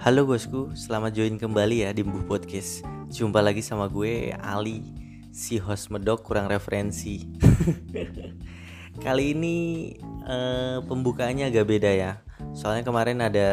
Halo 0.00 0.24
bosku, 0.24 0.72
selamat 0.72 1.12
join 1.12 1.36
kembali 1.36 1.84
ya 1.84 1.92
di 1.92 2.00
Mbu 2.00 2.24
Podcast. 2.24 2.80
Jumpa 3.12 3.44
lagi 3.44 3.60
sama 3.60 3.84
gue, 3.84 4.32
Ali 4.32 4.80
Si 5.28 5.60
host 5.60 5.92
medok 5.92 6.24
kurang 6.24 6.48
referensi. 6.48 7.28
Kali 9.04 9.36
ini 9.36 9.56
uh, 10.24 10.80
pembukaannya 10.88 11.52
agak 11.52 11.68
beda 11.68 11.92
ya. 11.92 12.16
Soalnya 12.56 12.80
kemarin 12.80 13.20
ada 13.20 13.48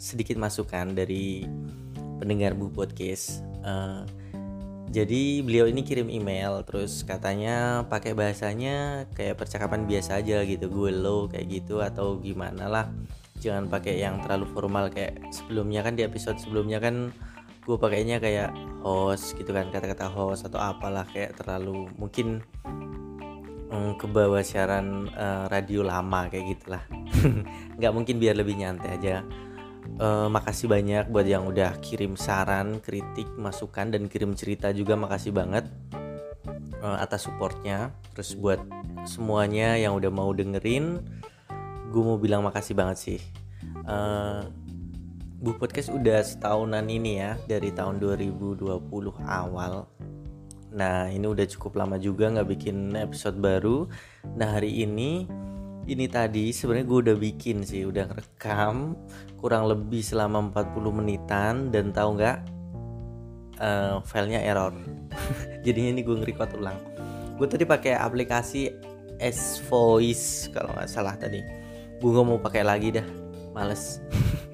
sedikit 0.00 0.40
masukan 0.40 0.96
dari 0.96 1.44
pendengar 2.16 2.56
Bu 2.56 2.72
Podcast. 2.72 3.44
Uh, 3.60 4.08
Jadi 4.88 5.44
beliau 5.44 5.66
ini 5.66 5.82
kirim 5.82 6.06
email 6.06 6.62
Terus 6.64 7.02
katanya 7.04 7.84
pakai 7.92 8.16
bahasanya 8.16 9.04
kayak 9.12 9.36
percakapan 9.36 9.84
biasa 9.84 10.24
aja 10.24 10.48
gitu. 10.48 10.64
Gue 10.72 10.96
lo 10.96 11.28
kayak 11.28 11.44
gitu 11.44 11.84
atau 11.84 12.16
gimana 12.24 12.72
lah 12.72 12.88
jangan 13.38 13.66
pakai 13.66 13.98
yang 14.00 14.22
terlalu 14.22 14.46
formal 14.50 14.86
kayak 14.90 15.18
sebelumnya 15.34 15.82
kan 15.82 15.98
di 15.98 16.06
episode 16.06 16.38
sebelumnya 16.38 16.78
kan 16.78 17.10
gue 17.64 17.76
pakainya 17.80 18.20
kayak 18.20 18.52
host 18.84 19.40
gitu 19.40 19.56
kan 19.56 19.72
kata-kata 19.72 20.06
host 20.12 20.44
atau 20.44 20.60
apalah 20.60 21.08
kayak 21.08 21.32
terlalu 21.40 21.88
mungkin 21.96 22.44
um, 23.74 23.96
ke 23.98 24.06
bawah 24.06 24.44
siaran 24.44 25.10
uh, 25.16 25.50
radio 25.50 25.82
lama 25.82 26.30
kayak 26.30 26.44
gitulah. 26.56 26.82
Nggak 27.80 27.92
mungkin 27.92 28.16
biar 28.22 28.38
lebih 28.38 28.54
nyantai 28.60 29.00
aja. 29.00 29.26
Uh, 30.00 30.32
makasih 30.32 30.64
banyak 30.64 31.12
buat 31.12 31.28
yang 31.28 31.44
udah 31.44 31.76
kirim 31.84 32.16
saran 32.16 32.80
kritik 32.80 33.28
masukan 33.36 33.92
dan 33.92 34.08
kirim 34.08 34.32
cerita 34.32 34.72
juga 34.72 34.96
makasih 34.96 35.30
banget 35.36 35.68
uh, 36.80 36.98
atas 37.02 37.28
supportnya. 37.28 37.92
Terus 38.16 38.36
buat 38.38 38.60
semuanya 39.04 39.76
yang 39.76 39.96
udah 39.96 40.08
mau 40.08 40.32
dengerin 40.32 41.00
gue 41.94 42.02
mau 42.02 42.18
bilang 42.18 42.42
makasih 42.42 42.74
banget 42.74 42.98
sih. 42.98 43.20
Uh, 43.86 44.42
Bu 45.38 45.54
Podcast 45.54 45.94
udah 45.94 46.26
setahunan 46.26 46.82
ini 46.90 47.22
ya 47.22 47.38
dari 47.46 47.70
tahun 47.70 48.02
2020 48.02 48.66
awal. 49.22 49.86
Nah 50.74 51.06
ini 51.06 51.22
udah 51.22 51.46
cukup 51.46 51.78
lama 51.78 51.94
juga 52.02 52.34
nggak 52.34 52.48
bikin 52.50 52.98
episode 52.98 53.38
baru. 53.38 53.86
Nah 54.34 54.58
hari 54.58 54.82
ini 54.82 55.30
ini 55.86 56.08
tadi 56.10 56.50
sebenarnya 56.50 56.86
gue 56.90 56.98
udah 57.06 57.16
bikin 57.20 57.62
sih 57.62 57.86
udah 57.86 58.10
rekam 58.10 58.98
kurang 59.38 59.70
lebih 59.70 60.02
selama 60.02 60.50
40 60.50 60.98
menitan. 60.98 61.54
Dan 61.70 61.94
tahu 61.94 62.18
nggak? 62.18 62.38
Uh, 63.62 64.02
filenya 64.02 64.42
error. 64.42 64.74
Jadinya 65.64 65.94
ini 65.94 66.02
gue 66.02 66.14
nge-record 66.18 66.58
ulang. 66.58 66.78
Gue 67.38 67.46
tadi 67.46 67.62
pakai 67.62 67.94
aplikasi 67.94 68.74
S 69.22 69.62
Voice 69.70 70.50
kalau 70.50 70.74
nggak 70.74 70.90
salah 70.90 71.14
tadi 71.14 71.63
gue 72.00 72.24
mau 72.24 72.38
pakai 72.40 72.62
lagi 72.66 72.94
dah. 72.94 73.06
Males. 73.54 74.02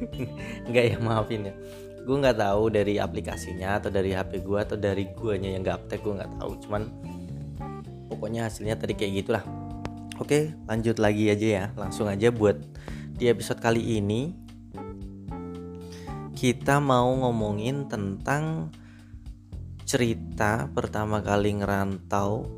Nggak 0.68 0.84
ya 0.92 0.96
maafin 1.00 1.48
ya. 1.48 1.54
Gue 2.00 2.16
nggak 2.16 2.40
tahu 2.40 2.72
dari 2.72 2.96
aplikasinya 2.96 3.76
atau 3.76 3.92
dari 3.92 4.16
HP 4.16 4.40
gue 4.40 4.58
atau 4.58 4.74
dari 4.74 5.04
guanya 5.12 5.52
yang 5.52 5.62
gaptek 5.62 6.00
gue 6.00 6.16
nggak 6.16 6.32
tahu. 6.40 6.52
Cuman 6.64 6.82
pokoknya 8.08 8.48
hasilnya 8.48 8.80
tadi 8.80 8.96
kayak 8.96 9.12
gitulah. 9.24 9.44
Oke 10.16 10.56
lanjut 10.64 10.96
lagi 10.96 11.28
aja 11.28 11.46
ya. 11.46 11.64
Langsung 11.76 12.08
aja 12.08 12.32
buat 12.32 12.56
di 13.20 13.28
episode 13.28 13.60
kali 13.60 14.00
ini 14.00 14.32
kita 16.40 16.80
mau 16.80 17.12
ngomongin 17.20 17.84
tentang 17.84 18.72
cerita 19.84 20.72
pertama 20.72 21.20
kali 21.20 21.60
ngerantau 21.60 22.48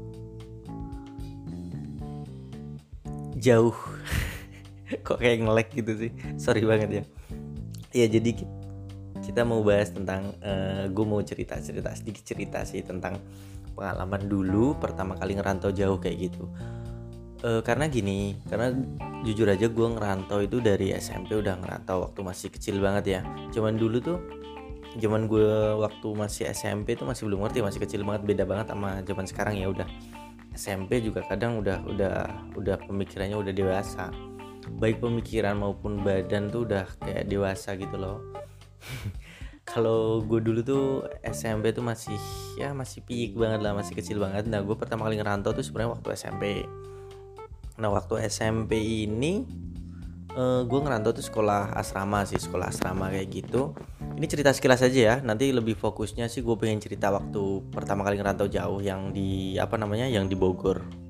jauh 3.42 3.74
kok 5.07 5.19
kayak 5.19 5.45
ngelek 5.45 5.69
gitu 5.73 5.93
sih? 5.97 6.11
Sorry 6.37 6.62
banget 6.65 7.03
ya. 7.03 7.05
Ya 7.93 8.07
jadi 8.09 8.45
kita 9.23 9.47
mau 9.47 9.62
bahas 9.62 9.95
tentang 9.95 10.35
uh, 10.43 10.85
eh, 10.85 10.85
gue 10.91 11.05
mau 11.07 11.23
cerita 11.23 11.55
cerita 11.63 11.95
sedikit 11.95 12.25
cerita 12.27 12.58
sih 12.67 12.83
tentang 12.83 13.23
pengalaman 13.73 14.27
dulu 14.27 14.77
pertama 14.77 15.14
kali 15.17 15.39
ngerantau 15.39 15.70
jauh 15.73 15.97
kayak 15.97 16.33
gitu. 16.33 16.45
Uh, 17.42 17.58
karena 17.58 17.91
gini 17.91 18.39
karena 18.47 18.70
jujur 19.27 19.51
aja 19.51 19.67
gue 19.67 19.89
ngerantau 19.98 20.47
itu 20.47 20.63
dari 20.63 20.95
SMP 20.95 21.35
udah 21.35 21.58
ngerantau 21.58 22.07
waktu 22.07 22.20
masih 22.23 22.48
kecil 22.51 22.83
banget 22.83 23.05
ya. 23.19 23.20
Cuman 23.55 23.79
dulu 23.79 23.98
tuh 24.02 24.19
zaman 24.98 25.25
gue 25.25 25.48
waktu 25.81 26.08
masih 26.13 26.52
SMP 26.52 26.98
tuh 26.98 27.08
masih 27.08 27.25
belum 27.25 27.48
ngerti 27.48 27.64
masih 27.64 27.81
kecil 27.81 28.05
banget 28.05 28.29
beda 28.29 28.45
banget 28.45 28.67
sama 28.75 29.01
zaman 29.07 29.27
sekarang 29.29 29.55
ya 29.57 29.69
udah. 29.70 29.89
SMP 30.52 31.01
juga 31.01 31.25
kadang 31.25 31.64
udah 31.64 31.81
udah 31.89 32.17
udah 32.61 32.77
pemikirannya 32.85 33.41
udah 33.41 33.57
dewasa 33.57 34.13
baik 34.78 35.02
pemikiran 35.02 35.58
maupun 35.58 36.00
badan 36.00 36.48
tuh 36.48 36.68
udah 36.68 36.86
kayak 37.00 37.28
dewasa 37.28 37.74
gitu 37.77 37.96
loh. 37.96 38.20
Kalau 39.72 40.20
gue 40.27 40.42
dulu 40.42 40.60
tuh 40.60 40.86
SMP 41.22 41.70
tuh 41.70 41.86
masih 41.86 42.18
ya 42.58 42.74
masih 42.74 43.00
piik 43.06 43.38
banget 43.38 43.62
lah 43.62 43.72
masih 43.72 43.94
kecil 43.94 44.18
banget. 44.18 44.50
Nah 44.50 44.60
gue 44.60 44.74
pertama 44.74 45.06
kali 45.06 45.16
ngerantau 45.16 45.55
tuh 45.55 45.64
sebenarnya 45.64 45.98
waktu 45.98 46.08
SMP 46.16 46.44
nah 47.72 47.88
waktu 47.88 48.28
SMP 48.28 48.77
ini 49.08 49.48
uh, 50.36 50.62
gue 50.62 50.80
ngerantau 50.84 51.16
tuh 51.16 51.24
sekolah 51.24 51.72
asrama 51.72 52.22
sih 52.28 52.36
sekolah 52.36 52.68
asrama 52.68 53.08
kayak 53.10 53.28
gitu. 53.33 53.72
Ini 54.12 54.27
cerita 54.28 54.52
sekilas 54.52 54.84
aja 54.84 55.00
ya 55.00 55.16
nanti 55.24 55.50
lebih 55.50 55.74
fokusnya 55.74 56.28
sih 56.28 56.44
gue 56.44 56.54
pengen 56.54 56.78
cerita 56.78 57.08
waktu 57.08 57.64
pertama 57.72 58.04
kali 58.04 58.20
ngerantau 58.20 58.46
jauh 58.46 58.78
yang 58.84 59.10
di 59.10 59.56
apa 59.56 59.80
namanya 59.80 60.04
yang 60.06 60.28
di 60.28 60.36
Bogor 60.36 61.02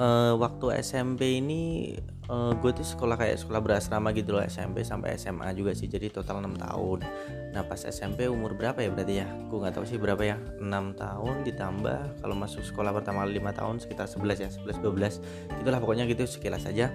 uh, 0.00 0.32
waktu 0.40 0.80
SMP 0.80 1.44
ini 1.44 1.92
uh, 2.32 2.56
gue 2.56 2.72
tuh 2.72 2.86
sekolah 2.86 3.20
kayak 3.20 3.36
sekolah 3.44 3.60
berasrama 3.60 4.16
gitu 4.16 4.32
loh 4.32 4.42
SMP 4.42 4.80
sampai 4.80 5.20
SMA 5.20 5.52
juga 5.52 5.76
sih 5.76 5.86
jadi 5.86 6.08
total 6.08 6.40
6 6.40 6.56
tahun. 6.56 6.98
Nah 7.52 7.62
pas 7.68 7.84
SMP 7.84 8.24
umur 8.26 8.56
berapa 8.56 8.80
ya 8.80 8.88
berarti 8.88 9.14
ya? 9.20 9.28
Gue 9.52 9.60
nggak 9.60 9.76
tahu 9.76 9.84
sih 9.84 10.00
berapa 10.00 10.22
ya 10.24 10.40
6 10.58 10.64
tahun 10.96 11.34
ditambah 11.44 12.24
kalau 12.24 12.34
masuk 12.34 12.64
sekolah 12.64 12.96
pertama 12.96 13.28
5 13.28 13.36
tahun 13.36 13.76
sekitar 13.84 14.08
11 14.08 14.44
ya 14.48 14.48
11 14.48 14.80
12 14.80 15.60
itulah 15.60 15.78
pokoknya 15.78 16.08
gitu 16.08 16.24
sekilas 16.24 16.64
saja 16.64 16.88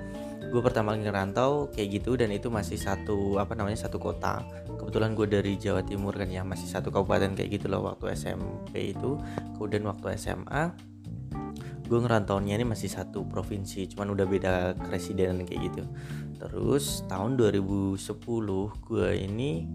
gue 0.45 0.61
pertama 0.61 0.93
kali 0.93 1.09
ngerantau 1.09 1.67
kayak 1.73 1.99
gitu 1.99 2.15
dan 2.15 2.29
itu 2.31 2.47
masih 2.47 2.79
satu 2.79 3.41
apa 3.41 3.57
namanya 3.57 3.75
satu 3.75 3.99
kota. 3.99 4.45
Kebetulan 4.77 5.17
gue 5.17 5.27
dari 5.27 5.57
Jawa 5.57 5.81
Timur 5.81 6.13
kan 6.15 6.29
ya 6.29 6.45
masih 6.45 6.69
satu 6.69 6.93
kabupaten 6.93 7.33
kayak 7.33 7.59
gitu 7.59 7.67
loh 7.67 7.83
waktu 7.83 8.13
SMP 8.15 8.95
itu. 8.95 9.19
Kemudian 9.57 9.83
waktu 9.89 10.15
SMA 10.15 10.71
gue 11.85 11.99
ngerantaunya 12.01 12.57
ini 12.57 12.65
masih 12.65 12.89
satu 12.89 13.23
provinsi 13.29 13.85
cuman 13.93 14.17
udah 14.17 14.25
beda 14.25 14.53
presiden 14.89 15.45
kayak 15.45 15.61
gitu. 15.69 15.83
Terus 16.41 17.05
tahun 17.05 17.37
2010 17.37 17.97
gue 18.81 19.09
ini 19.15 19.69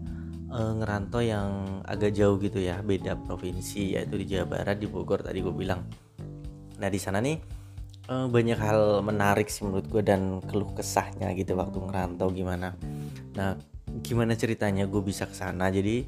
uh, 0.51 0.73
ngerantau 0.75 1.23
yang 1.23 1.81
agak 1.87 2.11
jauh 2.11 2.35
gitu 2.37 2.59
ya 2.59 2.83
beda 2.83 3.15
provinsi 3.23 3.95
yaitu 3.95 4.19
di 4.19 4.25
Jawa 4.27 4.59
Barat 4.59 4.77
di 4.77 4.87
Bogor 4.91 5.23
tadi 5.23 5.39
gue 5.39 5.55
bilang. 5.55 5.81
Nah 6.77 6.89
di 6.91 6.99
sana 6.99 7.23
nih 7.23 7.39
uh, 8.11 8.27
banyak 8.27 8.59
hal 8.59 8.99
menarik 9.01 9.47
sih 9.47 9.63
menurut 9.63 9.87
gue 9.87 10.03
dan 10.03 10.43
keluh 10.43 10.69
kesahnya 10.75 11.31
gitu 11.33 11.55
waktu 11.55 11.79
ngerantau 11.79 12.27
gimana. 12.35 12.75
Nah 13.39 13.55
gimana 14.03 14.35
ceritanya 14.35 14.87
gue 14.87 15.01
bisa 15.03 15.27
ke 15.27 15.35
sana 15.35 15.71
jadi 15.71 16.03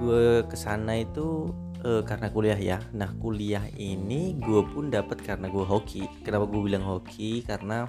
gue 0.00 0.46
ke 0.46 0.56
sana 0.56 1.00
itu 1.00 1.50
uh, 1.84 2.02
karena 2.04 2.28
kuliah 2.32 2.58
ya. 2.58 2.78
Nah 2.96 3.10
kuliah 3.16 3.64
ini 3.76 4.36
gue 4.36 4.62
pun 4.64 4.88
dapat 4.92 5.20
karena 5.24 5.48
gue 5.48 5.64
hoki. 5.64 6.06
Kenapa 6.24 6.48
gue 6.48 6.60
bilang 6.60 6.84
hoki? 6.84 7.44
Karena 7.44 7.88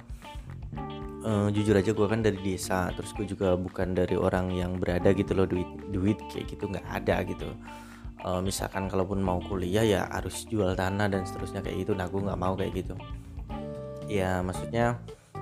uh, 1.25 1.47
jujur 1.51 1.75
aja 1.77 1.91
gue 1.91 2.07
kan 2.07 2.21
dari 2.23 2.39
desa 2.41 2.89
terus 2.95 3.11
gue 3.13 3.25
juga 3.27 3.53
bukan 3.55 3.93
dari 3.93 4.15
orang 4.17 4.51
yang 4.53 4.77
berada 4.81 5.11
gitu 5.13 5.35
loh 5.37 5.45
duit 5.45 5.67
duit 5.91 6.17
kayak 6.31 6.47
gitu 6.51 6.69
nggak 6.69 6.87
ada 6.87 7.23
gitu. 7.27 7.49
Uh, 8.21 8.37
misalkan 8.37 8.85
kalaupun 8.85 9.17
mau 9.17 9.41
kuliah 9.41 9.81
ya 9.81 10.01
harus 10.13 10.45
jual 10.45 10.77
tanah 10.77 11.09
dan 11.09 11.25
seterusnya 11.25 11.65
kayak 11.65 11.87
gitu. 11.87 11.91
Nah 11.97 12.05
gue 12.05 12.21
nggak 12.21 12.39
mau 12.39 12.53
kayak 12.53 12.73
gitu. 12.85 12.95
Ya 14.05 14.43
maksudnya 14.43 14.99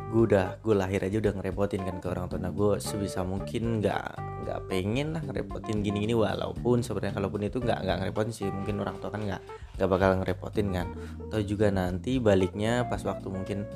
gue 0.09 0.21
udah 0.25 0.57
gue 0.65 0.75
lahir 0.75 1.05
aja 1.05 1.21
udah 1.21 1.33
ngerepotin 1.37 1.85
kan 1.85 2.01
ke 2.01 2.07
orang 2.09 2.25
tua. 2.27 2.41
Nah 2.41 2.49
gue 2.49 2.81
sebisa 2.81 3.21
mungkin 3.21 3.77
nggak 3.79 4.05
nggak 4.45 4.59
pengen 4.65 5.13
lah 5.13 5.21
ngerepotin 5.21 5.85
gini-gini. 5.85 6.17
Walaupun 6.17 6.81
sebenarnya 6.81 7.21
kalaupun 7.21 7.45
itu 7.45 7.61
nggak 7.61 7.79
nggak 7.85 7.97
ngerepotin 8.01 8.33
sih. 8.33 8.49
Mungkin 8.49 8.81
orang 8.81 8.97
tua 8.97 9.13
kan 9.13 9.21
nggak 9.21 9.41
nggak 9.77 9.89
bakal 9.89 10.09
ngerepotin 10.17 10.67
kan. 10.73 10.87
Atau 11.29 11.45
juga 11.45 11.69
nanti 11.69 12.17
baliknya 12.17 12.89
pas 12.89 13.05
waktu 13.05 13.29
mungkin 13.29 13.69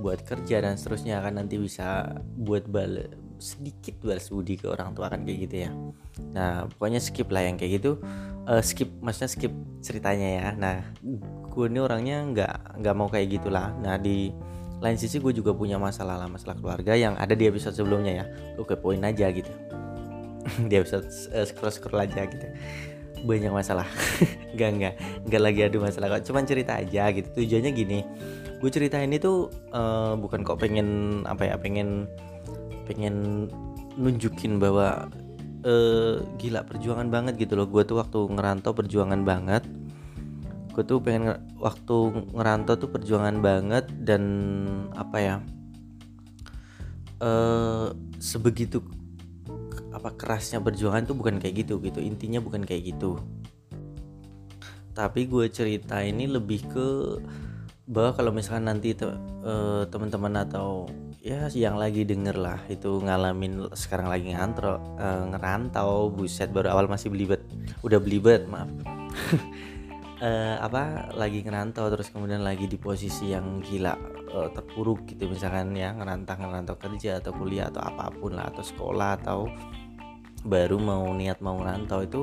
buat 0.00 0.22
kerja 0.24 0.64
dan 0.64 0.78
seterusnya 0.78 1.20
kan 1.20 1.36
nanti 1.36 1.60
bisa 1.60 2.16
buat 2.38 2.64
bal 2.70 3.10
sedikit 3.40 3.96
balas 4.04 4.28
budi 4.28 4.60
ke 4.60 4.68
orang 4.68 4.92
tua 4.92 5.10
kan 5.10 5.26
kayak 5.26 5.38
gitu 5.48 5.56
ya. 5.66 5.70
Nah 6.36 6.68
pokoknya 6.76 7.00
skip 7.02 7.28
lah 7.32 7.42
yang 7.42 7.58
kayak 7.58 7.82
gitu. 7.82 7.98
Uh, 8.46 8.62
skip 8.62 8.88
maksudnya 9.02 9.30
skip 9.32 9.52
ceritanya 9.82 10.28
ya. 10.38 10.48
Nah 10.54 10.76
gue 11.50 11.66
ini 11.66 11.80
orangnya 11.82 12.22
nggak 12.30 12.54
nggak 12.78 12.94
mau 12.94 13.08
kayak 13.10 13.40
gitulah. 13.40 13.74
Nah 13.80 13.96
di 13.98 14.30
lain 14.80 14.96
sisi 14.96 15.20
gue 15.20 15.32
juga 15.36 15.52
punya 15.52 15.76
masalah 15.76 16.16
lah 16.16 16.28
masalah 16.28 16.56
keluarga 16.56 16.96
yang 16.96 17.12
ada 17.20 17.36
di 17.36 17.44
episode 17.44 17.76
sebelumnya 17.76 18.24
ya. 18.24 18.24
Lu 18.56 18.64
poin 18.64 19.00
aja 19.04 19.28
gitu. 19.28 19.52
Di 20.68 20.74
episode 20.80 21.04
uh, 21.36 21.44
scroll 21.44 21.72
scroll 21.72 22.00
aja 22.00 22.24
gitu. 22.24 22.48
Banyak 23.28 23.52
masalah. 23.52 23.84
Nggak 24.56 24.70
nggak. 24.80 24.94
Nggak 25.28 25.42
lagi 25.44 25.60
ada 25.68 25.76
masalah 25.76 26.06
kok. 26.16 26.32
Cuman 26.32 26.48
cerita 26.48 26.80
aja 26.80 27.12
gitu. 27.12 27.28
Tujuannya 27.36 27.70
gini. 27.76 28.00
Gue 28.56 28.70
cerita 28.72 28.96
ini 28.96 29.20
tuh 29.20 29.52
uh, 29.76 30.16
bukan 30.16 30.40
kok 30.40 30.56
pengen 30.56 31.20
apa 31.28 31.52
ya 31.52 31.54
pengen 31.60 32.08
pengen 32.88 33.46
nunjukin 34.00 34.56
bahwa 34.56 35.12
uh, 35.68 36.24
gila 36.40 36.64
perjuangan 36.64 37.12
banget 37.12 37.36
gitu 37.36 37.60
loh. 37.60 37.68
Gue 37.68 37.84
tuh 37.84 38.00
waktu 38.00 38.16
ngerantau 38.16 38.72
perjuangan 38.72 39.20
banget 39.28 39.60
gue 40.70 40.82
tuh 40.86 41.02
pengen 41.02 41.38
waktu 41.58 41.96
ngerantau 42.30 42.78
tuh 42.78 42.90
perjuangan 42.90 43.42
banget 43.42 43.90
dan 44.06 44.22
apa 44.94 45.16
ya 45.18 45.36
uh, 47.20 47.92
sebegitu 48.18 48.80
apa 49.90 50.14
kerasnya 50.16 50.62
perjuangan 50.62 51.04
tuh 51.04 51.16
bukan 51.18 51.36
kayak 51.42 51.66
gitu 51.66 51.82
gitu 51.82 52.00
intinya 52.00 52.40
bukan 52.40 52.64
kayak 52.64 52.94
gitu. 52.94 53.20
Tapi 54.96 55.26
gue 55.28 55.46
cerita 55.50 56.02
ini 56.02 56.30
lebih 56.30 56.66
ke 56.70 56.88
bahwa 57.90 58.14
kalau 58.14 58.30
misalkan 58.30 58.70
nanti 58.70 58.94
te, 58.94 59.10
uh, 59.42 59.82
teman-teman 59.90 60.46
atau 60.46 60.86
ya 61.18 61.50
yang 61.52 61.74
lagi 61.74 62.06
denger 62.06 62.38
lah 62.38 62.62
itu 62.70 63.02
ngalamin 63.02 63.66
sekarang 63.74 64.06
lagi 64.06 64.30
ngantro 64.30 64.78
uh, 64.96 65.26
ngerantau 65.26 66.08
buset 66.14 66.54
baru 66.54 66.70
awal 66.70 66.86
masih 66.86 67.10
belibet 67.10 67.42
udah 67.82 67.98
belibet 67.98 68.46
maaf 68.46 68.70
uh, 70.20 70.56
apa 70.60 71.12
lagi 71.16 71.42
ngerantau 71.42 71.88
terus 71.88 72.12
kemudian 72.12 72.44
lagi 72.44 72.68
di 72.68 72.76
posisi 72.76 73.32
yang 73.32 73.58
gila 73.64 73.96
uh, 74.30 74.48
terpuruk 74.52 75.08
gitu. 75.08 75.26
Misalkan 75.26 75.72
ya 75.74 75.96
ngerantau 75.96 76.36
ngerantau 76.38 76.76
kerja 76.76 77.18
atau 77.18 77.32
kuliah 77.34 77.72
atau 77.72 77.82
apa 77.82 78.12
pun 78.12 78.36
lah 78.36 78.52
atau 78.52 78.62
sekolah 78.62 79.10
atau 79.24 79.48
baru 80.44 80.80
mau 80.80 81.04
niat 81.12 81.44
mau 81.44 81.60
ngerantau 81.60 82.00
itu 82.04 82.20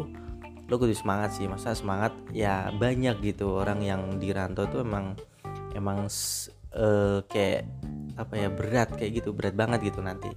lo 0.67 0.75
kudu 0.77 0.94
semangat 0.94 1.35
sih. 1.35 1.49
Masa 1.49 1.73
semangat? 1.73 2.13
Ya 2.31 2.69
banyak 2.71 3.19
gitu 3.25 3.59
orang 3.59 3.81
yang 3.81 4.21
dirantau 4.21 4.69
tuh 4.69 4.85
emang 4.85 5.17
emang 5.73 6.07
uh, 6.73 7.19
kayak 7.27 7.67
apa 8.17 8.33
ya 8.33 8.50
berat 8.50 8.89
kayak 8.97 9.21
gitu 9.21 9.29
berat 9.33 9.57
banget 9.57 9.93
gitu 9.93 10.00
nanti. 10.05 10.29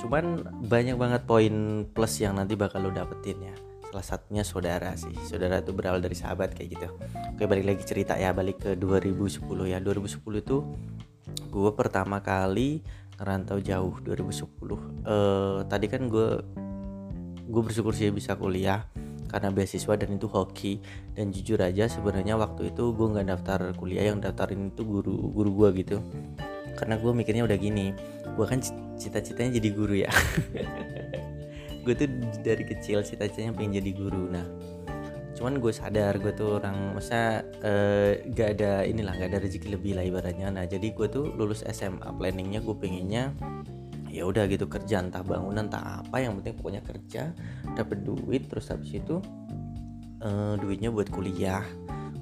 Cuman 0.00 0.48
banyak 0.64 0.96
banget 0.96 1.22
poin 1.28 1.84
plus 1.92 2.24
yang 2.24 2.40
nanti 2.40 2.56
bakal 2.56 2.88
lo 2.88 2.90
dapetin 2.94 3.36
ya 3.44 3.56
salah 3.90 4.06
satunya 4.06 4.46
saudara 4.46 4.94
sih. 4.94 5.12
Saudara 5.26 5.58
itu 5.58 5.74
berawal 5.74 5.98
dari 5.98 6.14
sahabat 6.14 6.54
kayak 6.54 6.68
gitu. 6.78 6.88
Oke 7.34 7.44
balik 7.50 7.66
lagi 7.66 7.82
cerita 7.82 8.14
ya 8.14 8.30
balik 8.30 8.62
ke 8.62 8.70
2010 8.78 9.42
ya. 9.66 9.82
2010 9.82 10.22
itu 10.38 10.56
gue 11.50 11.70
pertama 11.74 12.22
kali 12.22 12.86
ngerantau 13.18 13.58
jauh 13.60 13.94
2010 14.00 14.14
uh, 14.16 14.78
eh, 14.78 15.58
tadi 15.68 15.86
kan 15.90 16.08
gue 16.08 16.40
gue 17.50 17.62
bersyukur 17.66 17.92
sih 17.92 18.08
bisa 18.14 18.38
kuliah 18.38 18.86
karena 19.26 19.50
beasiswa 19.50 19.94
dan 19.98 20.14
itu 20.14 20.30
hoki. 20.30 20.78
Dan 21.18 21.34
jujur 21.34 21.58
aja 21.58 21.90
sebenarnya 21.90 22.38
waktu 22.38 22.70
itu 22.70 22.94
gue 22.94 23.06
nggak 23.10 23.26
daftar 23.26 23.60
kuliah 23.74 24.14
yang 24.14 24.22
daftarin 24.22 24.70
itu 24.70 24.86
guru 24.86 25.34
guru 25.34 25.50
gue 25.66 25.82
gitu. 25.82 25.98
Karena 26.78 26.96
gue 26.96 27.10
mikirnya 27.10 27.44
udah 27.44 27.58
gini 27.58 27.92
gue 28.40 28.46
kan 28.46 28.60
cita-citanya 28.96 29.60
jadi 29.60 29.68
guru 29.74 29.94
ya 30.00 30.10
gue 31.90 32.06
tuh 32.06 32.08
dari 32.46 32.62
kecil 32.62 33.02
cita-citanya 33.02 33.50
pengen 33.50 33.82
jadi 33.82 33.90
guru. 33.98 34.30
Nah 34.30 34.46
cuman 35.34 35.58
gue 35.58 35.72
sadar 35.74 36.20
gue 36.22 36.30
tuh 36.36 36.62
orang 36.62 36.94
masa 36.94 37.42
uh, 37.64 38.12
gak 38.30 38.60
ada 38.60 38.84
inilah 38.84 39.16
gak 39.18 39.34
ada 39.34 39.42
rezeki 39.42 39.74
lebih 39.74 39.98
lah 39.98 40.06
ibaratnya. 40.06 40.54
Nah 40.54 40.70
jadi 40.70 40.94
gue 40.94 41.10
tuh 41.10 41.34
lulus 41.34 41.66
SMA 41.66 42.06
planningnya 42.14 42.62
gue 42.62 42.76
pengennya 42.78 43.34
ya 44.10 44.26
udah 44.26 44.46
gitu 44.46 44.70
kerja 44.70 45.02
entah 45.02 45.22
bangunan 45.22 45.66
entah 45.66 46.02
apa 46.02 46.18
yang 46.18 46.38
penting 46.38 46.54
pokoknya 46.58 46.82
kerja 46.82 47.30
dapat 47.78 48.02
duit 48.02 48.50
terus 48.50 48.70
habis 48.70 48.98
itu 48.98 49.22
uh, 50.22 50.54
duitnya 50.58 50.90
buat 50.90 51.10
kuliah 51.10 51.62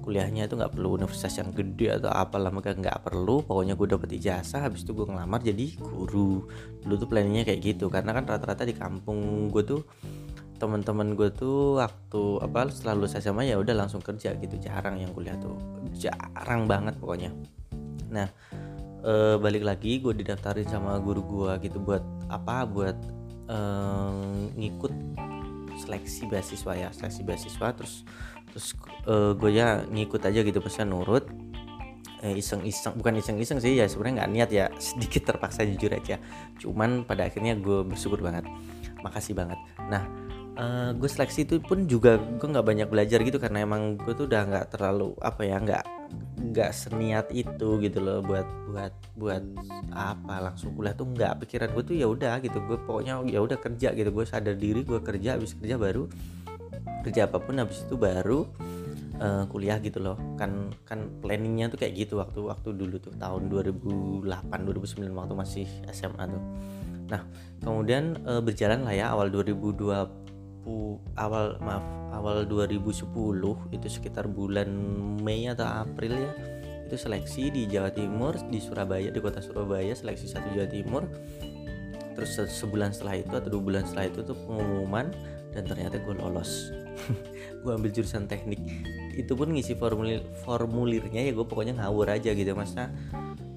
kuliahnya 0.08 0.48
itu 0.48 0.56
nggak 0.56 0.72
perlu 0.72 0.96
universitas 0.96 1.36
yang 1.36 1.52
gede 1.52 2.00
atau 2.00 2.08
apalah 2.08 2.48
mereka 2.48 2.72
nggak 2.72 3.04
perlu. 3.04 3.44
Pokoknya 3.44 3.76
gue 3.76 3.92
dapet 3.92 4.16
ijazah 4.16 4.64
habis 4.64 4.80
itu 4.88 4.96
gue 4.96 5.04
ngelamar 5.04 5.44
jadi 5.44 5.76
guru. 5.76 6.48
Dulu 6.80 6.94
tuh 6.96 7.08
planningnya 7.12 7.44
kayak 7.44 7.60
gitu 7.60 7.92
karena 7.92 8.16
kan 8.16 8.24
rata-rata 8.24 8.64
di 8.64 8.72
kampung 8.72 9.52
gue 9.52 9.60
tuh 9.68 9.84
teman-teman 10.56 11.12
gue 11.12 11.28
tuh 11.28 11.76
waktu 11.76 12.22
apa 12.40 12.72
setelah 12.72 13.04
lulus 13.04 13.20
SMA 13.20 13.52
ya 13.52 13.60
udah 13.60 13.76
langsung 13.76 14.00
kerja 14.00 14.32
gitu. 14.40 14.56
Jarang 14.56 14.96
yang 14.96 15.12
kuliah 15.12 15.36
tuh. 15.36 15.60
Jarang 15.92 16.64
banget 16.64 16.96
pokoknya. 16.96 17.28
Nah 18.08 18.32
uh, 19.04 19.36
balik 19.36 19.60
lagi 19.60 20.00
gue 20.00 20.16
didaftarin 20.16 20.64
sama 20.72 20.96
guru 21.04 21.20
gue 21.20 21.68
gitu 21.68 21.84
buat 21.84 22.00
apa 22.32 22.64
buat 22.64 22.96
uh, 23.52 24.48
ngikut 24.56 25.20
seleksi 25.84 26.32
beasiswa 26.32 26.72
ya. 26.72 26.88
Seleksi 26.96 27.20
beasiswa 27.28 27.76
terus 27.76 28.08
terus 28.58 28.74
uh, 29.06 29.38
gue 29.38 29.54
ya 29.54 29.86
ngikut 29.86 30.18
aja 30.26 30.42
gitu 30.42 30.58
pesan 30.58 30.90
nurut. 30.90 31.30
Iseng-iseng 32.18 32.98
bukan 32.98 33.22
iseng-iseng 33.22 33.62
sih 33.62 33.78
ya 33.78 33.86
sebenarnya 33.86 34.26
nggak 34.26 34.30
niat 34.34 34.50
ya 34.50 34.66
sedikit 34.82 35.30
terpaksa 35.30 35.62
jujur 35.62 35.94
aja. 35.94 36.18
Cuman 36.58 37.06
pada 37.06 37.30
akhirnya 37.30 37.54
gue 37.54 37.86
bersyukur 37.86 38.18
banget. 38.18 38.50
Makasih 39.06 39.38
banget. 39.38 39.62
Nah 39.86 40.02
uh, 40.58 40.90
gue 40.98 41.06
seleksi 41.06 41.46
itu 41.46 41.62
pun 41.62 41.86
juga 41.86 42.18
gue 42.18 42.48
nggak 42.50 42.66
banyak 42.66 42.88
belajar 42.90 43.22
gitu 43.22 43.38
karena 43.38 43.62
emang 43.62 43.94
gue 43.94 44.10
tuh 44.18 44.26
udah 44.26 44.42
nggak 44.50 44.66
terlalu 44.74 45.14
apa 45.22 45.46
ya 45.46 45.62
nggak 45.62 45.84
nggak 46.38 46.70
seniat 46.74 47.30
itu 47.30 47.78
gitu 47.78 47.98
loh 48.02 48.18
buat 48.24 48.46
buat 48.66 48.94
buat 49.14 49.44
apa 49.94 50.34
langsung 50.42 50.74
kuliah 50.74 50.98
tuh 50.98 51.06
nggak. 51.06 51.46
Pikiran 51.46 51.70
gue 51.70 51.84
tuh 51.86 51.94
ya 51.94 52.10
udah 52.10 52.42
gitu 52.42 52.58
gue 52.66 52.82
pokoknya 52.82 53.22
ya 53.30 53.38
udah 53.38 53.62
kerja 53.62 53.94
gitu. 53.94 54.10
Gue 54.10 54.26
sadar 54.26 54.58
diri 54.58 54.82
gue 54.82 54.98
kerja 54.98 55.38
habis 55.38 55.54
kerja 55.54 55.78
baru 55.78 56.10
kerja 57.08 57.24
apa 57.24 57.40
pun 57.40 57.56
habis 57.56 57.88
itu 57.88 57.96
baru 57.96 58.44
uh, 59.16 59.44
kuliah 59.48 59.80
gitu 59.80 59.98
loh. 60.04 60.20
Kan 60.36 60.76
kan 60.84 61.08
planningnya 61.24 61.72
tuh 61.72 61.80
kayak 61.80 61.96
gitu 61.96 62.20
waktu 62.20 62.44
waktu 62.44 62.76
dulu 62.76 63.00
tuh 63.00 63.16
tahun 63.16 63.48
2008 63.48 64.28
2009 64.28 65.08
waktu 65.16 65.34
masih 65.34 65.66
SMA 65.88 66.24
tuh. 66.28 66.42
Nah 67.08 67.22
kemudian 67.64 68.20
uh, 68.28 68.44
berjalan 68.44 68.84
lah 68.84 68.94
ya 68.94 69.06
awal 69.12 69.32
2020 69.32 69.88
awal 71.16 71.56
maaf 71.64 71.84
awal 72.12 72.44
2010 72.44 73.08
itu 73.72 73.86
sekitar 73.88 74.28
bulan 74.28 74.68
Mei 75.24 75.48
atau 75.48 75.64
April 75.64 76.12
ya 76.12 76.32
itu 76.88 76.96
seleksi 76.96 77.52
di 77.52 77.68
Jawa 77.68 77.92
Timur 77.92 78.32
di 78.48 78.60
Surabaya 78.60 79.12
di 79.12 79.20
kota 79.20 79.44
Surabaya 79.44 79.92
seleksi 79.92 80.24
satu 80.28 80.48
Jawa 80.56 80.68
Timur. 80.68 81.02
Terus 82.16 82.34
sebulan 82.34 82.96
setelah 82.96 83.20
itu 83.20 83.30
atau 83.30 83.46
dua 83.46 83.62
bulan 83.62 83.84
setelah 83.86 84.10
itu 84.10 84.20
tuh 84.26 84.36
pengumuman 84.48 85.12
dan 85.54 85.62
ternyata 85.68 86.02
gue 86.02 86.14
lolos 86.18 86.72
gue 87.62 87.72
ambil 87.72 87.90
jurusan 87.90 88.26
teknik. 88.30 88.60
Itu 89.14 89.34
pun 89.34 89.50
ngisi 89.54 89.74
formulir 89.74 90.22
formulirnya 90.46 91.24
ya 91.26 91.32
gue 91.34 91.46
pokoknya 91.46 91.82
ngawur 91.82 92.12
aja 92.14 92.34
gitu 92.34 92.54
masa 92.54 92.94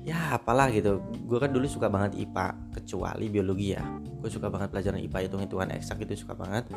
ya 0.02 0.34
apalah 0.34 0.74
gitu. 0.74 1.02
Gue 1.30 1.38
kan 1.38 1.54
dulu 1.54 1.70
suka 1.70 1.86
banget 1.88 2.18
IPA 2.18 2.74
kecuali 2.74 3.26
biologi 3.30 3.78
ya. 3.78 3.84
Gue 4.22 4.30
suka 4.30 4.50
banget 4.50 4.74
pelajaran 4.74 5.02
IPA 5.02 5.30
hitung 5.30 5.42
hitungan 5.46 5.70
eksak 5.78 6.02
itu 6.06 6.26
suka 6.26 6.34
banget. 6.34 6.70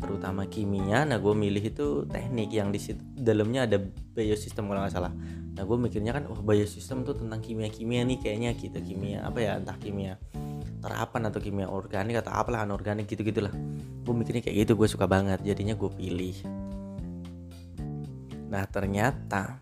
Terutama 0.00 0.44
kimia 0.48 1.08
nah 1.08 1.16
gue 1.16 1.32
milih 1.32 1.64
itu 1.72 2.04
teknik 2.08 2.52
yang 2.52 2.68
di 2.68 2.80
situ 2.80 3.00
dalamnya 3.16 3.64
ada 3.64 3.80
biosistem 4.12 4.68
kalau 4.68 4.84
nggak 4.84 4.92
salah. 4.92 5.12
Nah 5.56 5.62
gue 5.64 5.76
mikirnya 5.80 6.12
kan 6.12 6.28
oh 6.28 6.40
biosistem 6.44 7.00
tuh 7.00 7.16
tentang 7.16 7.40
kimia 7.40 7.72
kimia 7.72 8.04
nih 8.04 8.20
kayaknya 8.20 8.50
gitu 8.60 8.76
kimia 8.76 9.24
apa 9.24 9.38
ya 9.40 9.56
entah 9.56 9.76
kimia 9.80 10.20
terapan 10.84 11.32
atau 11.32 11.40
kimia 11.40 11.66
organik 11.72 12.20
atau 12.20 12.36
apalah 12.36 12.62
anorganik 12.68 13.08
gitu 13.08 13.24
gitulah 13.24 13.50
gue 14.04 14.14
mikirnya 14.14 14.44
kayak 14.44 14.68
gitu 14.68 14.72
gue 14.76 14.88
suka 14.88 15.08
banget. 15.08 15.40
Jadinya 15.40 15.72
gue 15.72 15.90
pilih. 15.96 16.36
Nah 18.52 18.68
ternyata 18.68 19.58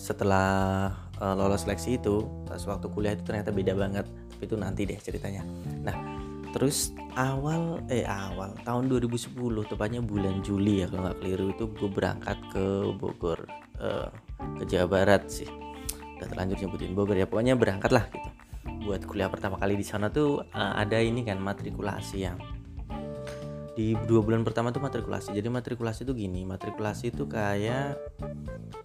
setelah 0.00 1.09
uh, 1.20 1.34
lolos 1.36 1.68
seleksi 1.68 2.00
itu 2.00 2.24
pas 2.48 2.60
waktu 2.64 2.86
kuliah 2.90 3.12
itu 3.14 3.22
ternyata 3.22 3.52
beda 3.52 3.76
banget 3.76 4.06
tapi 4.08 4.42
itu 4.48 4.56
nanti 4.56 4.80
deh 4.88 4.98
ceritanya. 4.98 5.44
Nah 5.84 5.96
terus 6.50 6.90
awal 7.14 7.78
eh 7.86 8.02
awal 8.02 8.50
tahun 8.66 8.90
2010 8.90 9.38
tepatnya 9.70 10.02
bulan 10.02 10.42
Juli 10.42 10.82
ya 10.82 10.90
kalau 10.90 11.06
nggak 11.06 11.18
keliru 11.22 11.46
itu 11.54 11.64
gue 11.78 11.90
berangkat 11.90 12.38
ke 12.50 12.64
Bogor 12.98 13.38
uh, 13.78 14.10
ke 14.58 14.64
Jawa 14.66 14.86
Barat 14.90 15.30
sih. 15.30 15.46
Udah 16.18 16.26
terlanjur 16.26 16.58
nyebutin 16.58 16.96
Bogor 16.96 17.16
ya 17.16 17.28
pokoknya 17.28 17.54
berangkat 17.54 17.90
lah 17.94 18.04
gitu. 18.10 18.28
Buat 18.90 19.04
kuliah 19.06 19.30
pertama 19.30 19.60
kali 19.60 19.76
di 19.76 19.86
sana 19.86 20.10
tuh 20.10 20.42
uh, 20.42 20.72
ada 20.74 20.98
ini 20.98 21.22
kan 21.22 21.38
matrikulasi 21.38 22.16
yang 22.26 22.40
di 23.78 23.94
dua 24.04 24.20
bulan 24.20 24.42
pertama 24.42 24.74
tuh 24.74 24.82
matrikulasi. 24.82 25.30
Jadi 25.32 25.48
matrikulasi 25.48 26.02
itu 26.02 26.12
gini 26.12 26.42
matrikulasi 26.42 27.14
itu 27.14 27.24
kayak 27.30 27.96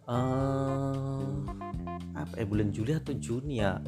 uh, 0.06 1.05
eh 2.36 2.48
bulan 2.48 2.72
Juli 2.72 2.96
atau 2.96 3.16
Juni 3.16 3.60
ya? 3.60 3.80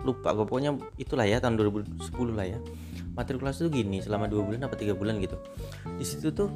Lupa 0.00 0.32
gue 0.32 0.48
pokoknya 0.48 0.76
itulah 0.96 1.28
ya 1.28 1.38
tahun 1.38 1.60
2010 1.60 2.10
lah 2.32 2.46
ya. 2.46 2.58
Matrikulasi 3.14 3.66
itu 3.66 3.84
gini 3.84 3.98
selama 4.00 4.30
dua 4.30 4.46
bulan 4.46 4.64
apa 4.64 4.76
tiga 4.78 4.96
bulan 4.96 5.20
gitu. 5.20 5.36
Di 5.98 6.04
situ 6.06 6.32
tuh 6.32 6.48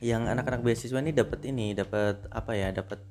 yang 0.00 0.24
anak-anak 0.26 0.64
beasiswa 0.64 0.96
ini 0.96 1.12
dapat 1.12 1.44
ini 1.44 1.76
dapat 1.76 2.24
apa 2.32 2.52
ya 2.56 2.72
dapat 2.72 3.04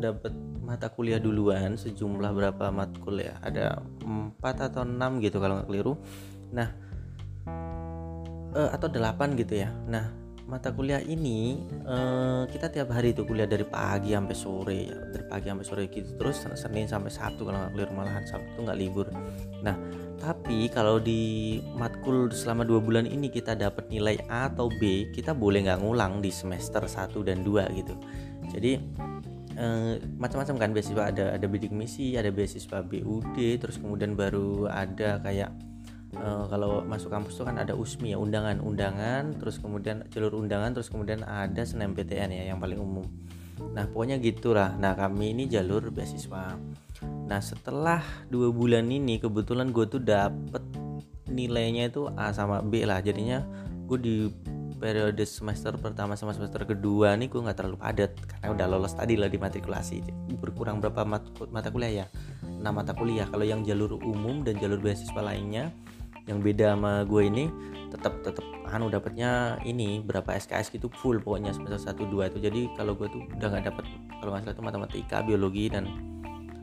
dapat 0.00 0.32
mata 0.60 0.92
kuliah 0.92 1.16
duluan 1.16 1.74
sejumlah 1.80 2.30
berapa 2.36 2.68
mata 2.68 2.94
kuliah 3.00 3.40
ada 3.40 3.80
empat 4.04 4.70
atau 4.70 4.84
enam 4.84 5.24
gitu 5.24 5.40
kalau 5.40 5.56
nggak 5.60 5.68
keliru. 5.72 5.96
Nah 6.52 6.68
uh, 8.54 8.70
atau 8.76 8.88
delapan 8.92 9.32
gitu 9.40 9.56
ya. 9.56 9.72
Nah 9.88 10.19
mata 10.50 10.74
kuliah 10.74 10.98
ini 10.98 11.62
uh, 11.86 12.42
kita 12.50 12.66
tiap 12.66 12.90
hari 12.90 13.14
itu 13.14 13.22
kuliah 13.22 13.46
dari 13.46 13.62
pagi 13.62 14.10
sampai 14.10 14.34
sore 14.34 14.78
ya 14.90 14.98
dari 15.14 15.24
pagi 15.30 15.46
sampai 15.46 15.62
sore 15.62 15.82
gitu. 15.86 16.18
Terus 16.18 16.42
senin 16.58 16.90
sampai 16.90 17.14
sabtu 17.14 17.46
kalau 17.46 17.62
nggak 17.62 17.72
kuliah 17.78 17.90
malahan 17.94 18.26
sabtu 18.26 18.58
nggak 18.66 18.78
libur. 18.78 19.06
Nah 19.62 19.78
tapi 20.18 20.66
kalau 20.68 20.98
di 20.98 21.62
matkul 21.78 22.28
selama 22.34 22.66
dua 22.66 22.82
bulan 22.82 23.06
ini 23.06 23.30
kita 23.30 23.54
dapat 23.54 23.86
nilai 23.88 24.18
A 24.26 24.50
atau 24.50 24.66
B 24.66 25.14
kita 25.14 25.30
boleh 25.32 25.70
nggak 25.70 25.80
ngulang 25.86 26.18
di 26.18 26.34
semester 26.34 26.82
1 26.82 27.14
dan 27.22 27.46
2 27.46 27.78
gitu. 27.78 27.94
Jadi 28.50 28.72
uh, 29.54 29.94
macam-macam 30.18 30.56
kan 30.58 30.70
beasiswa 30.74 31.02
ada 31.14 31.24
ada 31.38 31.46
bidik 31.46 31.70
misi 31.70 32.18
ada 32.18 32.34
beasiswa 32.34 32.82
BUD 32.82 33.38
terus 33.38 33.78
kemudian 33.78 34.18
baru 34.18 34.66
ada 34.66 35.22
kayak 35.22 35.69
uh, 36.18 36.44
kalau 36.50 36.82
masuk 36.82 37.12
kampus 37.12 37.38
itu 37.38 37.44
kan 37.46 37.60
ada 37.60 37.76
USMI 37.76 38.16
ya 38.16 38.18
undangan-undangan 38.18 39.38
terus 39.38 39.62
kemudian 39.62 40.06
jalur 40.10 40.34
undangan 40.40 40.74
terus 40.74 40.90
kemudian 40.90 41.22
ada 41.22 41.62
SNMPTN 41.62 42.30
ya 42.34 42.44
yang 42.50 42.58
paling 42.58 42.80
umum. 42.80 43.06
Nah 43.60 43.86
pokoknya 43.86 44.16
gitulah. 44.18 44.74
Nah 44.80 44.96
kami 44.96 45.36
ini 45.36 45.44
jalur 45.46 45.92
beasiswa. 45.92 46.56
Nah 47.04 47.40
setelah 47.40 48.02
dua 48.32 48.50
bulan 48.50 48.88
ini 48.88 49.20
kebetulan 49.20 49.70
gue 49.70 49.86
tuh 49.86 50.02
dapet 50.02 50.64
nilainya 51.30 51.92
itu 51.92 52.08
A 52.16 52.32
sama 52.34 52.64
B 52.64 52.82
lah. 52.82 52.98
Jadinya 53.04 53.44
gue 53.86 53.98
di 54.00 54.16
periode 54.80 55.28
semester 55.28 55.76
pertama 55.76 56.16
sama 56.16 56.32
semester 56.32 56.64
kedua 56.64 57.12
nih 57.20 57.28
gue 57.28 57.40
nggak 57.40 57.58
terlalu 57.60 57.78
padat. 57.78 58.16
Karena 58.26 58.56
udah 58.56 58.66
lolos 58.66 58.96
tadi 58.96 59.14
lah 59.14 59.28
di 59.28 59.36
matrikulasi. 59.36 60.02
Berkurang 60.40 60.80
berapa 60.80 61.04
mata 61.52 61.68
kuliah 61.68 62.04
ya? 62.04 62.06
6 62.42 62.64
mata 62.64 62.92
kuliah. 62.92 63.28
Kalau 63.28 63.44
yang 63.44 63.62
jalur 63.64 63.96
umum 64.00 64.42
dan 64.44 64.56
jalur 64.60 64.80
beasiswa 64.80 65.20
lainnya 65.20 65.72
yang 66.30 66.38
beda 66.38 66.78
sama 66.78 67.02
gue 67.02 67.22
ini 67.26 67.50
tetap 67.90 68.22
tetap 68.22 68.46
anu 68.70 68.86
dapatnya 68.86 69.58
ini 69.66 69.98
berapa 69.98 70.30
SKS 70.38 70.70
gitu 70.70 70.86
full 70.94 71.18
pokoknya 71.18 71.50
semester 71.50 71.90
1 71.90 72.06
2 72.06 72.30
itu. 72.30 72.38
Jadi 72.38 72.60
kalau 72.78 72.94
gue 72.94 73.10
tuh 73.10 73.26
udah 73.34 73.48
nggak 73.50 73.66
dapat 73.66 73.84
kalau 74.22 74.30
nggak 74.30 74.42
salah 74.46 74.54
itu 74.54 74.62
matematika 74.62 75.16
biologi 75.26 75.66
dan 75.66 75.90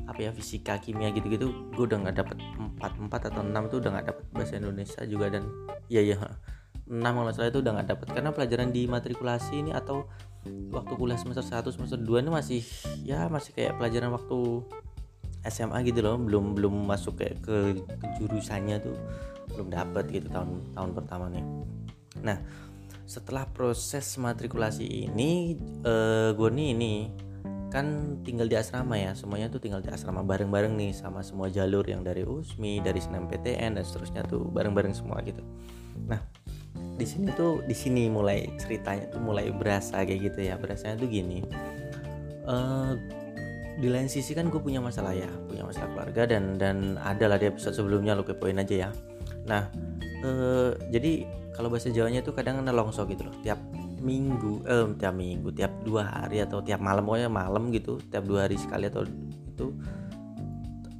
apa 0.07 0.24
ya 0.24 0.31
fisika 0.31 0.79
kimia 0.79 1.12
gitu-gitu 1.12 1.51
gue 1.75 1.83
udah 1.83 2.00
nggak 2.00 2.15
dapat 2.24 2.39
4 2.79 3.12
4 3.12 3.27
atau 3.27 3.43
6 3.43 3.51
tuh 3.67 3.77
udah 3.83 3.91
nggak 3.91 4.07
dapat 4.07 4.25
bahasa 4.31 4.53
Indonesia 4.55 5.01
juga. 5.03 5.25
Dan 5.27 5.43
iya 5.91 6.01
iya 6.01 6.15
6 6.88 7.03
kalau 7.03 7.31
salah 7.36 7.51
itu 7.51 7.59
udah 7.59 7.71
nggak 7.75 7.89
dapat 7.91 8.07
karena 8.15 8.31
pelajaran 8.31 8.71
di 8.71 8.88
matrikulasi 8.88 9.59
ini 9.59 9.75
atau 9.75 10.07
waktu 10.71 10.93
kuliah 10.95 11.19
semester 11.19 11.43
1 11.43 11.75
semester 11.75 12.00
2 12.00 12.24
ini 12.24 12.31
masih 12.31 12.63
ya 13.03 13.27
masih 13.27 13.51
kayak 13.51 13.75
pelajaran 13.75 14.15
waktu 14.15 14.63
SMA 15.43 15.83
gitu 15.91 16.00
loh. 16.00 16.15
Belum 16.15 16.55
belum 16.55 16.88
masuk 16.88 17.19
kayak 17.19 17.43
ke, 17.43 17.55
ke 17.83 18.05
jurusannya 18.15 18.79
tuh 18.79 18.95
belum 19.57 19.73
dapat 19.73 20.05
gitu 20.13 20.29
tahun 20.29 20.77
tahun 20.77 20.91
pertama 20.93 21.25
nih 21.33 21.45
nah 22.21 22.37
setelah 23.07 23.49
proses 23.49 24.05
matrikulasi 24.19 25.09
ini 25.09 25.57
uh, 25.81 26.35
gue 26.37 26.49
nih 26.53 26.69
ini 26.75 26.93
kan 27.67 28.19
tinggal 28.23 28.47
di 28.47 28.55
asrama 28.55 28.95
ya 28.95 29.11
semuanya 29.11 29.51
tuh 29.51 29.59
tinggal 29.59 29.83
di 29.83 29.91
asrama 29.91 30.23
bareng-bareng 30.23 30.75
nih 30.75 30.95
sama 30.95 31.19
semua 31.19 31.51
jalur 31.51 31.83
yang 31.83 31.99
dari 31.99 32.23
USMI 32.23 32.79
dari 32.79 32.99
SNMPTN 33.03 33.75
dan 33.75 33.83
seterusnya 33.83 34.23
tuh 34.23 34.47
bareng-bareng 34.47 34.95
semua 34.95 35.19
gitu. 35.19 35.43
Nah 36.07 36.23
di 36.95 37.03
sini 37.03 37.27
tuh 37.35 37.59
di 37.67 37.75
sini 37.75 38.07
mulai 38.07 38.47
ceritanya 38.55 39.11
tuh 39.11 39.19
mulai 39.19 39.51
berasa 39.51 39.99
kayak 39.99 40.31
gitu 40.31 40.47
ya. 40.47 40.55
Berasanya 40.55 40.95
tuh 40.95 41.11
gini 41.11 41.43
uh, 42.47 42.95
di 43.77 43.87
lain 43.93 44.09
sisi 44.09 44.33
kan 44.33 44.49
gue 44.49 44.57
punya 44.57 44.81
masalah 44.81 45.13
ya 45.13 45.29
punya 45.45 45.61
masalah 45.61 45.91
keluarga 45.93 46.25
dan 46.25 46.57
dan 46.57 46.97
ada 46.97 47.29
lah 47.29 47.37
di 47.37 47.45
episode 47.45 47.77
sebelumnya 47.77 48.17
lo 48.17 48.25
kepoin 48.25 48.57
aja 48.57 48.89
ya 48.89 48.89
nah 49.47 49.71
eh, 50.21 50.71
jadi 50.91 51.25
kalau 51.57 51.73
bahasa 51.73 51.89
Jawanya 51.89 52.21
itu 52.21 52.29
kadang 52.37 52.61
nelongso 52.61 53.01
gitu 53.09 53.25
loh. 53.25 53.33
Tiap 53.41 53.57
minggu 53.97 54.61
eh 54.69 54.85
tiap 55.01 55.17
minggu 55.17 55.49
tiap 55.57 55.73
dua 55.81 56.05
hari 56.05 56.45
atau 56.45 56.61
tiap 56.61 56.77
malam 56.77 57.01
pokoknya 57.01 57.33
malam 57.33 57.73
gitu 57.73 57.97
tiap 58.13 58.29
dua 58.29 58.45
hari 58.45 58.53
sekali 58.53 58.93
atau 58.93 59.01
itu 59.49 59.73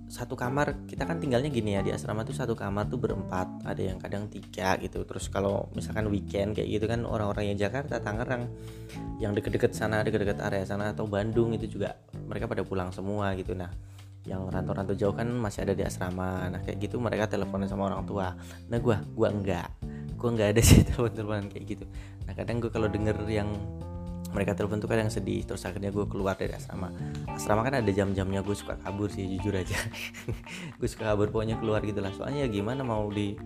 satu 0.10 0.34
kamar 0.34 0.90
kita 0.90 1.06
kan 1.06 1.22
tinggalnya 1.22 1.54
gini 1.54 1.78
ya 1.78 1.86
di 1.86 1.94
asrama 1.94 2.26
tuh 2.26 2.34
satu 2.34 2.58
kamar 2.58 2.90
tuh 2.90 2.98
berempat 2.98 3.62
ada 3.70 3.78
yang 3.78 4.02
kadang 4.02 4.26
tiga 4.32 4.74
gitu. 4.82 5.06
Terus 5.06 5.30
kalau 5.30 5.70
misalkan 5.78 6.10
weekend 6.10 6.58
kayak 6.58 6.74
gitu 6.74 6.90
kan 6.90 7.06
orang-orang 7.06 7.54
yang 7.54 7.58
Jakarta 7.70 8.02
Tangerang 8.02 8.50
yang 9.22 9.38
deket-deket 9.38 9.78
sana 9.78 10.02
deket-deket 10.02 10.42
area 10.42 10.66
sana 10.66 10.90
atau 10.90 11.06
Bandung 11.06 11.54
itu 11.54 11.70
juga 11.70 11.94
mereka 12.26 12.50
pada 12.50 12.66
pulang 12.66 12.90
semua 12.90 13.38
gitu. 13.38 13.54
Nah 13.54 13.70
yang 14.28 14.52
rantau-rantau 14.52 14.94
jauh 14.94 15.16
kan 15.16 15.26
masih 15.32 15.64
ada 15.64 15.74
di 15.74 15.88
asrama. 15.88 16.52
Nah 16.52 16.60
kayak 16.60 16.84
gitu 16.84 17.00
mereka 17.00 17.32
teleponan 17.32 17.72
sama 17.72 17.88
orang 17.88 18.04
tua. 18.04 18.36
Nah 18.68 18.78
gue 18.78 18.96
gue 19.16 19.28
enggak. 19.32 19.72
Gue 20.20 20.30
enggak 20.36 20.48
ada 20.54 20.62
sih 20.68 20.84
telepon-teleponan 20.84 21.48
kayak 21.48 21.66
gitu. 21.66 21.86
Nah 22.28 22.36
kadang 22.36 22.60
gue 22.60 22.68
kalau 22.68 22.92
denger 22.92 23.16
yang 23.32 23.48
mereka 24.36 24.52
telepon 24.60 24.84
tuh 24.84 24.92
kadang 24.92 25.08
sedih 25.08 25.48
terus 25.48 25.64
akhirnya 25.64 25.96
gue 25.96 26.04
keluar 26.12 26.36
dari 26.36 26.52
asrama. 26.52 26.92
Asrama 27.32 27.64
kan 27.64 27.80
ada 27.80 27.88
jam-jamnya 27.88 28.44
gue 28.44 28.52
suka 28.52 28.76
kabur 28.84 29.08
sih 29.08 29.24
jujur 29.40 29.56
aja. 29.56 29.80
Gue 30.80 30.90
suka 30.92 31.16
kabur 31.16 31.32
pokoknya 31.32 31.56
keluar 31.64 31.80
gitu 31.88 32.04
lah. 32.04 32.12
Soalnya 32.12 32.44
ya 32.46 32.50
gimana 32.52 32.84
mau 32.84 33.08
di 33.08 33.40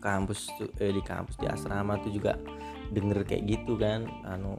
kampus 0.00 0.50
tuh 0.58 0.72
eh, 0.80 0.90
di 0.90 1.04
kampus 1.04 1.38
di 1.38 1.46
asrama 1.46 2.00
tuh 2.00 2.10
juga 2.10 2.40
denger 2.88 3.28
kayak 3.28 3.42
gitu 3.44 3.76
kan. 3.76 4.08
Anu 4.24 4.56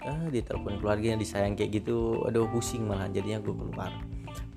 eh, 0.00 0.26
di 0.32 0.40
telepon 0.40 0.80
keluarga 0.80 1.12
yang 1.12 1.20
disayang 1.20 1.52
kayak 1.52 1.84
gitu. 1.84 2.24
Aduh 2.24 2.48
pusing 2.48 2.88
malah 2.88 3.12
jadinya 3.12 3.44
gue 3.44 3.52
keluar 3.52 3.92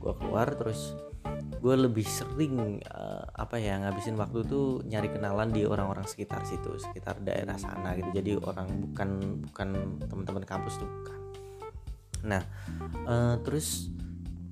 gue 0.03 0.13
keluar 0.19 0.51
terus 0.59 0.93
gue 1.63 1.75
lebih 1.79 2.03
sering 2.03 2.83
uh, 2.91 3.23
apa 3.39 3.55
ya 3.55 3.79
ngabisin 3.79 4.19
waktu 4.19 4.43
tuh 4.43 4.83
nyari 4.83 5.07
kenalan 5.07 5.47
di 5.55 5.63
orang-orang 5.63 6.03
sekitar 6.03 6.43
situ 6.43 6.75
sekitar 6.75 7.23
daerah 7.23 7.55
sana 7.55 7.95
gitu. 7.95 8.11
Jadi 8.11 8.35
orang 8.35 8.67
bukan 8.91 9.09
bukan 9.47 9.67
teman-teman 10.03 10.43
kampus 10.43 10.75
tuh 10.75 10.89
bukan. 10.91 11.19
Nah 12.27 12.43
uh, 13.07 13.39
terus 13.47 13.87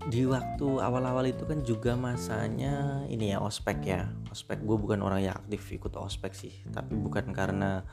di 0.02 0.26
waktu 0.26 0.82
awal-awal 0.82 1.30
itu 1.30 1.46
kan 1.46 1.62
juga 1.62 1.94
masanya 1.94 3.06
ini 3.12 3.36
ya 3.36 3.44
ospek 3.44 3.78
ya. 3.84 4.08
Ospek 4.32 4.64
gue 4.64 4.78
bukan 4.80 5.04
orang 5.04 5.28
yang 5.28 5.36
aktif 5.36 5.68
ikut 5.68 5.92
ospek 6.00 6.32
sih. 6.32 6.64
Tapi 6.72 6.96
bukan 6.96 7.36
karena 7.36 7.84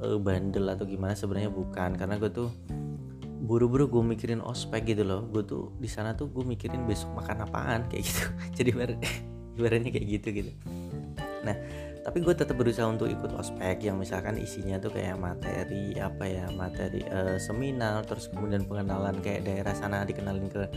uh, 0.00 0.16
bandel 0.16 0.72
atau 0.72 0.88
gimana 0.88 1.12
sebenarnya 1.12 1.52
bukan. 1.52 1.94
Karena 2.00 2.16
gue 2.16 2.32
tuh 2.32 2.48
buru-buru 3.44 3.92
gue 3.92 4.02
mikirin 4.16 4.40
ospek 4.40 4.96
gitu 4.96 5.04
loh. 5.04 5.28
Gue 5.28 5.44
tuh 5.44 5.76
di 5.76 5.86
sana 5.86 6.16
tuh 6.16 6.32
gue 6.32 6.40
mikirin 6.40 6.88
besok 6.88 7.12
makan 7.12 7.44
apaan 7.44 7.84
kayak 7.92 8.08
gitu. 8.08 8.24
Jadi 8.56 8.68
ibaratnya 9.54 9.90
kayak 9.92 10.06
gitu 10.08 10.28
gitu. 10.32 10.50
Nah 11.44 11.56
tapi 12.04 12.20
gue 12.20 12.36
tetap 12.36 12.56
berusaha 12.60 12.84
untuk 12.84 13.08
ikut 13.08 13.32
ospek 13.32 13.80
yang 13.80 13.96
misalkan 13.96 14.36
isinya 14.36 14.76
tuh 14.76 14.92
kayak 14.92 15.16
materi 15.16 15.96
apa 15.96 16.24
ya 16.28 16.44
materi 16.52 17.00
uh, 17.08 17.40
seminar 17.40 18.04
terus 18.04 18.28
kemudian 18.28 18.68
pengenalan 18.68 19.16
kayak 19.24 19.48
daerah 19.48 19.72
sana 19.72 20.04
dikenalin 20.04 20.52
ke 20.52 20.68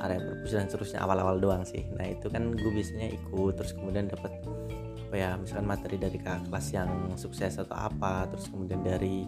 area 0.00 0.22
perpus 0.22 0.54
dan 0.54 0.70
seterusnya 0.70 1.02
awal-awal 1.02 1.36
doang 1.42 1.66
sih. 1.66 1.86
Nah 1.94 2.06
itu 2.06 2.30
kan 2.30 2.54
gue 2.54 2.70
biasanya 2.70 3.10
ikut 3.10 3.52
terus 3.58 3.74
kemudian 3.74 4.06
dapat 4.08 4.32
apa 5.10 5.16
ya 5.18 5.34
misalkan 5.34 5.66
materi 5.66 5.98
dari 5.98 6.18
kelas 6.22 6.66
yang 6.70 6.90
sukses 7.18 7.58
atau 7.58 7.74
apa 7.74 8.30
terus 8.30 8.46
kemudian 8.46 8.78
dari 8.86 9.26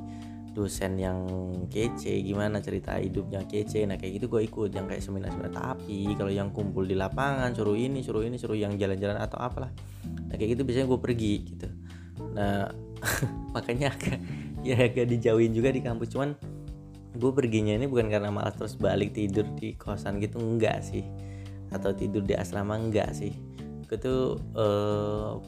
dosen 0.52 1.00
yang 1.00 1.25
kece 1.73 2.21
gimana 2.21 2.61
cerita 2.61 3.00
hidupnya 3.00 3.42
kece. 3.49 3.88
Nah 3.88 3.97
kayak 3.97 4.21
gitu 4.21 4.26
gue 4.28 4.44
ikut 4.44 4.71
yang 4.76 4.85
kayak 4.85 5.00
seminar-seminar. 5.00 5.52
Tapi 5.52 6.12
kalau 6.14 6.32
yang 6.32 6.52
kumpul 6.52 6.85
di 6.85 6.92
lapangan 6.92 7.56
suruh 7.56 7.75
ini 7.75 8.04
suruh 8.04 8.23
ini 8.23 8.37
suruh 8.37 8.56
yang 8.56 8.76
jalan-jalan 8.76 9.16
atau 9.16 9.40
apalah. 9.40 9.73
Nah 10.28 10.35
kayak 10.37 10.61
gitu 10.61 10.62
biasanya 10.68 10.87
gue 10.92 11.00
pergi 11.00 11.35
gitu. 11.49 11.68
Nah 12.37 12.68
makanya 13.56 13.97
agak 13.97 14.21
ya 14.62 14.76
agak 14.78 15.09
dijauhin 15.09 15.56
juga 15.56 15.73
di 15.73 15.80
kampus. 15.80 16.12
Cuman 16.12 16.37
gue 17.12 17.32
perginya 17.32 17.73
ini 17.73 17.88
bukan 17.88 18.12
karena 18.12 18.28
malas 18.28 18.56
terus 18.56 18.76
balik 18.76 19.16
tidur 19.16 19.49
di 19.56 19.75
kosan 19.75 20.21
gitu 20.21 20.37
enggak 20.37 20.85
sih. 20.85 21.02
Atau 21.73 21.97
tidur 21.97 22.21
di 22.21 22.37
asrama 22.37 22.76
enggak 22.76 23.16
sih. 23.16 23.32
Gue 23.88 23.97
tuh 23.97 24.37
uh, 24.52 25.40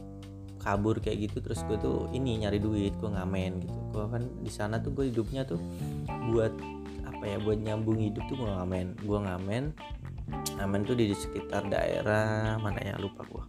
kabur 0.65 0.97
kayak 0.99 1.29
gitu 1.29 1.45
terus 1.45 1.61
gue 1.69 1.77
tuh 1.77 2.09
ini 2.17 2.41
nyari 2.41 2.57
duit 2.57 2.97
gue 2.97 3.11
ngamen 3.13 3.61
gitu. 3.61 3.79
Gue 3.93 4.05
kan 4.09 4.25
di 4.41 4.49
sana 4.49 4.81
tuh 4.81 4.97
gue 4.97 5.13
hidupnya 5.13 5.45
tuh 5.45 5.61
buat 6.33 6.57
apa 7.05 7.25
ya 7.29 7.37
buat 7.37 7.61
nyambung 7.61 8.01
hidup 8.01 8.25
tuh 8.27 8.41
gue 8.41 8.49
ngamen 8.49 8.97
gue 9.05 9.19
ngamen 9.21 9.65
ngamen 10.57 10.81
tuh 10.89 10.97
di 10.97 11.13
sekitar 11.13 11.69
daerah 11.69 12.57
mana 12.61 12.81
ya 12.81 12.97
lupa 12.97 13.25
gue 13.29 13.45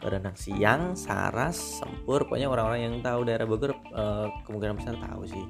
Berenang 0.00 0.32
Siang, 0.32 0.96
Saras, 0.96 1.60
Sempur, 1.84 2.24
pokoknya 2.24 2.48
orang-orang 2.48 2.88
yang 2.88 2.96
tahu 3.04 3.20
daerah 3.28 3.44
Bogor 3.44 3.76
uh, 3.92 4.32
kemungkinan 4.48 4.80
besar 4.80 4.96
tahu 4.96 5.28
sih. 5.28 5.44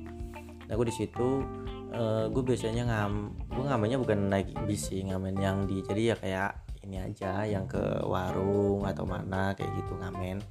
Nah 0.67 0.75
gue 0.75 0.87
di 0.90 0.95
situ 0.95 1.47
uh, 1.95 2.26
gue 2.26 2.43
biasanya 2.43 2.83
ngam, 2.90 3.31
gue 3.47 3.64
ngamennya 3.71 3.99
bukan 4.02 4.26
naik 4.26 4.50
bis 4.67 4.90
sih, 4.90 5.07
ngamen 5.07 5.38
yang 5.38 5.71
di 5.71 5.87
jadi 5.87 6.02
ya 6.02 6.17
kayak 6.19 6.50
ini 6.90 6.99
aja 6.99 7.47
yang 7.47 7.70
ke 7.70 8.02
warung 8.02 8.82
atau 8.82 9.06
mana 9.06 9.54
kayak 9.54 9.70
gitu 9.78 9.94
ngamen. 9.94 10.42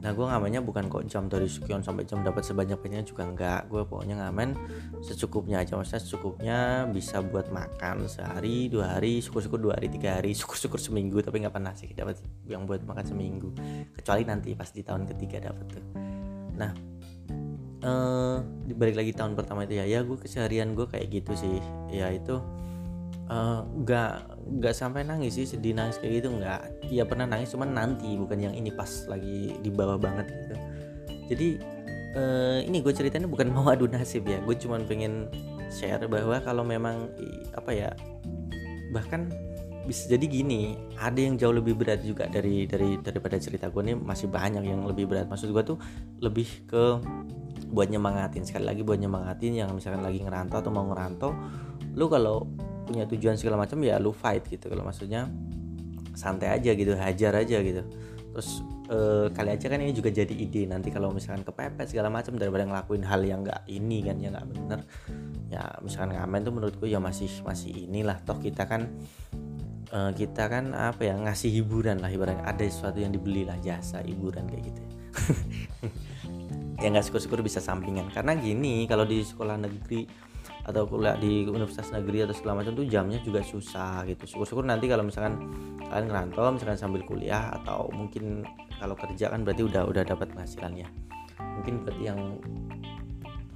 Nah 0.00 0.10
gue 0.16 0.24
ngamennya 0.24 0.64
bukan 0.64 0.88
kok 0.88 1.04
jam 1.12 1.28
dari 1.28 1.44
sekian 1.44 1.84
sampai 1.84 2.08
jam 2.08 2.24
dapat 2.24 2.40
sebanyak 2.40 2.80
banyaknya 2.80 3.04
juga 3.04 3.28
enggak. 3.28 3.68
Gue 3.68 3.84
pokoknya 3.84 4.16
ngamen 4.16 4.56
secukupnya 5.04 5.60
aja 5.60 5.76
maksudnya 5.76 6.00
secukupnya 6.00 6.58
bisa 6.88 7.20
buat 7.20 7.52
makan 7.52 8.08
sehari 8.08 8.72
dua 8.72 8.96
hari 8.96 9.20
syukur-syukur 9.20 9.60
dua 9.60 9.76
hari 9.76 9.92
tiga 9.92 10.16
hari 10.16 10.32
syukur-syukur 10.32 10.80
seminggu 10.80 11.20
tapi 11.20 11.44
nggak 11.44 11.52
pernah 11.52 11.76
sih 11.76 11.92
dapat 11.92 12.16
yang 12.48 12.64
buat 12.64 12.80
makan 12.88 13.04
seminggu. 13.04 13.52
Kecuali 13.92 14.24
nanti 14.24 14.56
pas 14.56 14.72
di 14.72 14.80
tahun 14.80 15.04
ketiga 15.04 15.52
dapat 15.52 15.66
tuh. 15.68 15.84
Nah 16.56 16.72
uh, 17.84 18.40
dibalik 18.64 18.96
lagi 18.96 19.12
tahun 19.12 19.36
pertama 19.36 19.68
itu 19.68 19.76
ya. 19.76 19.84
Ya 19.84 20.00
gue 20.00 20.16
keseharian 20.16 20.72
gue 20.72 20.88
kayak 20.88 21.12
gitu 21.12 21.36
sih. 21.36 21.60
Ya 21.92 22.08
itu 22.08 22.40
nggak 23.30 24.12
uh, 24.26 24.42
nggak 24.58 24.74
sampai 24.74 25.06
nangis 25.06 25.38
sih 25.38 25.46
sedih 25.46 25.70
nangis 25.70 26.02
kayak 26.02 26.22
gitu 26.22 26.28
nggak. 26.34 26.90
Ya 26.90 27.06
pernah 27.06 27.30
nangis 27.30 27.54
cuman 27.54 27.70
nanti 27.70 28.18
bukan 28.18 28.42
yang 28.42 28.54
ini 28.58 28.74
pas 28.74 28.90
lagi 29.06 29.54
di 29.62 29.70
bawah 29.70 29.94
banget 29.94 30.26
gitu. 30.26 30.56
Jadi 31.30 31.48
uh, 32.18 32.58
ini 32.66 32.82
gue 32.82 32.90
ceritanya 32.90 33.30
bukan 33.30 33.54
mau 33.54 33.70
adu 33.70 33.86
nasib 33.86 34.26
ya. 34.26 34.42
Gue 34.42 34.58
cuman 34.58 34.82
pengen 34.90 35.30
share 35.70 36.10
bahwa 36.10 36.42
kalau 36.42 36.66
memang 36.66 37.06
apa 37.54 37.70
ya 37.70 37.94
bahkan 38.90 39.30
bisa 39.86 40.10
jadi 40.10 40.26
gini 40.26 40.74
ada 40.98 41.18
yang 41.18 41.38
jauh 41.38 41.54
lebih 41.54 41.78
berat 41.78 42.02
juga 42.02 42.26
dari 42.26 42.66
dari 42.66 42.98
daripada 42.98 43.38
cerita 43.38 43.70
gue 43.70 43.94
nih 43.94 43.96
masih 43.96 44.26
banyak 44.26 44.66
yang 44.66 44.82
lebih 44.90 45.06
berat. 45.06 45.30
Maksud 45.30 45.54
gue 45.54 45.62
tuh 45.62 45.78
lebih 46.18 46.66
ke 46.66 46.98
buat 47.70 47.86
nyemangatin. 47.86 48.42
Sekali 48.42 48.66
lagi 48.66 48.82
buat 48.82 48.98
nyemangatin 48.98 49.54
yang 49.54 49.70
misalkan 49.70 50.02
lagi 50.02 50.18
ngerantau 50.18 50.58
atau 50.58 50.74
mau 50.74 50.90
ngerantau 50.90 51.30
lu 51.94 52.06
kalau 52.06 52.46
punya 52.90 53.06
tujuan 53.06 53.38
segala 53.38 53.62
macam 53.62 53.78
ya 53.86 54.02
lu 54.02 54.10
fight 54.10 54.42
gitu. 54.50 54.66
Kalau 54.66 54.82
maksudnya 54.82 55.30
santai 56.18 56.50
aja 56.50 56.74
gitu 56.74 56.98
hajar 56.98 57.32
aja 57.38 57.62
gitu. 57.62 57.86
Terus 58.34 58.66
eh, 58.90 59.26
kali 59.30 59.54
aja 59.54 59.66
kan 59.70 59.78
ini 59.78 59.94
juga 59.94 60.10
jadi 60.10 60.34
ide. 60.34 60.66
Nanti 60.66 60.90
kalau 60.90 61.14
misalkan 61.14 61.46
kepepet 61.46 61.86
segala 61.94 62.10
macam 62.10 62.34
daripada 62.34 62.66
ngelakuin 62.66 63.06
hal 63.06 63.22
yang 63.22 63.46
nggak 63.46 63.62
ini 63.70 64.02
kan 64.02 64.18
ya 64.18 64.28
nggak 64.34 64.46
bener 64.50 64.80
ya 65.50 65.66
misalkan 65.82 66.14
ngamen 66.14 66.40
tuh 66.46 66.52
menurutku 66.54 66.84
ya 66.90 66.98
masih 66.98 67.30
masih 67.46 67.86
inilah. 67.86 68.18
Toh 68.26 68.42
kita 68.42 68.66
kan 68.66 68.90
eh, 69.94 70.10
kita 70.18 70.50
kan 70.50 70.74
apa 70.74 71.06
ya 71.06 71.14
ngasih 71.14 71.54
hiburan 71.62 72.02
lah 72.02 72.10
ibaratnya. 72.10 72.42
Ada 72.42 72.66
sesuatu 72.66 72.98
yang 72.98 73.14
dibeli 73.14 73.46
lah 73.46 73.54
jasa 73.62 74.02
hiburan 74.02 74.50
kayak 74.50 74.64
gitu. 74.66 74.82
Ya 76.80 76.88
nggak 76.88 77.12
syukur-syukur 77.12 77.44
bisa 77.44 77.60
sampingan. 77.60 78.08
Karena 78.08 78.32
gini 78.40 78.88
kalau 78.88 79.04
di 79.04 79.20
sekolah 79.20 79.60
negeri 79.60 80.08
atau 80.70 80.86
kuliah 80.86 81.18
di 81.18 81.44
universitas 81.46 81.90
negeri 81.90 82.24
atau 82.24 82.34
segala 82.34 82.62
macam 82.62 82.72
tuh 82.78 82.86
jamnya 82.86 83.18
juga 83.20 83.42
susah 83.42 84.06
gitu. 84.06 84.24
Syukur-syukur 84.24 84.64
nanti 84.64 84.86
kalau 84.86 85.02
misalkan 85.04 85.50
kalian 85.84 86.06
ngerantau 86.06 86.54
misalkan 86.54 86.78
sambil 86.78 87.02
kuliah 87.04 87.50
atau 87.60 87.90
mungkin 87.90 88.46
kalau 88.78 88.94
kerja 88.94 89.28
kan 89.28 89.42
berarti 89.42 89.66
udah 89.66 89.82
udah 89.84 90.02
dapat 90.06 90.32
penghasilan 90.32 90.86
ya 90.86 90.88
mungkin 91.60 91.84
berarti 91.84 92.04
yang 92.08 92.20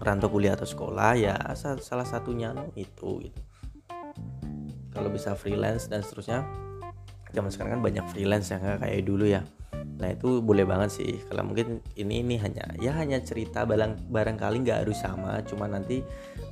rantau 0.02 0.28
kuliah 0.28 0.52
atau 0.52 0.68
sekolah 0.68 1.16
ya 1.16 1.38
salah 1.56 2.04
satunya 2.04 2.52
itu 2.76 3.24
gitu. 3.24 3.40
Kalau 4.94 5.10
bisa 5.10 5.34
freelance 5.34 5.90
dan 5.90 6.04
seterusnya 6.04 6.44
zaman 7.34 7.50
sekarang 7.50 7.80
kan 7.80 7.82
banyak 7.82 8.04
freelance 8.14 8.52
yang 8.54 8.62
kayak 8.62 9.02
dulu 9.02 9.26
ya 9.26 9.42
nah 9.94 10.10
itu 10.10 10.42
boleh 10.42 10.66
banget 10.66 10.90
sih. 11.00 11.12
Kalau 11.30 11.46
mungkin 11.46 11.80
ini 11.94 12.20
ini 12.26 12.34
hanya 12.42 12.66
ya 12.82 12.92
hanya 12.98 13.22
cerita 13.22 13.62
barang 13.62 14.10
barangkali 14.10 14.66
nggak 14.66 14.78
harus 14.84 14.98
sama 15.00 15.40
cuma 15.46 15.70
nanti 15.70 16.02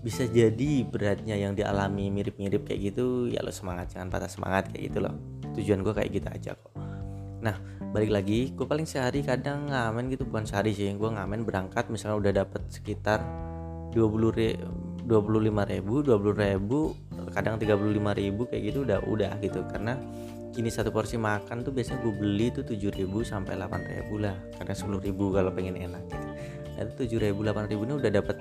bisa 0.01 0.27
jadi 0.27 0.87
beratnya 0.87 1.35
yang 1.39 1.53
dialami 1.59 2.11
mirip-mirip 2.11 2.67
kayak 2.67 2.95
gitu 2.95 3.31
ya 3.31 3.43
lo 3.43 3.51
semangat 3.51 3.95
jangan 3.95 4.09
patah 4.11 4.31
semangat 4.31 4.71
kayak 4.71 4.93
gitu 4.93 4.99
loh. 5.03 5.15
Tujuan 5.59 5.83
gue 5.83 5.95
kayak 5.95 6.11
gitu 6.11 6.29
aja 6.31 6.51
kok. 6.55 6.73
Nah 7.43 7.57
balik 7.93 8.11
lagi 8.15 8.55
gue 8.55 8.67
paling 8.67 8.89
sehari 8.89 9.21
kadang 9.21 9.69
ngamen 9.69 10.09
gitu 10.09 10.25
bukan 10.25 10.49
sehari 10.49 10.73
sih 10.73 10.89
gue 10.89 11.11
ngamen 11.12 11.45
berangkat 11.45 11.93
misalnya 11.93 12.17
udah 12.25 12.33
dapet 12.47 12.62
sekitar 12.73 13.21
20 13.93 14.33
re, 14.33 14.57
25 15.05 15.73
ribu 15.77 15.95
20 16.01 16.41
ribu 16.41 16.97
kadang 17.33 17.61
35 17.61 18.21
ribu 18.21 18.43
kayak 18.49 18.62
gitu 18.73 18.79
udah 18.85 18.99
udah 19.07 19.33
gitu. 19.41 19.61
Karena 19.69 19.97
kini 20.52 20.68
satu 20.68 20.92
porsi 20.92 21.16
makan 21.16 21.64
tuh 21.64 21.73
biasanya 21.73 22.04
gue 22.04 22.14
beli 22.14 22.52
tuh 22.52 22.62
tujuh 22.68 22.92
ribu 22.92 23.25
sampai 23.25 23.56
delapan 23.56 23.82
ribu 23.88 24.21
lah. 24.21 24.37
Karena 24.61 24.75
sepuluh 24.76 25.00
ribu 25.00 25.32
kalau 25.32 25.49
pengen 25.50 25.80
enak 25.80 26.04
gitu. 26.12 26.28
Nah 26.76 26.80
itu 26.85 26.92
tujuh 27.04 27.18
ribu 27.18 27.40
delapan 27.42 27.64
ribu 27.73 27.82
ini 27.88 27.94
udah 27.97 28.12
dapat 28.12 28.37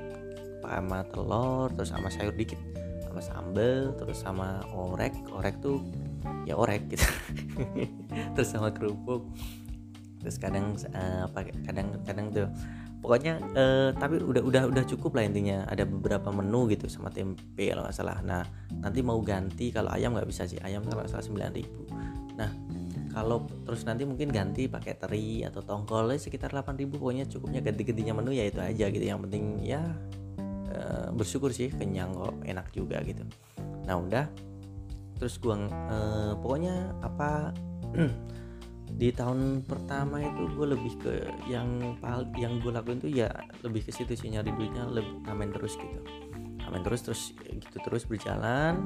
sama 0.61 1.03
telur 1.09 1.67
terus 1.75 1.89
sama 1.91 2.07
sayur 2.07 2.35
dikit 2.37 2.59
sama 3.07 3.19
sambel 3.23 3.95
terus 3.95 4.19
sama 4.19 4.63
orek. 4.75 5.15
Orek 5.31 5.55
tuh 5.63 5.79
ya 6.43 6.59
orek 6.59 6.91
gitu. 6.91 7.07
Terus 8.35 8.49
sama 8.51 8.71
kerupuk. 8.71 9.25
Terus 10.21 10.37
kadang 10.37 10.77
uh, 10.93 11.25
pakai 11.33 11.53
kadang 11.65 11.87
kadang 12.05 12.27
tuh 12.29 12.47
pokoknya 13.01 13.41
uh, 13.57 13.89
tapi 13.97 14.21
udah 14.21 14.45
udah 14.45 14.63
udah 14.69 14.83
cukup 14.85 15.17
lah 15.17 15.25
intinya. 15.25 15.65
Ada 15.67 15.83
beberapa 15.89 16.29
menu 16.29 16.69
gitu 16.69 16.85
sama 16.87 17.09
tempe 17.09 17.73
kalau 17.73 17.83
nggak 17.83 17.97
salah. 17.97 18.21
Nah 18.21 18.45
nanti 18.79 19.01
mau 19.01 19.17
ganti 19.25 19.73
kalau 19.73 19.89
ayam 19.89 20.13
nggak 20.13 20.29
bisa 20.29 20.45
sih. 20.45 20.61
Ayam 20.61 20.85
kalau 20.85 21.01
nggak 21.01 21.11
salah 21.11 21.25
sembilan 21.25 21.51
ribu. 21.51 21.83
Nah 22.37 22.49
kalau 23.11 23.43
terus 23.67 23.83
nanti 23.83 24.07
mungkin 24.07 24.31
ganti 24.31 24.71
pakai 24.71 24.95
teri 24.95 25.43
atau 25.43 25.59
tongkol 25.59 26.15
sekitar 26.15 26.55
8000 26.55 26.87
pokoknya 26.95 27.27
cukupnya 27.27 27.59
ganti-gantinya 27.59 28.23
menu 28.23 28.31
ya 28.31 28.47
itu 28.47 28.59
aja 28.63 28.85
gitu. 28.87 29.03
Yang 29.03 29.19
penting 29.27 29.43
ya 29.65 29.81
e, 30.71 31.11
bersyukur 31.11 31.51
sih 31.51 31.67
kenyang 31.73 32.15
kok 32.15 32.39
enak 32.47 32.71
juga 32.71 33.03
gitu. 33.03 33.27
Nah 33.83 33.99
udah. 33.99 34.25
Terus 35.19 35.37
gua 35.37 35.59
e, 35.67 35.97
pokoknya 36.39 36.75
apa 37.03 37.51
di 39.01 39.09
tahun 39.09 39.65
pertama 39.65 40.21
itu 40.21 40.45
gue 40.53 40.77
lebih 40.77 40.93
ke 41.01 41.13
yang 41.49 41.97
yang 42.37 42.61
gue 42.61 42.69
lakuin 42.69 43.01
tuh 43.01 43.09
ya 43.09 43.33
lebih 43.65 43.81
ke 43.81 43.89
situ 43.89 44.13
sih 44.13 44.29
nyari 44.29 44.53
duitnya 44.53 44.85
lebih 44.85 45.25
ngamen 45.25 45.49
terus 45.49 45.73
gitu. 45.73 46.05
Ngamen 46.61 46.85
terus 46.85 47.01
terus 47.01 47.21
gitu 47.33 47.77
terus 47.81 48.05
berjalan 48.05 48.77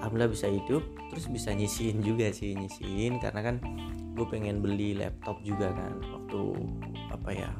alhamdulillah 0.00 0.32
bisa 0.32 0.48
hidup 0.48 0.80
terus 1.12 1.28
bisa 1.28 1.52
nyisihin 1.52 2.00
juga 2.00 2.32
sih 2.32 2.56
nyisihin 2.56 3.20
karena 3.20 3.44
kan 3.44 3.56
gue 4.16 4.26
pengen 4.32 4.64
beli 4.64 4.96
laptop 4.96 5.36
juga 5.44 5.68
kan. 5.76 6.00
Waktu 6.00 6.40
apa 7.12 7.30
ya 7.36 7.52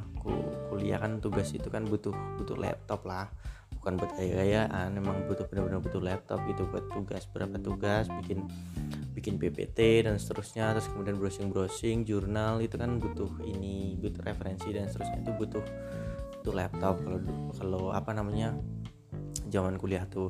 kuliah 0.73 0.97
kan 0.97 1.21
tugas 1.21 1.53
itu 1.53 1.69
kan 1.69 1.85
butuh 1.85 2.17
butuh 2.41 2.57
laptop 2.57 3.05
lah 3.05 3.29
bukan 3.89 4.05
buat 4.05 4.21
gaya-gayaan 4.21 4.93
memang 4.93 5.25
butuh 5.25 5.49
benar-benar 5.49 5.81
butuh 5.81 5.97
laptop 5.97 6.45
gitu 6.45 6.69
buat 6.69 6.85
tugas 6.93 7.25
berapa 7.25 7.57
tugas 7.57 8.05
bikin 8.21 8.45
bikin 9.17 9.41
PPT 9.41 10.05
dan 10.05 10.21
seterusnya 10.21 10.77
terus 10.77 10.93
kemudian 10.93 11.17
browsing-browsing 11.17 12.05
jurnal 12.05 12.61
itu 12.61 12.77
kan 12.77 13.01
butuh 13.01 13.41
ini 13.49 13.97
butuh 13.97 14.21
referensi 14.21 14.69
dan 14.69 14.85
seterusnya 14.93 15.25
itu 15.25 15.33
butuh 15.41 15.65
butuh 16.37 16.53
laptop. 16.53 17.01
Kalau 17.01 17.19
kalau 17.57 17.83
apa 17.89 18.13
namanya 18.13 18.53
zaman 19.49 19.81
kuliah 19.81 20.05
tuh 20.05 20.29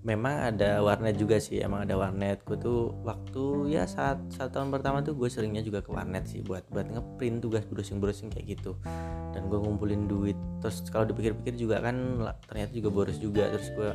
memang 0.00 0.56
ada 0.56 0.80
warnet 0.80 1.20
juga 1.20 1.36
sih 1.36 1.60
emang 1.60 1.84
ada 1.84 1.96
warnet. 2.00 2.40
Gue 2.48 2.56
tuh 2.56 2.96
waktu 3.04 3.76
ya 3.76 3.84
saat 3.84 4.16
satu 4.32 4.60
tahun 4.60 4.68
pertama 4.72 5.04
tuh 5.04 5.12
gue 5.12 5.28
seringnya 5.28 5.60
juga 5.60 5.84
ke 5.84 5.92
warnet 5.92 6.24
sih 6.24 6.40
buat 6.40 6.64
buat 6.72 6.88
ngeprint 6.88 7.44
tugas 7.44 7.64
browsing 7.68 8.00
browsing 8.00 8.28
kayak 8.32 8.56
gitu. 8.56 8.76
Dan 9.36 9.52
gue 9.52 9.58
ngumpulin 9.60 10.08
duit. 10.08 10.36
Terus 10.64 10.88
kalau 10.88 11.04
dipikir-pikir 11.04 11.60
juga 11.60 11.84
kan 11.84 12.24
ternyata 12.48 12.72
juga 12.72 12.88
boros 12.88 13.18
juga. 13.20 13.52
Terus 13.52 13.68
gue 13.76 13.90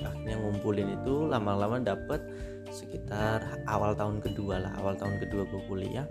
akhirnya 0.00 0.36
ngumpulin 0.40 0.96
itu 0.96 1.28
lama-lama 1.28 1.76
dapet 1.76 2.24
sekitar 2.72 3.44
awal 3.68 3.92
tahun 3.92 4.24
kedua 4.24 4.64
lah 4.64 4.72
awal 4.80 4.96
tahun 4.96 5.20
kedua 5.20 5.44
gue 5.44 5.60
kuliah. 5.68 6.08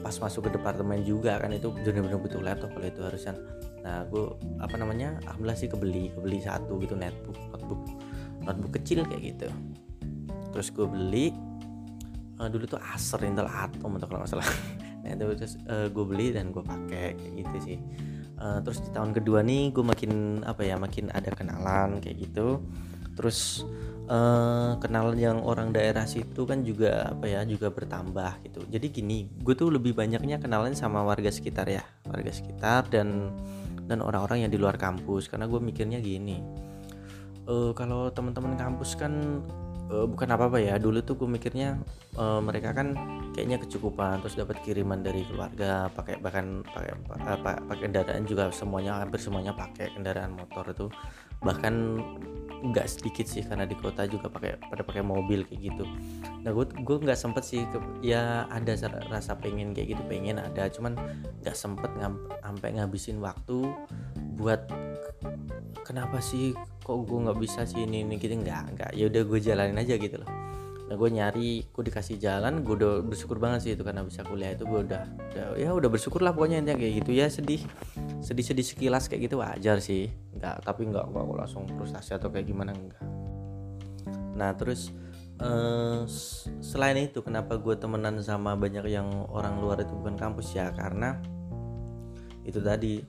Pas 0.00 0.16
masuk 0.16 0.48
ke 0.48 0.56
departemen 0.56 1.04
juga 1.04 1.40
kan 1.40 1.52
itu 1.52 1.72
benar-benar 1.72 2.20
butuh 2.20 2.40
laptop 2.40 2.72
kalau 2.76 2.88
itu 2.88 3.00
harusan 3.04 3.36
nah 3.80 4.04
gue 4.12 4.28
apa 4.60 4.76
namanya 4.76 5.16
alhamdulillah 5.24 5.56
sih 5.56 5.64
kebeli 5.64 6.12
kebeli 6.12 6.44
satu 6.44 6.76
gitu 6.84 6.92
netbook 6.92 7.36
notebook 7.48 7.80
notebook 8.44 8.80
kecil 8.80 9.04
kayak 9.06 9.36
gitu. 9.36 9.48
Terus 10.50 10.68
gue 10.74 10.86
beli 10.86 11.26
uh, 12.40 12.48
dulu 12.48 12.64
tuh 12.64 12.80
Acer 12.80 13.20
Intel 13.28 13.46
Atom 13.46 14.00
atau 14.00 14.06
kalau 14.08 14.24
nggak 14.24 14.32
salah. 14.32 14.50
Nah 15.00 15.16
itu 15.16 15.32
terus 15.32 15.56
uh, 15.64 15.88
gue 15.88 16.04
beli 16.04 16.28
dan 16.36 16.52
gue 16.52 16.60
pakai 16.60 17.16
kayak 17.16 17.32
gitu 17.40 17.56
sih. 17.64 17.78
Uh, 18.36 18.60
terus 18.60 18.84
di 18.84 18.92
tahun 18.92 19.16
kedua 19.16 19.40
nih 19.40 19.72
gue 19.72 19.80
makin 19.80 20.44
apa 20.44 20.60
ya 20.60 20.76
makin 20.76 21.08
ada 21.08 21.32
kenalan 21.32 22.04
kayak 22.04 22.28
gitu. 22.28 22.60
Terus 23.16 23.64
uh, 24.12 24.76
kenalan 24.76 25.16
yang 25.16 25.40
orang 25.40 25.72
daerah 25.72 26.04
situ 26.04 26.44
kan 26.44 26.60
juga 26.60 27.16
apa 27.16 27.32
ya 27.32 27.40
juga 27.48 27.72
bertambah 27.72 28.44
gitu. 28.44 28.60
Jadi 28.68 28.86
gini 28.92 29.24
gue 29.40 29.56
tuh 29.56 29.72
lebih 29.72 29.96
banyaknya 29.96 30.36
kenalan 30.36 30.76
sama 30.76 31.00
warga 31.00 31.32
sekitar 31.32 31.64
ya. 31.64 31.80
Warga 32.04 32.36
sekitar 32.36 32.92
dan 32.92 33.32
dan 33.88 34.04
orang-orang 34.04 34.44
yang 34.44 34.52
di 34.52 34.60
luar 34.60 34.76
kampus. 34.76 35.32
Karena 35.32 35.48
gue 35.48 35.64
mikirnya 35.64 35.96
gini 35.96 36.68
uh, 37.50 37.70
kalau 37.74 38.08
teman-teman 38.14 38.54
kampus 38.54 38.94
kan 38.94 39.42
uh, 39.90 40.06
bukan 40.06 40.28
apa-apa 40.30 40.62
ya. 40.62 40.78
Dulu 40.78 41.02
tuh 41.02 41.18
gue 41.18 41.28
mikirnya 41.28 41.82
uh, 42.14 42.38
mereka 42.38 42.70
kan 42.70 42.94
kayaknya 43.34 43.58
kecukupan 43.58 44.22
terus 44.22 44.38
dapat 44.38 44.62
kiriman 44.62 45.02
dari 45.02 45.26
keluarga 45.26 45.90
pakai 45.90 46.22
bahkan 46.22 46.62
pakai 46.70 46.94
pakai 47.42 47.76
kendaraan 47.82 48.22
juga 48.26 48.54
semuanya 48.54 49.02
hampir 49.02 49.18
semuanya 49.18 49.52
pakai 49.52 49.90
kendaraan 49.98 50.38
motor 50.38 50.64
itu. 50.70 50.86
Bahkan 51.42 51.74
nggak 52.60 52.86
sedikit 52.92 53.24
sih 53.24 53.40
karena 53.40 53.64
di 53.64 53.72
kota 53.72 54.04
juga 54.04 54.28
pakai 54.28 54.60
pada 54.60 54.84
pakai 54.84 55.00
mobil 55.00 55.48
kayak 55.48 55.72
gitu. 55.72 55.84
Nah 56.44 56.52
gue 56.52 56.68
gue 56.68 56.96
nggak 57.00 57.16
sempet 57.16 57.40
sih 57.40 57.64
ke, 57.64 57.80
ya 58.04 58.44
ada 58.52 58.76
rasa 59.08 59.32
pengen 59.40 59.72
kayak 59.72 59.96
gitu 59.96 60.02
pengen 60.04 60.36
ada. 60.36 60.68
Cuman 60.68 60.92
nggak 61.40 61.56
sempet 61.56 61.88
sampai 62.44 62.68
ngabisin 62.76 63.16
waktu 63.24 63.64
buat 64.36 64.68
kenapa 65.88 66.20
sih 66.20 66.52
kok 66.90 67.06
gue 67.06 67.18
nggak 67.22 67.38
bisa 67.38 67.60
sih 67.62 67.86
ini 67.86 68.02
ini 68.02 68.18
gitu. 68.18 68.34
Nggak 68.34 68.62
nggak. 68.74 68.90
Ya 68.98 69.06
udah 69.06 69.22
gue 69.22 69.38
jalanin 69.38 69.78
aja 69.78 69.94
gitu 69.94 70.18
loh. 70.18 70.30
Nah 70.90 70.94
gue 70.98 71.08
nyari 71.14 71.50
gue 71.70 71.82
dikasih 71.86 72.18
jalan 72.18 72.66
gue 72.66 72.74
udah 72.74 73.06
bersyukur 73.06 73.38
banget 73.38 73.58
sih 73.62 73.70
itu 73.78 73.86
karena 73.86 74.02
bisa 74.02 74.26
kuliah 74.26 74.58
itu 74.58 74.66
gue 74.66 74.90
udah, 74.90 75.06
udah 75.06 75.46
ya 75.54 75.70
udah 75.70 75.86
bersyukur 75.86 76.18
lah 76.18 76.34
pokoknya 76.34 76.66
intinya 76.66 76.82
kayak 76.82 77.06
gitu. 77.06 77.10
Ya 77.14 77.30
sedih 77.30 77.62
sedih-sedih 78.26 78.66
sekilas 78.66 79.06
kayak 79.06 79.30
gitu 79.30 79.38
wajar 79.38 79.78
sih. 79.78 80.10
Nggak 80.34 80.66
tapi 80.66 80.90
nggak 80.90 81.06
kok 81.06 81.30
langsung 81.30 81.70
frustasi 81.78 82.18
atau 82.18 82.34
kayak 82.34 82.50
gimana 82.50 82.74
enggak 82.74 83.20
nah 84.40 84.56
terus 84.56 84.88
uh, 85.44 86.08
selain 86.64 86.96
itu 86.96 87.20
kenapa 87.20 87.60
gue 87.60 87.76
temenan 87.76 88.16
sama 88.24 88.56
banyak 88.56 88.88
yang 88.88 89.28
orang 89.28 89.60
luar 89.60 89.84
itu 89.84 89.92
bukan 89.92 90.16
kampus 90.16 90.56
ya? 90.56 90.72
Karena 90.72 91.20
itu 92.40 92.56
tadi 92.64 93.04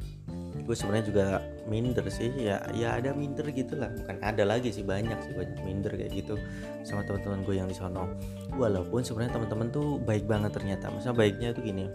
gue 0.64 0.76
sebenarnya 0.78 1.06
juga 1.10 1.26
minder 1.68 2.06
sih 2.08 2.32
ya 2.38 2.62
ya 2.74 2.98
ada 2.98 3.12
minder 3.12 3.46
gitulah. 3.52 3.90
Bukan 3.92 4.18
ada 4.22 4.44
lagi 4.46 4.70
sih 4.70 4.86
banyak 4.86 5.18
sih 5.26 5.34
banyak 5.36 5.60
minder 5.66 5.92
kayak 5.94 6.12
gitu 6.14 6.40
sama 6.86 7.06
teman-teman 7.06 7.44
gue 7.44 7.56
yang 7.58 7.68
di 7.68 7.76
sono. 7.76 8.08
Walaupun 8.56 9.04
sebenarnya 9.04 9.38
teman-teman 9.38 9.68
tuh 9.74 9.98
baik 10.02 10.26
banget 10.30 10.56
ternyata. 10.56 10.90
Masa 10.94 11.12
baiknya 11.12 11.52
tuh 11.52 11.66
gini 11.66 11.90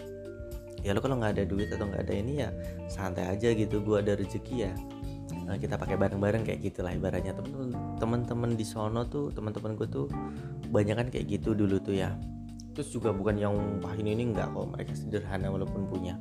ya 0.85 0.95
lo 0.95 1.03
kalau 1.03 1.19
nggak 1.19 1.35
ada 1.35 1.45
duit 1.51 1.67
atau 1.67 1.83
nggak 1.91 2.07
ada 2.07 2.15
ini 2.15 2.47
ya 2.47 2.55
santai 2.87 3.27
aja 3.27 3.51
gitu 3.59 3.83
gue 3.83 3.99
ada 3.99 4.15
rezeki 4.15 4.71
ya 4.71 4.73
nah, 5.47 5.59
kita 5.59 5.75
pakai 5.79 5.99
bareng-bareng 5.99 6.43
kayak 6.43 6.59
gitulah 6.59 6.91
ibaratnya. 6.91 7.31
Teman-teman 8.03 8.59
di 8.59 8.67
sono 8.67 9.07
tuh 9.07 9.31
teman-teman 9.31 9.79
gue 9.79 9.87
tuh 9.87 10.07
banyak 10.75 10.99
kan 10.99 11.07
kayak 11.07 11.39
gitu 11.39 11.55
dulu 11.55 11.79
tuh 11.79 11.95
ya. 11.95 12.19
Terus 12.75 12.91
juga 12.91 13.15
bukan 13.15 13.39
yang 13.39 13.55
wah 13.79 13.95
ini 13.95 14.19
ini 14.19 14.35
nggak 14.35 14.53
kok. 14.53 14.67
Mereka 14.75 14.93
sederhana 14.99 15.47
walaupun 15.49 15.87
punya. 15.87 16.19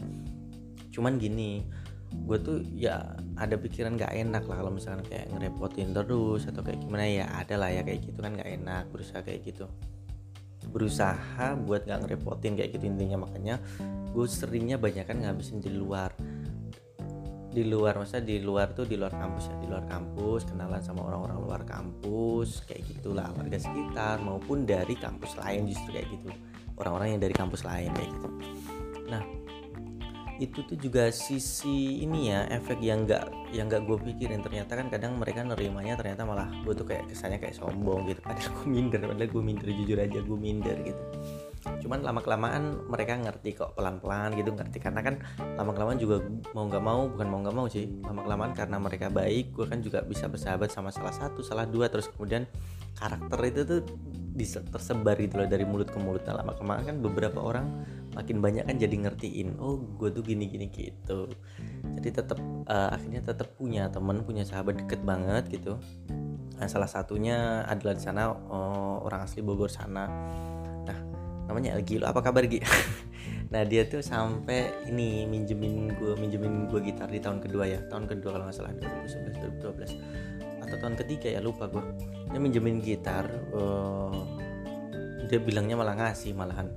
Cuman 0.94 1.18
gini 1.18 1.66
gue 2.14 2.38
tuh 2.42 2.58
ya 2.74 3.18
ada 3.36 3.60
pikiran 3.60 4.00
gak 4.00 4.14
enak 4.16 4.48
lah 4.48 4.64
kalau 4.64 4.72
misalkan 4.72 5.04
kayak 5.06 5.30
ngerepotin 5.36 5.92
terus 5.92 6.48
atau 6.48 6.62
kayak 6.64 6.80
gimana 6.82 7.06
ya 7.06 7.26
ada 7.36 7.60
lah 7.60 7.70
ya 7.70 7.82
kayak 7.84 8.02
gitu 8.08 8.20
kan 8.24 8.34
gak 8.38 8.50
enak 8.50 8.84
berusaha 8.90 9.20
kayak 9.22 9.42
gitu. 9.44 9.66
Berusaha 10.72 11.60
buat 11.62 11.86
gak 11.86 12.08
ngerepotin 12.08 12.56
kayak 12.58 12.78
gitu 12.78 12.86
intinya 12.88 13.28
makanya 13.28 13.60
gue 14.16 14.26
seringnya 14.26 14.80
banyak 14.80 15.06
kan 15.06 15.18
ngabisin 15.22 15.60
di 15.60 15.72
luar. 15.74 16.16
Di 17.56 17.64
luar 17.64 17.96
masa 17.96 18.20
di 18.20 18.44
luar 18.44 18.76
tuh 18.76 18.84
di 18.84 19.00
luar 19.00 19.16
kampus 19.16 19.48
ya 19.48 19.56
di 19.64 19.68
luar 19.72 19.88
kampus 19.88 20.52
kenalan 20.52 20.84
sama 20.84 21.08
orang-orang 21.08 21.40
luar 21.40 21.62
kampus 21.64 22.68
kayak 22.68 22.84
gitulah 22.84 23.32
warga 23.32 23.56
sekitar 23.56 24.20
maupun 24.20 24.68
dari 24.68 24.92
kampus 25.00 25.40
lain 25.40 25.64
justru 25.68 25.96
kayak 25.96 26.08
gitu. 26.12 26.36
Orang-orang 26.76 27.16
yang 27.16 27.22
dari 27.24 27.32
kampus 27.32 27.64
lain 27.64 27.96
kayak 27.96 28.12
gitu. 28.12 28.28
Nah 29.08 29.45
itu 30.36 30.68
tuh 30.68 30.76
juga 30.76 31.08
sisi 31.16 32.04
ini 32.04 32.32
ya 32.32 32.44
efek 32.52 32.84
yang 32.84 33.08
enggak 33.08 33.32
yang 33.56 33.72
enggak 33.72 33.88
gue 33.88 33.98
pikirin. 34.12 34.44
Ternyata 34.44 34.76
kan 34.76 34.88
kadang 34.92 35.16
mereka 35.16 35.48
nerimanya 35.48 35.96
ternyata 35.96 36.28
malah 36.28 36.52
gue 36.64 36.74
tuh 36.76 36.84
kayak 36.84 37.08
kesannya 37.08 37.40
kayak 37.40 37.56
sombong 37.56 38.08
gitu. 38.12 38.20
Padahal 38.20 38.52
gue 38.52 38.68
minder 38.68 39.02
padahal 39.04 39.30
gue 39.32 39.44
minder 39.44 39.68
jujur 39.72 39.98
aja 40.00 40.20
gue 40.20 40.38
minder 40.38 40.78
gitu. 40.84 41.04
Cuman 41.86 42.04
lama 42.04 42.20
kelamaan 42.22 42.84
mereka 42.92 43.18
ngerti 43.18 43.50
kok 43.56 43.74
pelan 43.80 44.04
pelan 44.04 44.36
gitu 44.36 44.52
ngerti. 44.52 44.78
Karena 44.84 45.02
kan 45.02 45.16
lama 45.56 45.72
kelamaan 45.72 46.00
juga 46.00 46.22
mau 46.52 46.68
nggak 46.68 46.84
mau 46.84 47.02
bukan 47.10 47.28
mau 47.32 47.40
nggak 47.42 47.56
mau 47.56 47.68
sih. 47.72 47.86
Lama 48.04 48.22
kelamaan 48.28 48.52
karena 48.52 48.78
mereka 48.78 49.08
baik 49.08 49.56
gue 49.56 49.66
kan 49.72 49.80
juga 49.80 50.04
bisa 50.04 50.28
bersahabat 50.28 50.70
sama 50.70 50.92
salah 50.92 51.16
satu 51.16 51.40
salah 51.42 51.64
dua. 51.64 51.88
Terus 51.88 52.12
kemudian 52.12 52.44
karakter 53.00 53.40
itu 53.48 53.62
tuh 53.64 53.82
tersebar 54.36 55.16
gitu 55.16 55.40
loh 55.40 55.48
dari 55.48 55.64
mulut 55.64 55.88
ke 55.88 55.96
mulut. 55.96 56.28
Nah, 56.28 56.44
lama 56.44 56.52
kelamaan 56.60 56.84
kan 56.84 56.96
beberapa 57.00 57.40
orang 57.40 57.66
makin 58.16 58.40
banyak 58.40 58.64
kan 58.64 58.80
jadi 58.80 58.96
ngertiin 58.96 59.60
oh 59.60 59.76
gue 59.76 60.10
tuh 60.10 60.24
gini 60.24 60.48
gini 60.48 60.72
gitu. 60.72 61.28
Jadi 62.00 62.10
tetap 62.10 62.40
uh, 62.40 62.72
eh, 62.72 62.90
akhirnya 62.96 63.22
tetap 63.22 63.54
punya 63.60 63.92
temen 63.92 64.24
punya 64.24 64.48
sahabat 64.48 64.80
deket 64.80 65.04
banget 65.04 65.52
gitu. 65.52 65.76
Nah, 66.56 66.72
salah 66.72 66.88
satunya 66.88 67.68
adalah 67.68 68.00
di 68.00 68.04
sana 68.04 68.32
oh, 68.32 69.04
orang 69.04 69.28
asli 69.28 69.44
Bogor 69.44 69.68
sana. 69.68 70.08
Nah 70.88 70.98
namanya 71.46 71.76
Elgi 71.76 72.00
lo 72.00 72.08
apa 72.08 72.24
kabar 72.24 72.48
Gi? 72.48 72.64
Nah 73.46 73.62
dia 73.62 73.86
tuh 73.86 74.02
sampai 74.02 74.90
ini 74.90 75.30
minjemin 75.30 75.94
gue 75.96 76.18
minjemin 76.18 76.66
gue 76.66 76.82
gitar 76.82 77.06
di 77.08 77.22
tahun 77.22 77.40
kedua 77.44 77.70
ya. 77.70 77.80
Tahun 77.88 78.10
kedua 78.10 78.36
kalau 78.36 78.50
nggak 78.50 78.58
salah 78.58 78.74
2011 78.74 79.62
2012 79.62 80.46
atau 80.66 80.76
tahun 80.82 80.96
ketiga 80.98 81.30
ya 81.30 81.40
lupa 81.46 81.70
gue 81.70 81.84
dia 82.34 82.42
minjemin 82.42 82.82
gitar 82.82 83.30
uh, 83.54 84.26
dia 85.30 85.38
bilangnya 85.42 85.78
malah 85.78 85.94
ngasih 85.94 86.34
malahan 86.34 86.74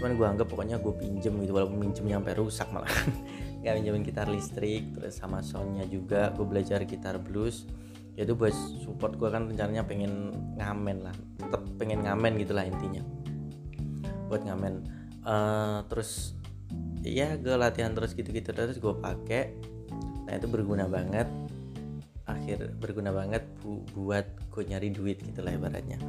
cuman 0.00 0.16
gue 0.16 0.26
anggap 0.32 0.48
pokoknya 0.48 0.80
gue 0.80 0.96
pinjem 0.96 1.44
gitu 1.44 1.52
walaupun 1.52 1.76
pinjemnya 1.76 2.16
sampai 2.16 2.34
rusak 2.40 2.68
malah. 2.72 2.88
Nggak 3.60 3.74
pinjemin 3.76 4.02
gitar 4.08 4.26
listrik 4.32 4.96
terus 4.96 5.20
sama 5.20 5.44
soundnya 5.44 5.84
juga. 5.84 6.32
Gue 6.32 6.48
belajar 6.48 6.80
gitar 6.88 7.20
blues. 7.20 7.68
Ya 8.16 8.24
itu 8.24 8.32
buat 8.32 8.56
support 8.80 9.20
gue 9.20 9.28
kan 9.28 9.52
rencananya 9.52 9.84
pengen 9.84 10.32
ngamen 10.56 11.04
lah. 11.04 11.12
Tetap 11.36 11.60
pengen 11.76 12.00
ngamen 12.00 12.40
gitulah 12.40 12.64
intinya. 12.64 13.04
Buat 14.32 14.48
ngamen. 14.48 14.88
Uh, 15.20 15.84
terus 15.92 16.32
ya 17.04 17.36
gue 17.36 17.52
latihan 17.60 17.92
terus 17.92 18.16
gitu-gitu 18.16 18.56
terus 18.56 18.80
gue 18.80 18.94
pakai 19.04 19.52
nah 20.24 20.32
itu 20.32 20.48
berguna 20.48 20.88
banget. 20.88 21.28
Akhir 22.24 22.72
berguna 22.80 23.12
banget 23.12 23.44
bu 23.60 23.84
buat 23.92 24.24
gue 24.48 24.64
nyari 24.64 24.96
duit 24.96 25.20
gitu 25.20 25.44
lah 25.44 25.52
ibaratnya 25.52 26.00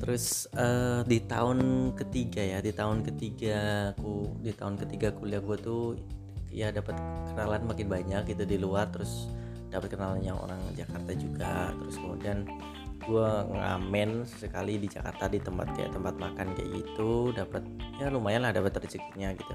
terus 0.00 0.48
uh, 0.56 1.04
di 1.04 1.20
tahun 1.20 1.92
ketiga 1.92 2.40
ya 2.40 2.58
di 2.64 2.72
tahun 2.72 3.04
ketiga 3.04 3.92
aku 3.92 4.40
di 4.40 4.50
tahun 4.56 4.80
ketiga 4.80 5.12
kuliah 5.12 5.44
gue 5.44 5.56
tuh 5.60 6.00
ya 6.50 6.72
dapat 6.74 6.98
kenalan 7.30 7.62
makin 7.68 7.86
banyak 7.86 8.22
gitu 8.32 8.42
di 8.48 8.56
luar 8.58 8.90
terus 8.90 9.30
dapat 9.70 9.94
kenalan 9.94 10.20
yang 10.20 10.36
orang 10.36 10.58
Jakarta 10.74 11.14
juga. 11.14 11.70
Terus 11.78 11.96
kemudian 11.96 12.38
gue 13.00 13.30
ngamen 13.54 14.28
sekali 14.28 14.76
di 14.76 14.90
Jakarta 14.90 15.30
di 15.30 15.40
tempat 15.40 15.72
kayak 15.72 15.94
tempat 15.96 16.14
makan 16.20 16.52
kayak 16.52 16.70
gitu 16.84 17.32
dapat 17.32 17.64
ya 17.96 18.12
lumayan 18.12 18.44
lah 18.44 18.52
dapat 18.52 18.76
rezekinya 18.82 19.32
gitu. 19.32 19.54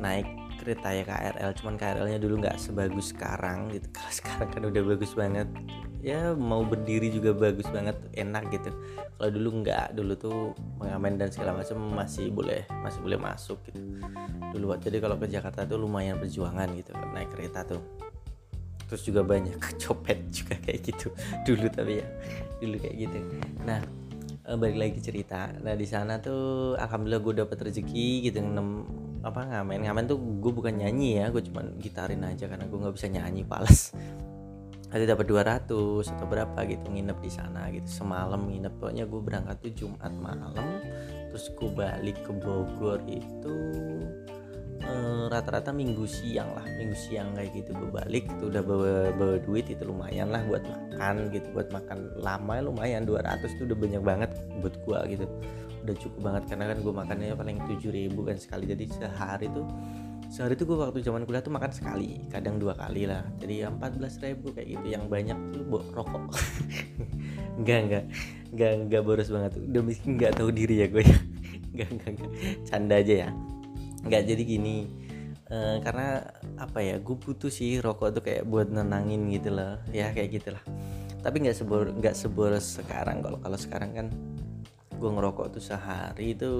Naik 0.00 0.24
kereta 0.62 0.88
ya 0.96 1.04
KRL 1.04 1.50
cuman 1.60 1.74
KRL-nya 1.76 2.18
dulu 2.22 2.40
nggak 2.40 2.56
sebagus 2.56 3.12
sekarang 3.12 3.68
gitu. 3.74 3.90
Kalau 3.96 4.12
sekarang 4.14 4.48
kan 4.48 4.62
udah 4.64 4.82
bagus 4.86 5.12
banget 5.12 5.50
ya 6.00 6.32
mau 6.32 6.64
berdiri 6.64 7.12
juga 7.12 7.36
bagus 7.36 7.68
banget 7.68 7.96
enak 8.16 8.48
gitu. 8.52 8.72
Kalau 9.20 9.30
dulu 9.30 9.48
nggak 9.64 9.92
dulu 9.92 10.12
tuh 10.16 10.38
mengamen 10.80 11.20
dan 11.20 11.28
segala 11.28 11.60
macam 11.60 11.76
masih 11.92 12.32
boleh 12.32 12.64
masih 12.80 13.00
boleh 13.04 13.18
masuk 13.20 13.60
gitu. 13.68 13.80
Dulu 14.56 14.76
jadi 14.80 14.96
kalau 14.98 15.20
ke 15.20 15.28
Jakarta 15.28 15.68
tuh 15.68 15.76
lumayan 15.76 16.16
perjuangan 16.16 16.72
gitu 16.72 16.96
naik 17.12 17.28
kereta 17.36 17.68
tuh. 17.68 17.84
Terus 18.88 19.02
juga 19.06 19.20
banyak 19.22 19.60
copet 19.84 20.18
juga 20.32 20.56
kayak 20.58 20.80
gitu 20.88 21.12
dulu 21.46 21.68
tapi 21.68 22.00
ya 22.00 22.06
dulu 22.58 22.76
kayak 22.80 22.96
gitu. 22.96 23.18
Nah 23.68 23.80
eh, 24.48 24.56
balik 24.56 24.78
lagi 24.80 24.98
cerita. 25.04 25.52
Nah 25.60 25.76
di 25.76 25.84
sana 25.84 26.16
tuh 26.16 26.80
alhamdulillah 26.80 27.20
gue 27.20 27.34
dapet 27.44 27.58
rezeki 27.60 28.24
gitu 28.32 28.40
nem 28.40 28.88
apa 29.20 29.44
ngamen. 29.44 29.84
Ngamen 29.84 30.04
tuh 30.08 30.16
gue 30.16 30.52
bukan 30.56 30.80
nyanyi 30.80 31.20
ya 31.20 31.28
gue 31.28 31.44
cuman 31.44 31.76
gitarin 31.76 32.24
aja 32.24 32.48
karena 32.48 32.64
gue 32.64 32.78
nggak 32.80 32.96
bisa 32.96 33.08
nyanyi 33.12 33.44
pales 33.52 33.92
ada 34.90 35.04
dapat 35.14 35.26
200 35.30 35.70
atau 36.02 36.26
berapa 36.26 36.58
gitu 36.66 36.90
nginep 36.90 37.18
di 37.22 37.30
sana 37.30 37.70
gitu. 37.70 37.86
Semalam 37.86 38.50
nginep 38.50 38.74
pokoknya 38.82 39.04
gue 39.06 39.20
berangkat 39.22 39.56
tuh 39.62 39.72
Jumat 39.86 40.10
malam 40.18 40.82
terus 41.30 41.46
gue 41.54 41.70
balik 41.70 42.18
ke 42.26 42.32
Bogor 42.34 42.98
itu 43.06 43.58
eh, 44.82 45.24
rata-rata 45.30 45.70
minggu 45.70 46.02
siang 46.10 46.50
lah 46.58 46.66
minggu 46.66 46.96
siang 46.98 47.30
kayak 47.38 47.54
gitu. 47.54 47.70
Gue 47.70 47.90
balik 47.94 48.26
itu 48.26 48.50
udah 48.50 48.62
bawa 48.66 49.14
bawa 49.14 49.36
duit 49.46 49.70
itu 49.70 49.82
lumayan 49.86 50.34
lah 50.34 50.42
buat 50.50 50.66
makan 50.66 51.30
gitu 51.30 51.46
buat 51.54 51.70
makan 51.70 52.18
lama 52.18 52.54
lumayan 52.58 53.06
200 53.06 53.46
tuh 53.62 53.70
udah 53.70 53.78
banyak 53.78 54.02
banget 54.02 54.30
buat 54.58 54.74
gue 54.74 54.98
gitu. 55.14 55.26
Udah 55.86 55.94
cukup 56.02 56.20
banget 56.20 56.42
karena 56.50 56.64
kan 56.74 56.78
gue 56.82 56.92
makannya 56.92 57.34
paling 57.38 57.58
7000 57.70 58.10
kan 58.10 58.36
sekali. 58.42 58.64
Jadi 58.66 58.84
sehari 58.90 59.46
tuh 59.54 59.70
sehari 60.30 60.54
itu 60.54 60.62
gue 60.62 60.78
waktu 60.78 61.02
zaman 61.02 61.26
kuliah 61.26 61.42
tuh 61.42 61.50
makan 61.50 61.74
sekali 61.74 62.22
kadang 62.30 62.62
dua 62.62 62.78
kali 62.78 63.04
lah. 63.04 63.26
Jadi 63.42 63.66
ya 63.66 63.68
14 63.68 64.22
ribu 64.22 64.54
kayak 64.54 64.68
gitu 64.78 64.86
yang 64.94 65.04
banyak 65.10 65.34
tuh 65.50 65.62
buat 65.66 65.86
rokok. 65.90 66.30
Enggak 67.60 67.78
enggak 67.84 68.04
enggak 68.54 68.72
enggak 68.86 69.02
boros 69.04 69.28
banget. 69.28 69.52
Udah 69.58 69.82
miskin 69.82 70.16
enggak 70.16 70.32
tahu 70.38 70.48
diri 70.54 70.80
ya 70.80 70.86
gue 70.88 71.02
ya. 71.04 71.18
Enggak 71.74 71.88
enggak 71.92 72.10
enggak 72.16 72.30
canda 72.64 72.94
aja 72.96 73.14
ya. 73.26 73.28
Enggak 74.00 74.22
jadi 74.24 74.42
gini 74.46 74.76
uh, 75.52 75.76
karena 75.84 76.24
apa 76.56 76.78
ya 76.80 76.96
gue 77.02 77.16
butuh 77.20 77.52
sih 77.52 77.82
rokok 77.82 78.16
tuh 78.16 78.22
kayak 78.24 78.48
buat 78.48 78.72
nenangin 78.72 79.28
gitu 79.28 79.52
loh. 79.52 79.76
Ya 79.92 80.14
kayak 80.14 80.40
gitulah 80.40 80.64
tapi 81.20 81.44
nggak 81.44 81.56
sebor 81.56 81.92
nggak 82.00 82.16
seboros 82.16 82.80
sekarang. 82.80 83.20
Kalau 83.20 83.38
kalau 83.44 83.58
sekarang 83.60 83.90
kan 83.92 84.06
gue 85.00 85.10
ngerokok 85.16 85.56
tuh 85.56 85.64
sehari 85.64 86.36
itu 86.36 86.52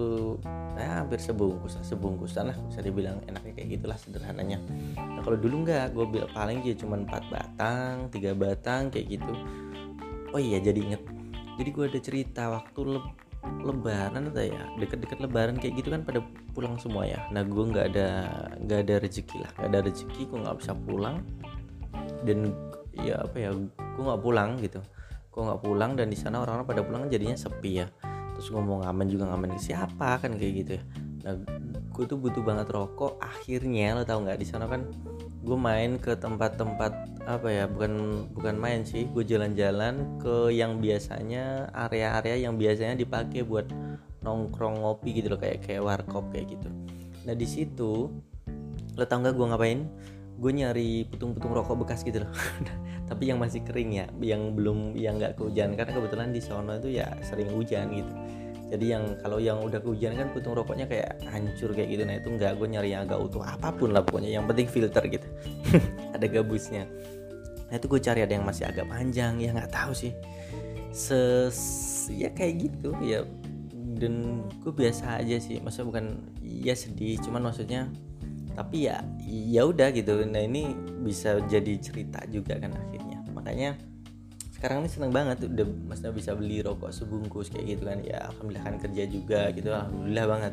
ya 0.73 1.05
hampir 1.05 1.21
sebungkus 1.21 1.77
lah 1.77 1.85
sebungkusan 1.85 2.49
lah 2.49 2.57
bisa 2.73 2.81
dibilang 2.81 3.21
enaknya 3.29 3.53
kayak 3.53 3.69
gitulah 3.77 3.99
sederhananya. 4.01 4.57
Nah 4.97 5.21
kalau 5.21 5.37
dulu 5.37 5.69
nggak 5.69 5.93
gue 5.93 6.07
bilang 6.09 6.33
paling 6.33 6.65
dia 6.65 6.73
cuma 6.73 6.97
4 6.97 7.29
batang 7.29 8.09
tiga 8.09 8.33
batang 8.33 8.89
kayak 8.89 9.21
gitu. 9.21 9.33
Oh 10.33 10.41
iya 10.41 10.57
jadi 10.57 10.81
inget. 10.81 11.03
Jadi 11.61 11.69
gue 11.69 11.85
ada 11.85 12.01
cerita 12.01 12.43
waktu 12.49 12.81
le 12.97 13.01
lebaran 13.41 14.33
atau 14.33 14.45
ya 14.45 14.69
deket-deket 14.77 15.21
lebaran 15.21 15.57
kayak 15.57 15.81
gitu 15.81 15.93
kan 15.93 16.01
pada 16.01 16.25
pulang 16.57 16.81
semua 16.81 17.05
ya. 17.05 17.21
Nah 17.29 17.45
gue 17.45 17.65
nggak 17.69 17.87
ada 17.93 18.09
nggak 18.57 18.81
ada 18.89 18.95
rezeki 19.05 19.37
lah 19.45 19.53
nggak 19.61 19.69
ada 19.69 19.81
rezeki 19.85 20.23
gue 20.25 20.39
nggak 20.41 20.57
bisa 20.65 20.73
pulang. 20.73 21.21
Dan 22.25 22.57
ya 22.97 23.21
apa 23.21 23.37
ya 23.37 23.53
gue 23.69 24.03
nggak 24.03 24.23
pulang 24.25 24.57
gitu. 24.65 24.81
Gue 25.29 25.43
nggak 25.45 25.61
pulang 25.61 25.93
dan 25.93 26.09
di 26.09 26.17
sana 26.17 26.41
orang-orang 26.41 26.67
pada 26.67 26.83
pulang 26.89 27.03
jadinya 27.13 27.37
sepi 27.37 27.85
ya 27.85 27.89
terus 28.41 28.57
ngomong 28.57 28.89
ngamen 28.89 29.13
juga 29.13 29.29
ngamen 29.29 29.61
ke 29.61 29.69
siapa 29.69 30.17
kan 30.17 30.33
kayak 30.33 30.53
gitu 30.65 30.71
ya. 30.81 30.83
Nah 31.29 31.37
gue 31.93 32.05
tuh 32.09 32.17
butuh 32.17 32.41
banget 32.41 32.73
rokok 32.73 33.21
akhirnya 33.21 34.01
lo 34.01 34.09
tau 34.09 34.25
nggak 34.25 34.41
di 34.41 34.49
sana 34.49 34.65
kan 34.65 34.89
gue 35.45 35.59
main 35.61 36.01
ke 36.01 36.17
tempat-tempat 36.17 37.21
apa 37.29 37.49
ya 37.53 37.69
bukan 37.69 38.25
bukan 38.33 38.57
main 38.57 38.81
sih 38.81 39.05
gue 39.13 39.21
jalan-jalan 39.29 40.17
ke 40.17 40.57
yang 40.57 40.81
biasanya 40.81 41.69
area-area 41.77 42.49
yang 42.49 42.57
biasanya 42.57 42.97
dipakai 42.97 43.45
buat 43.45 43.69
nongkrong 44.25 44.81
ngopi 44.81 45.21
gitu 45.21 45.37
loh 45.37 45.41
kayak 45.41 45.61
kayak 45.61 45.85
warkop 45.85 46.25
kayak 46.33 46.57
gitu. 46.57 46.73
Nah 47.29 47.37
di 47.37 47.45
situ 47.45 48.09
lo 48.97 49.05
tau 49.05 49.21
nggak 49.21 49.37
gue 49.37 49.47
ngapain 49.53 49.81
gue 50.41 50.53
nyari 50.57 51.05
putung-putung 51.05 51.53
rokok 51.53 51.85
bekas 51.85 52.01
gitu 52.01 52.25
loh. 52.25 52.33
Tapi 53.13 53.29
yang 53.29 53.37
masih 53.37 53.61
kering 53.61 53.93
ya 53.93 54.07
yang 54.25 54.57
belum 54.57 54.97
yang 54.97 55.21
nggak 55.21 55.37
kehujanan 55.37 55.77
karena 55.77 55.93
kebetulan 55.93 56.29
di 56.33 56.41
sono 56.41 56.73
itu 56.81 56.97
ya 56.97 57.13
sering 57.21 57.53
hujan 57.53 57.93
gitu. 57.93 58.13
Jadi 58.71 58.87
yang 58.87 59.05
kalau 59.19 59.43
yang 59.43 59.59
udah 59.61 59.83
kehujanan 59.83 60.17
kan 60.17 60.29
putung 60.31 60.55
rokoknya 60.55 60.87
kayak 60.87 61.19
hancur 61.27 61.75
kayak 61.75 61.91
gitu. 61.91 62.03
Nah 62.07 62.17
itu 62.23 62.29
nggak 62.31 62.55
gue 62.57 62.69
nyari 62.71 62.95
yang 62.95 63.03
agak 63.05 63.19
utuh 63.19 63.43
apa 63.43 63.75
pun 63.75 63.91
lah 63.91 64.01
pokoknya. 64.01 64.41
Yang 64.41 64.45
penting 64.55 64.67
filter 64.71 65.05
gitu. 65.11 65.29
Ada 66.17 66.27
gabusnya. 66.31 66.87
Nah 67.69 67.75
itu 67.77 67.87
gue 67.87 68.01
cari 68.03 68.27
ada 68.27 68.35
yang 68.35 68.47
masih 68.47 68.67
agak 68.71 68.87
panjang. 68.87 69.43
Ya 69.43 69.51
nggak 69.51 69.75
tahu 69.75 69.93
sih. 69.95 70.15
Ses 70.95 71.59
ya 72.15 72.31
kayak 72.31 72.71
gitu. 72.71 72.95
Ya 73.03 73.27
dan 73.75 74.47
gue 74.63 74.73
biasa 74.75 75.19
aja 75.19 75.37
sih. 75.43 75.59
Maksudnya 75.59 75.87
bukan 75.91 76.07
ya 76.43 76.75
sedih. 76.79 77.19
Cuman 77.23 77.51
maksudnya 77.51 77.91
tapi 78.61 78.93
ya 78.93 79.01
ya 79.25 79.65
udah 79.65 79.89
gitu. 79.89 80.21
Nah 80.29 80.45
ini 80.45 80.77
bisa 81.01 81.41
jadi 81.49 81.81
cerita 81.81 82.21
juga 82.29 82.61
kan 82.61 82.77
akhirnya. 82.77 83.25
Makanya 83.33 83.81
sekarang 84.53 84.85
ini 84.85 84.93
seneng 84.93 85.17
banget 85.17 85.49
udah 85.49 85.65
maksudnya 85.89 86.13
bisa 86.13 86.37
beli 86.37 86.61
rokok 86.61 86.93
sebungkus 86.93 87.49
kayak 87.49 87.81
gitu 87.81 87.89
kan. 87.89 88.05
Ya 88.05 88.29
alhamdulillah 88.29 88.65
kan 88.69 88.77
kerja 88.77 89.03
juga 89.09 89.41
gitu. 89.57 89.73
Alhamdulillah 89.73 90.27
banget 90.29 90.53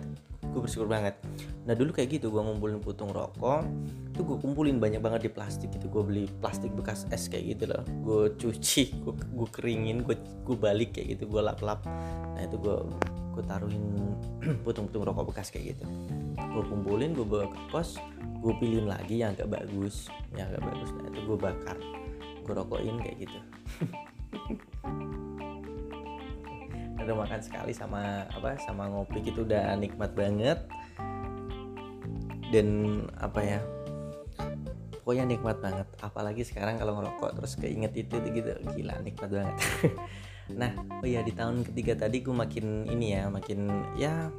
gue 0.51 0.61
bersyukur 0.61 0.87
banget. 0.89 1.19
Nah 1.67 1.73
dulu 1.75 1.91
kayak 1.91 2.19
gitu 2.19 2.31
gue 2.31 2.41
ngumpulin 2.41 2.79
putung 2.79 3.11
rokok 3.11 3.63
itu 4.13 4.21
gue 4.25 4.37
kumpulin 4.41 4.81
banyak 4.81 5.01
banget 5.03 5.27
di 5.27 5.31
plastik 5.31 5.69
gitu. 5.75 5.87
Gue 5.91 6.03
beli 6.03 6.23
plastik 6.39 6.73
bekas 6.73 7.05
es 7.13 7.27
kayak 7.27 7.57
gitu 7.57 7.63
loh. 7.71 7.83
Gue 8.03 8.33
cuci 8.35 8.83
gue, 9.03 9.49
keringin 9.51 10.03
gue 10.03 10.15
gue 10.17 10.57
balik 10.57 10.97
kayak 10.97 11.17
gitu 11.17 11.29
gue 11.29 11.41
lap 11.43 11.59
lap 11.63 11.83
nah 12.37 12.45
itu 12.45 12.57
gue 12.61 12.77
gue 13.37 13.43
taruhin 13.45 13.85
putung-putung 14.65 15.05
rokok 15.05 15.33
bekas 15.33 15.51
kayak 15.53 15.77
gitu. 15.77 15.85
Gue 16.37 16.63
kumpulin 16.65 17.13
gue 17.13 17.25
bawa 17.25 17.49
ke 17.49 17.59
pos 17.69 17.99
gue 18.37 18.53
pilihin 18.61 18.87
lagi 18.87 19.21
yang 19.25 19.33
agak 19.33 19.49
bagus 19.61 20.07
yang 20.37 20.49
agak 20.53 20.63
bagus. 20.63 20.89
Nah 20.93 21.05
itu 21.09 21.19
gue 21.25 21.37
bakar 21.37 21.77
gue 22.47 22.53
rokokin 22.55 22.97
kayak 23.03 23.27
gitu 23.27 23.37
udah 27.07 27.17
makan 27.23 27.39
sekali 27.39 27.71
sama 27.71 28.27
apa 28.27 28.59
sama 28.59 28.91
ngopi 28.91 29.23
gitu 29.23 29.47
udah 29.47 29.73
nikmat 29.79 30.11
banget. 30.11 30.59
Dan 32.51 33.01
apa 33.19 33.39
ya 33.43 33.59
pokoknya 35.01 35.25
nikmat 35.31 35.57
banget. 35.63 35.87
Apalagi 36.03 36.43
sekarang 36.43 36.75
kalau 36.75 36.99
ngerokok 36.99 37.39
terus 37.39 37.55
keinget 37.55 37.95
itu 37.95 38.19
gitu. 38.19 38.51
Gila 38.75 38.99
nikmat 39.01 39.29
banget. 39.31 39.57
Nah 40.47 40.71
oh 41.03 41.07
ya 41.07 41.19
di 41.27 41.35
tahun 41.35 41.67
ketiga 41.67 42.07
tadi 42.07 42.23
gue 42.23 42.31
makin 42.31 42.87
ini 42.87 43.19
ya 43.19 43.27
makin 43.27 43.67
ya 43.99 44.31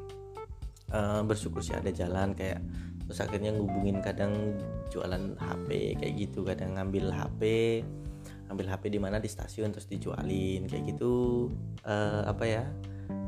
uh, 0.92 1.20
bersyukur 1.20 1.60
sih 1.60 1.76
ada 1.76 1.92
jalan 1.92 2.32
kayak 2.32 2.64
terus 3.04 3.24
akhirnya 3.24 3.52
ngubungin 3.56 4.00
kadang 4.00 4.56
jualan 4.88 5.36
HP 5.36 5.96
kayak 6.00 6.14
gitu 6.16 6.44
kadang 6.44 6.76
ngambil 6.76 7.12
HP 7.12 7.40
ngambil 8.48 8.66
HP 8.72 8.82
di 8.88 9.00
mana? 9.00 9.20
Di 9.20 9.28
stasiun 9.28 9.70
terus 9.70 9.86
dijualin 9.86 10.64
kayak 10.64 10.96
gitu. 10.96 11.46
Uh, 11.84 12.24
apa 12.24 12.44
ya? 12.48 12.64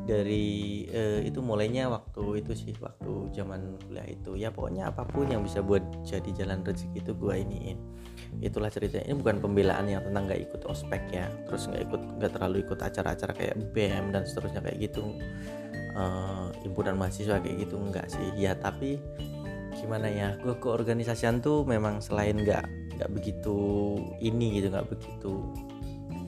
Dari 0.09 0.89
uh, 0.91 1.21
itu 1.23 1.39
mulainya 1.45 1.93
waktu 1.93 2.43
itu 2.43 2.53
sih 2.57 2.73
waktu 2.81 3.31
zaman 3.37 3.79
kuliah 3.85 4.09
itu. 4.09 4.35
Ya 4.35 4.49
pokoknya 4.49 4.91
apa 4.91 5.05
pun 5.07 5.29
yang 5.29 5.45
bisa 5.45 5.61
buat 5.61 5.85
jadi 6.03 6.33
jalan 6.33 6.65
rezeki 6.65 7.05
itu 7.05 7.13
gue 7.15 7.35
iniin. 7.37 7.79
Itulah 8.41 8.73
ceritanya. 8.73 9.07
Ini 9.13 9.17
bukan 9.21 9.39
pembelaan 9.45 9.87
yang 9.87 10.03
tentang 10.03 10.27
nggak 10.27 10.41
ikut 10.51 10.63
ospek 10.67 11.03
ya. 11.13 11.29
Terus 11.47 11.69
nggak 11.69 11.83
ikut 11.87 12.03
nggak 12.19 12.33
terlalu 12.35 12.57
ikut 12.65 12.81
acara-acara 12.81 13.33
kayak 13.37 13.55
BM 13.77 14.11
dan 14.11 14.25
seterusnya 14.25 14.65
kayak 14.65 14.91
gitu. 14.91 15.05
Uh, 15.95 16.49
himpunan 16.65 16.97
mahasiswa 16.97 17.39
kayak 17.39 17.69
gitu 17.69 17.77
enggak 17.77 18.09
sih. 18.09 18.27
Ya 18.35 18.57
tapi 18.57 18.99
gimana 19.77 20.11
ya? 20.11 20.35
Gue 20.43 20.59
ke 20.59 20.67
organisasian 20.67 21.39
tuh 21.45 21.63
memang 21.69 22.03
selain 22.03 22.41
nggak 22.41 22.90
nggak 23.01 23.17
begitu 23.17 23.57
ini 24.21 24.61
gitu 24.61 24.69
nggak 24.69 24.93
begitu 24.93 25.33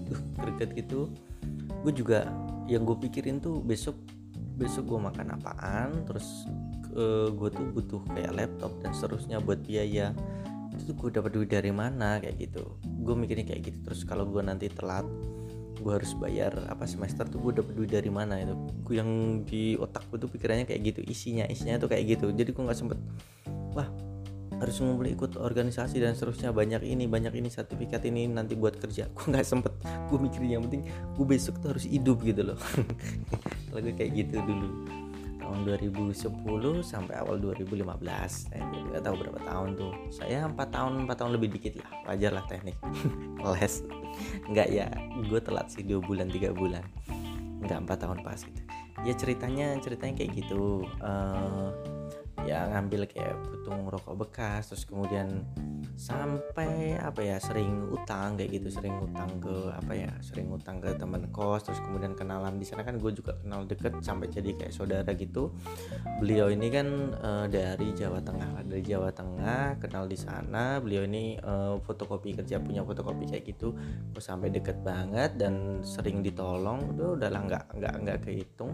uh, 0.08 0.22
greget 0.40 0.72
gitu. 0.72 1.12
Gue 1.84 1.92
juga 1.92 2.24
yang 2.64 2.88
gue 2.88 2.96
pikirin 2.96 3.44
tuh 3.44 3.60
besok 3.60 4.00
besok 4.56 4.88
gue 4.88 5.00
makan 5.04 5.36
apaan 5.36 6.08
terus 6.08 6.48
uh, 6.96 7.28
gue 7.28 7.48
tuh 7.52 7.66
butuh 7.76 8.00
kayak 8.16 8.32
laptop 8.32 8.72
dan 8.80 8.96
seterusnya 8.96 9.36
buat 9.44 9.60
biaya. 9.60 10.16
Itu 10.72 10.92
tuh 10.92 10.96
gue 10.96 11.20
dapat 11.20 11.30
duit 11.36 11.52
dari 11.52 11.68
mana 11.68 12.16
kayak 12.24 12.40
gitu. 12.40 12.80
Gue 13.04 13.12
mikirnya 13.12 13.44
kayak 13.44 13.68
gitu. 13.68 13.78
Terus 13.92 14.08
kalau 14.08 14.24
gue 14.24 14.40
nanti 14.40 14.72
telat 14.72 15.04
gue 15.82 15.92
harus 15.92 16.14
bayar 16.14 16.54
apa 16.70 16.86
semester 16.86 17.26
tuh 17.26 17.42
gue 17.42 17.60
dapat 17.60 17.72
duit 17.76 17.92
dari 17.92 18.08
mana 18.08 18.40
itu. 18.40 18.56
Gue 18.80 18.96
yang 18.96 19.44
di 19.44 19.76
otak 19.76 20.08
gue 20.08 20.24
tuh 20.24 20.30
pikirannya 20.32 20.64
kayak 20.64 20.80
gitu 20.88 21.00
isinya 21.04 21.44
isinya 21.52 21.76
tuh 21.76 21.92
kayak 21.92 22.16
gitu. 22.16 22.32
Jadi 22.32 22.48
gue 22.56 22.62
nggak 22.64 22.78
sempet 22.80 22.96
wah 23.76 23.88
harus 24.62 24.78
ngumpul 24.78 25.10
ikut 25.10 25.34
organisasi 25.42 25.98
dan 25.98 26.14
seterusnya. 26.14 26.54
Banyak 26.54 26.86
ini 26.86 27.10
banyak 27.10 27.34
ini 27.34 27.50
sertifikat 27.50 28.06
ini 28.06 28.30
nanti 28.30 28.54
buat 28.54 28.78
kerja. 28.78 29.10
Gue 29.10 29.34
nggak 29.34 29.42
sempet 29.42 29.74
gue 29.82 30.18
mikirin 30.22 30.56
yang 30.58 30.62
penting 30.62 30.86
gue 30.86 31.26
besok 31.26 31.58
tuh 31.58 31.74
harus 31.74 31.82
hidup 31.82 32.22
gitu 32.22 32.54
loh. 32.54 32.58
Gue 33.72 33.88
kayak 33.96 34.12
gitu 34.12 34.36
dulu. 34.44 34.68
Tahun 35.40 35.64
2010 35.64 36.28
sampai 36.84 37.14
awal 37.18 37.40
2015 37.40 37.88
saya 38.28 38.62
nggak 38.62 39.02
tahu 39.02 39.14
berapa 39.16 39.40
tahun 39.42 39.68
tuh. 39.80 39.92
Saya 40.12 40.44
empat 40.44 40.68
tahun 40.70 41.08
empat 41.08 41.16
tahun 41.24 41.32
lebih 41.40 41.56
dikit 41.56 41.80
lah. 41.80 41.88
Wajar 42.12 42.36
lah 42.36 42.44
teknik. 42.46 42.76
Les. 43.56 43.80
Nggak 44.52 44.68
ya 44.68 44.86
gue 45.24 45.40
telat 45.40 45.72
sih 45.72 45.82
dua 45.82 46.04
bulan 46.04 46.28
tiga 46.28 46.52
bulan. 46.52 46.84
Nggak 47.64 47.78
empat 47.88 47.98
tahun 48.04 48.20
pas 48.20 48.38
gitu. 48.44 48.62
Ya 49.02 49.16
ceritanya 49.16 49.74
ceritanya 49.80 50.14
kayak 50.20 50.30
gitu. 50.36 50.84
Uh, 51.00 51.72
ya 52.42 52.66
ngambil 52.70 53.06
kayak 53.06 53.38
putung 53.46 53.86
rokok 53.86 54.26
bekas 54.26 54.70
terus 54.70 54.84
kemudian 54.84 55.46
sampai 55.94 56.96
apa 56.98 57.20
ya 57.20 57.36
sering 57.38 57.92
utang 57.92 58.34
kayak 58.34 58.58
gitu 58.58 58.68
sering 58.74 58.96
utang 58.98 59.28
ke 59.38 59.54
apa 59.70 59.92
ya 59.92 60.10
sering 60.24 60.48
utang 60.50 60.80
ke 60.80 60.90
teman 60.96 61.28
kos 61.30 61.68
terus 61.68 61.80
kemudian 61.84 62.16
kenalan. 62.16 62.56
Di 62.58 62.66
sana 62.66 62.82
kan 62.82 62.98
gue 62.98 63.12
juga 63.12 63.36
kenal 63.38 63.68
deket 63.68 64.00
sampai 64.02 64.26
jadi 64.32 64.50
kayak 64.56 64.72
saudara 64.72 65.10
gitu. 65.14 65.52
Beliau 66.18 66.48
ini 66.48 66.68
kan 66.72 66.88
uh, 67.20 67.46
dari 67.46 67.92
Jawa 67.94 68.18
Tengah 68.24 68.64
dari 68.66 68.82
Jawa 68.82 69.10
Tengah 69.12 69.78
kenal 69.78 70.08
di 70.08 70.18
sana. 70.18 70.80
Beliau 70.80 71.04
ini 71.06 71.36
uh, 71.38 71.78
fotokopi 71.82 72.34
kerja 72.40 72.58
punya 72.58 72.82
fotokopi 72.82 73.28
kayak 73.28 73.44
gitu. 73.46 73.76
Gue 74.10 74.22
sampai 74.22 74.50
deket 74.50 74.80
banget 74.80 75.36
dan 75.36 75.84
sering 75.84 76.24
ditolong. 76.24 76.96
Udah 76.96 77.20
udah 77.20 77.28
lah 77.30 77.42
nggak 77.46 77.64
nggak 77.78 77.94
nggak 78.02 78.18
kehitung 78.26 78.72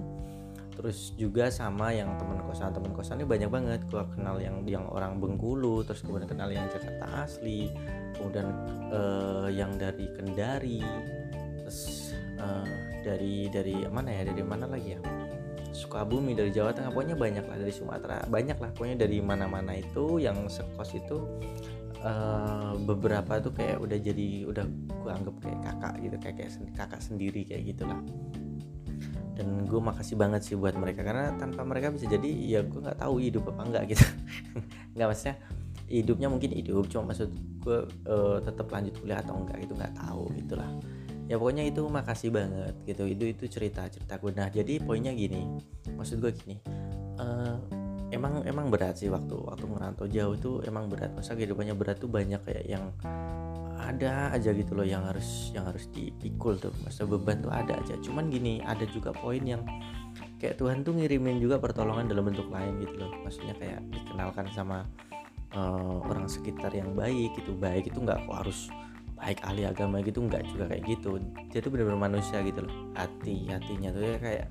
terus 0.79 1.11
juga 1.19 1.51
sama 1.51 1.91
yang 1.91 2.15
teman 2.15 2.39
kosan 2.47 2.71
teman 2.71 2.95
kosan 2.95 3.19
ini 3.19 3.27
banyak 3.27 3.51
banget. 3.51 3.81
Gua 3.91 4.07
kenal 4.07 4.39
yang 4.39 4.63
yang 4.63 4.87
orang 4.87 5.19
Bengkulu 5.19 5.83
terus 5.83 6.07
kemudian 6.07 6.31
kenal 6.31 6.47
yang 6.55 6.71
Jakarta 6.71 7.27
asli 7.27 7.75
kemudian 8.15 8.47
uh, 8.95 9.51
yang 9.51 9.75
dari 9.75 10.07
Kendari 10.15 10.83
terus 11.59 12.15
uh, 12.39 12.63
dari 13.03 13.51
dari 13.51 13.83
mana 13.91 14.15
ya? 14.15 14.23
Dari 14.31 14.43
mana 14.47 14.71
lagi 14.71 14.95
ya? 14.95 15.01
Sukabumi 15.75 16.39
dari 16.39 16.55
Jawa 16.55 16.71
Tengah. 16.71 16.95
Pokoknya 16.95 17.19
banyak 17.19 17.45
lah 17.45 17.59
dari 17.59 17.75
Sumatera. 17.75 18.23
Banyak 18.31 18.57
lah. 18.63 18.71
Pokoknya 18.73 19.03
dari 19.03 19.19
mana-mana 19.19 19.75
itu 19.75 20.23
yang 20.23 20.47
sekos 20.47 20.95
itu 20.95 21.27
uh, 22.03 22.75
beberapa 22.87 23.43
tuh 23.43 23.55
kayak 23.55 23.83
udah 23.83 23.99
jadi 23.99 24.47
udah 24.47 24.65
gue 25.03 25.11
anggap 25.11 25.35
kayak 25.43 25.61
kakak 25.63 25.95
gitu 26.03 26.17
kayak 26.23 26.37
kayak 26.39 26.53
kakak 26.75 27.01
sendiri 27.03 27.41
kayak 27.47 27.75
gitulah 27.75 28.01
dan 29.39 29.63
gue 29.71 29.81
makasih 29.81 30.19
banget 30.19 30.43
sih 30.43 30.59
buat 30.59 30.75
mereka. 30.75 31.07
Karena 31.07 31.31
tanpa 31.39 31.63
mereka 31.63 31.95
bisa 31.95 32.11
jadi 32.11 32.27
ya 32.27 32.61
gue 32.67 32.83
nggak 32.83 32.99
tahu 32.99 33.15
hidup 33.23 33.55
apa 33.55 33.63
enggak 33.63 33.85
gitu. 33.95 34.05
Nggak 34.99 35.07
maksudnya 35.15 35.37
hidupnya 35.87 36.29
mungkin 36.29 36.51
hidup 36.53 36.85
cuma 36.91 37.15
maksud 37.15 37.31
gue 37.63 37.79
uh, 38.11 38.37
tetap 38.43 38.67
lanjut 38.69 38.99
kuliah 38.99 39.23
atau 39.23 39.39
enggak 39.41 39.63
itu 39.63 39.73
nggak 39.73 39.95
tahu 39.97 40.29
gitulah 40.37 40.69
ya 41.29 41.41
pokoknya 41.41 41.65
itu 41.65 41.81
makasih 41.87 42.29
banget 42.35 42.75
gitu. 42.85 43.05
Itu 43.07 43.25
itu 43.31 43.45
cerita 43.47 43.87
cerita 43.87 44.19
gue 44.19 44.33
nah 44.35 44.51
jadi 44.51 44.83
poinnya 44.83 45.15
gini. 45.15 45.47
Maksud 45.95 46.19
gue 46.21 46.33
gini 46.35 46.57
uh, 47.19 47.57
emang 48.09 48.43
emang 48.47 48.73
berat 48.73 48.97
sih 48.99 49.13
waktu 49.13 49.37
waktu 49.37 49.65
ngerantau. 49.69 50.07
Jauh 50.09 50.35
itu 50.35 50.51
emang 50.65 50.89
berat. 50.89 51.13
Masa 51.13 51.37
kehidupannya 51.37 51.75
berat 51.77 52.01
tuh 52.01 52.11
banyak 52.11 52.41
kayak 52.43 52.65
yang 52.67 52.85
ada 53.79 54.35
aja 54.35 54.51
gitu 54.51 54.75
loh 54.75 54.85
yang 54.85 55.07
harus 55.07 55.55
yang 55.55 55.65
harus 55.71 55.87
dipikul 55.95 56.59
tuh 56.59 56.75
masa 56.83 57.07
beban 57.07 57.39
tuh 57.39 57.53
ada 57.55 57.79
aja. 57.79 57.95
Cuman 58.03 58.29
gini 58.29 58.59
ada 58.63 58.85
juga 58.91 59.15
poin 59.15 59.41
yang 59.41 59.63
kayak 60.43 60.59
Tuhan 60.59 60.83
tuh 60.83 60.99
ngirimin 60.99 61.39
juga 61.39 61.63
pertolongan 61.63 62.11
dalam 62.11 62.27
bentuk 62.27 62.51
lain 62.51 62.83
gitu 62.83 62.99
loh. 62.99 63.11
Maksudnya 63.23 63.55
kayak 63.57 63.81
dikenalkan 63.95 64.47
sama 64.53 64.83
uh, 65.55 66.03
orang 66.05 66.27
sekitar 66.27 66.75
yang 66.75 66.93
baik 66.99 67.39
gitu. 67.39 67.55
Baik 67.55 67.89
itu 67.89 67.99
nggak 68.03 68.27
harus 68.27 68.69
baik 69.19 69.43
ahli 69.43 69.67
agama 69.67 69.99
gitu 70.01 70.23
nggak 70.25 70.47
juga 70.55 70.65
kayak 70.71 70.83
gitu. 70.87 71.19
Dia 71.51 71.61
tuh 71.61 71.71
benar-benar 71.75 72.01
manusia 72.11 72.39
gitu 72.47 72.63
loh. 72.65 72.73
Hati 72.95 73.51
hatinya 73.51 73.91
tuh 73.91 74.03
ya 74.03 74.17
kayak 74.17 74.21
kayak 74.23 74.47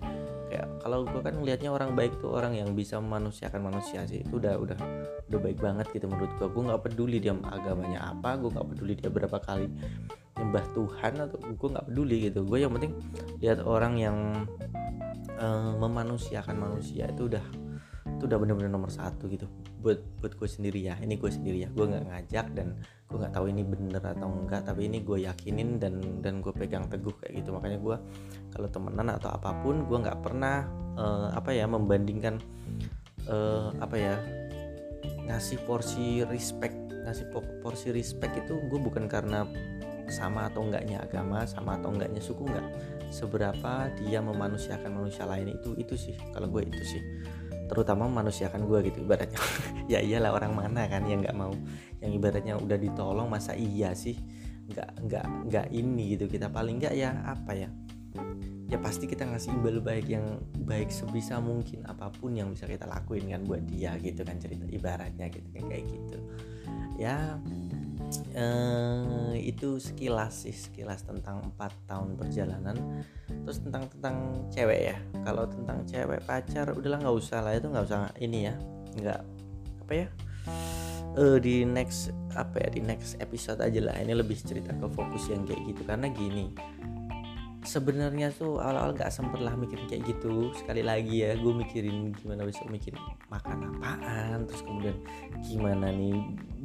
ya 0.48 0.64
kalau 0.80 1.04
gue 1.04 1.20
kan 1.20 1.36
ngelihatnya 1.36 1.72
orang 1.72 1.92
baik 1.92 2.24
tuh 2.24 2.32
orang 2.32 2.56
yang 2.56 2.72
bisa 2.72 3.00
memanusiakan 3.00 3.72
manusia 3.72 4.04
sih. 4.06 4.22
Itu 4.22 4.44
udah 4.44 4.60
udah 4.60 4.80
udah 5.32 5.40
baik 5.40 5.60
banget 5.64 5.88
gitu 5.96 6.12
menurut 6.12 6.32
gue 6.36 6.48
gue 6.52 6.64
nggak 6.68 6.82
peduli 6.84 7.18
dia 7.24 7.34
agamanya 7.36 8.12
apa 8.12 8.36
gue 8.40 8.50
nggak 8.52 8.68
peduli 8.76 8.94
dia 8.96 9.10
berapa 9.12 9.38
kali 9.40 9.68
nyembah 10.38 10.66
Tuhan 10.76 11.14
atau 11.24 11.38
gue 11.42 11.70
nggak 11.72 11.86
peduli 11.88 12.16
gitu. 12.30 12.40
Gue 12.44 12.60
yang 12.64 12.76
penting 12.76 12.94
lihat 13.40 13.64
orang 13.64 13.96
yang 13.96 14.18
uh, 15.40 15.72
memanusiakan 15.80 16.56
manusia 16.60 17.08
itu 17.08 17.32
udah 17.32 17.67
itu 18.18 18.26
udah 18.26 18.42
bener-bener 18.42 18.74
nomor 18.74 18.90
satu 18.90 19.30
gitu. 19.30 19.46
Buat 19.86 20.02
buat 20.18 20.34
gue 20.34 20.50
sendiri 20.50 20.82
ya. 20.90 20.98
Ini 20.98 21.22
gue 21.22 21.30
sendiri 21.30 21.58
ya. 21.62 21.70
Gue 21.70 21.86
nggak 21.86 22.06
ngajak 22.10 22.48
dan 22.58 22.74
gue 23.06 23.18
nggak 23.22 23.34
tahu 23.38 23.46
ini 23.54 23.62
bener 23.62 24.02
atau 24.02 24.26
enggak. 24.26 24.66
Tapi 24.66 24.90
ini 24.90 25.06
gue 25.06 25.30
yakinin 25.30 25.78
dan 25.78 26.02
dan 26.26 26.42
gue 26.42 26.50
pegang 26.50 26.90
teguh 26.90 27.14
kayak 27.22 27.46
gitu. 27.46 27.54
Makanya 27.54 27.78
gue 27.78 27.98
kalau 28.50 28.68
temenan 28.74 29.14
atau 29.14 29.30
apa 29.30 29.54
pun 29.62 29.86
gue 29.86 29.98
nggak 30.02 30.20
pernah 30.26 30.66
uh, 30.98 31.30
apa 31.38 31.54
ya 31.54 31.70
membandingkan 31.70 32.42
uh, 33.30 33.70
apa 33.78 33.96
ya 33.96 34.16
ngasih 35.30 35.62
porsi 35.70 36.26
respect 36.26 36.74
ngasih 36.90 37.30
porsi 37.62 37.94
respect 37.94 38.34
itu 38.34 38.58
gue 38.68 38.80
bukan 38.82 39.06
karena 39.06 39.46
sama 40.08 40.48
atau 40.48 40.64
enggaknya 40.64 41.04
agama 41.04 41.44
sama 41.44 41.78
atau 41.78 41.94
enggaknya 41.94 42.20
suku 42.20 42.50
enggak. 42.50 42.66
Seberapa 43.14 43.88
dia 44.02 44.20
memanusiakan 44.20 44.90
manusia 44.90 45.24
lain 45.30 45.54
itu 45.54 45.78
itu 45.78 45.96
sih. 45.96 46.18
Kalau 46.34 46.50
gue 46.50 46.66
itu 46.66 46.82
sih 46.82 47.04
terutama 47.68 48.08
memanusiakan 48.10 48.66
gue 48.66 48.80
gitu 48.92 49.04
ibaratnya. 49.04 49.40
Ya 49.88 50.04
iyalah 50.04 50.36
orang 50.36 50.52
mana 50.52 50.84
kan 50.92 51.08
yang 51.08 51.24
nggak 51.24 51.38
mau? 51.38 51.56
Yang 52.04 52.12
ibaratnya 52.20 52.60
udah 52.60 52.76
ditolong 52.76 53.32
masa 53.32 53.56
iya 53.56 53.96
sih? 53.96 54.20
Nggak 54.68 54.90
nggak 55.08 55.26
nggak 55.48 55.68
ini 55.72 56.18
gitu. 56.18 56.28
Kita 56.28 56.52
paling 56.52 56.84
nggak 56.84 56.96
ya 56.96 57.16
apa 57.24 57.56
ya? 57.56 57.70
Ya 58.68 58.76
pasti 58.84 59.08
kita 59.08 59.24
ngasih 59.24 59.56
imbal 59.56 59.80
baik 59.80 60.12
yang 60.12 60.44
baik 60.68 60.92
sebisa 60.92 61.40
mungkin 61.40 61.88
apa 61.88 62.12
pun 62.12 62.36
yang 62.36 62.52
bisa 62.52 62.68
kita 62.68 62.84
lakuin 62.84 63.32
kan 63.32 63.48
buat 63.48 63.64
dia 63.64 63.96
gitu 64.04 64.28
kan 64.28 64.36
cerita 64.44 64.68
ibaratnya 64.68 65.32
gitu 65.32 65.48
kan 65.56 65.64
kayak 65.72 65.88
gitu. 65.88 66.20
Ya 67.00 67.40
eh, 68.36 69.34
itu 69.44 69.78
sekilas 69.78 70.48
sih 70.48 70.56
sekilas 70.56 71.04
tentang 71.04 71.44
empat 71.44 71.74
tahun 71.88 72.16
perjalanan. 72.16 73.04
Terus 73.28 73.64
tentang 73.64 73.88
tentang 73.92 74.16
cewek 74.52 74.82
ya. 74.94 74.98
Kalau 75.24 75.48
tentang 75.48 75.84
cewek 75.88 76.24
pacar 76.24 76.72
udahlah 76.74 77.00
nggak 77.04 77.18
usah 77.18 77.40
lah 77.44 77.54
itu 77.56 77.68
nggak 77.68 77.86
usah 77.88 78.12
ini 78.20 78.48
ya. 78.52 78.56
Nggak 78.98 79.22
apa 79.86 79.94
ya? 79.94 80.08
Uh, 81.18 81.42
di 81.42 81.66
next 81.66 82.14
apa 82.38 82.62
ya 82.62 82.70
di 82.70 82.82
next 82.84 83.18
episode 83.18 83.60
aja 83.60 83.80
lah. 83.82 83.96
Ini 83.98 84.14
lebih 84.14 84.38
cerita 84.38 84.72
ke 84.76 84.88
fokus 84.92 85.28
yang 85.32 85.44
kayak 85.44 85.62
gitu. 85.74 85.82
Karena 85.84 86.08
gini 86.12 86.54
sebenarnya 87.68 88.32
tuh 88.32 88.64
awal-awal 88.64 88.96
gak 88.96 89.12
sempet 89.12 89.44
lah 89.44 89.52
mikirin 89.60 89.92
kayak 89.92 90.08
gitu. 90.08 90.56
Sekali 90.56 90.88
lagi 90.88 91.28
ya 91.28 91.36
gue 91.36 91.52
mikirin 91.52 92.16
gimana 92.16 92.48
besok 92.48 92.72
mikirin 92.72 93.04
makan 93.28 93.76
apaan 93.76 94.48
terus 94.48 94.64
kemudian 94.64 94.96
gimana 95.44 95.92
nih 95.92 96.16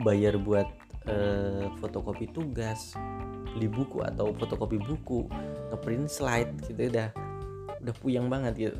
bayar 0.07 0.38
buat 0.38 0.70
uh, 1.08 1.66
fotokopi 1.78 2.30
tugas 2.30 2.94
beli 3.52 3.68
buku 3.68 4.00
atau 4.00 4.32
fotokopi 4.32 4.80
buku 4.80 5.28
ngeprint 5.70 6.08
slide 6.08 6.52
gitu 6.68 6.88
udah 6.88 7.08
udah 7.82 7.94
puyeng 7.98 8.30
banget 8.30 8.54
gitu. 8.56 8.78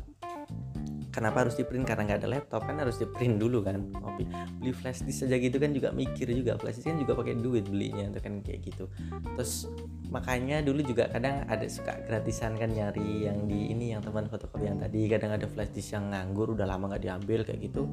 Kenapa 1.13 1.45
harus 1.45 1.53
di 1.53 1.61
print 1.61 1.85
karena 1.85 2.09
nggak 2.09 2.25
ada 2.25 2.29
laptop 2.41 2.65
kan 2.65 2.81
harus 2.81 2.97
di 2.97 3.05
print 3.05 3.37
dulu 3.37 3.61
kan. 3.61 3.85
Kopi 3.93 4.25
beli 4.57 4.73
flash 4.73 5.05
disk 5.05 5.29
aja 5.29 5.37
gitu 5.37 5.61
kan 5.61 5.69
juga 5.69 5.93
mikir 5.93 6.25
juga. 6.33 6.57
Flash 6.57 6.81
disk 6.81 6.89
kan 6.89 6.97
juga 6.97 7.13
pakai 7.13 7.37
duit 7.37 7.69
belinya 7.69 8.09
itu 8.09 8.17
kan 8.17 8.41
kayak 8.41 8.65
gitu. 8.65 8.89
Terus 9.37 9.69
makanya 10.09 10.65
dulu 10.65 10.81
juga 10.81 11.13
kadang 11.13 11.45
ada 11.45 11.69
suka 11.69 12.01
gratisan 12.09 12.57
kan 12.57 12.73
nyari 12.73 13.29
yang 13.29 13.45
di 13.45 13.69
ini 13.69 13.93
yang 13.93 14.01
teman 14.01 14.25
fotokopi 14.25 14.65
yang 14.65 14.81
tadi. 14.81 15.05
Kadang 15.05 15.37
ada 15.37 15.45
flash 15.45 15.69
disk 15.69 15.93
yang 15.93 16.09
nganggur 16.09 16.57
udah 16.57 16.65
lama 16.65 16.89
nggak 16.89 17.05
diambil 17.05 17.45
kayak 17.45 17.61
gitu. 17.61 17.85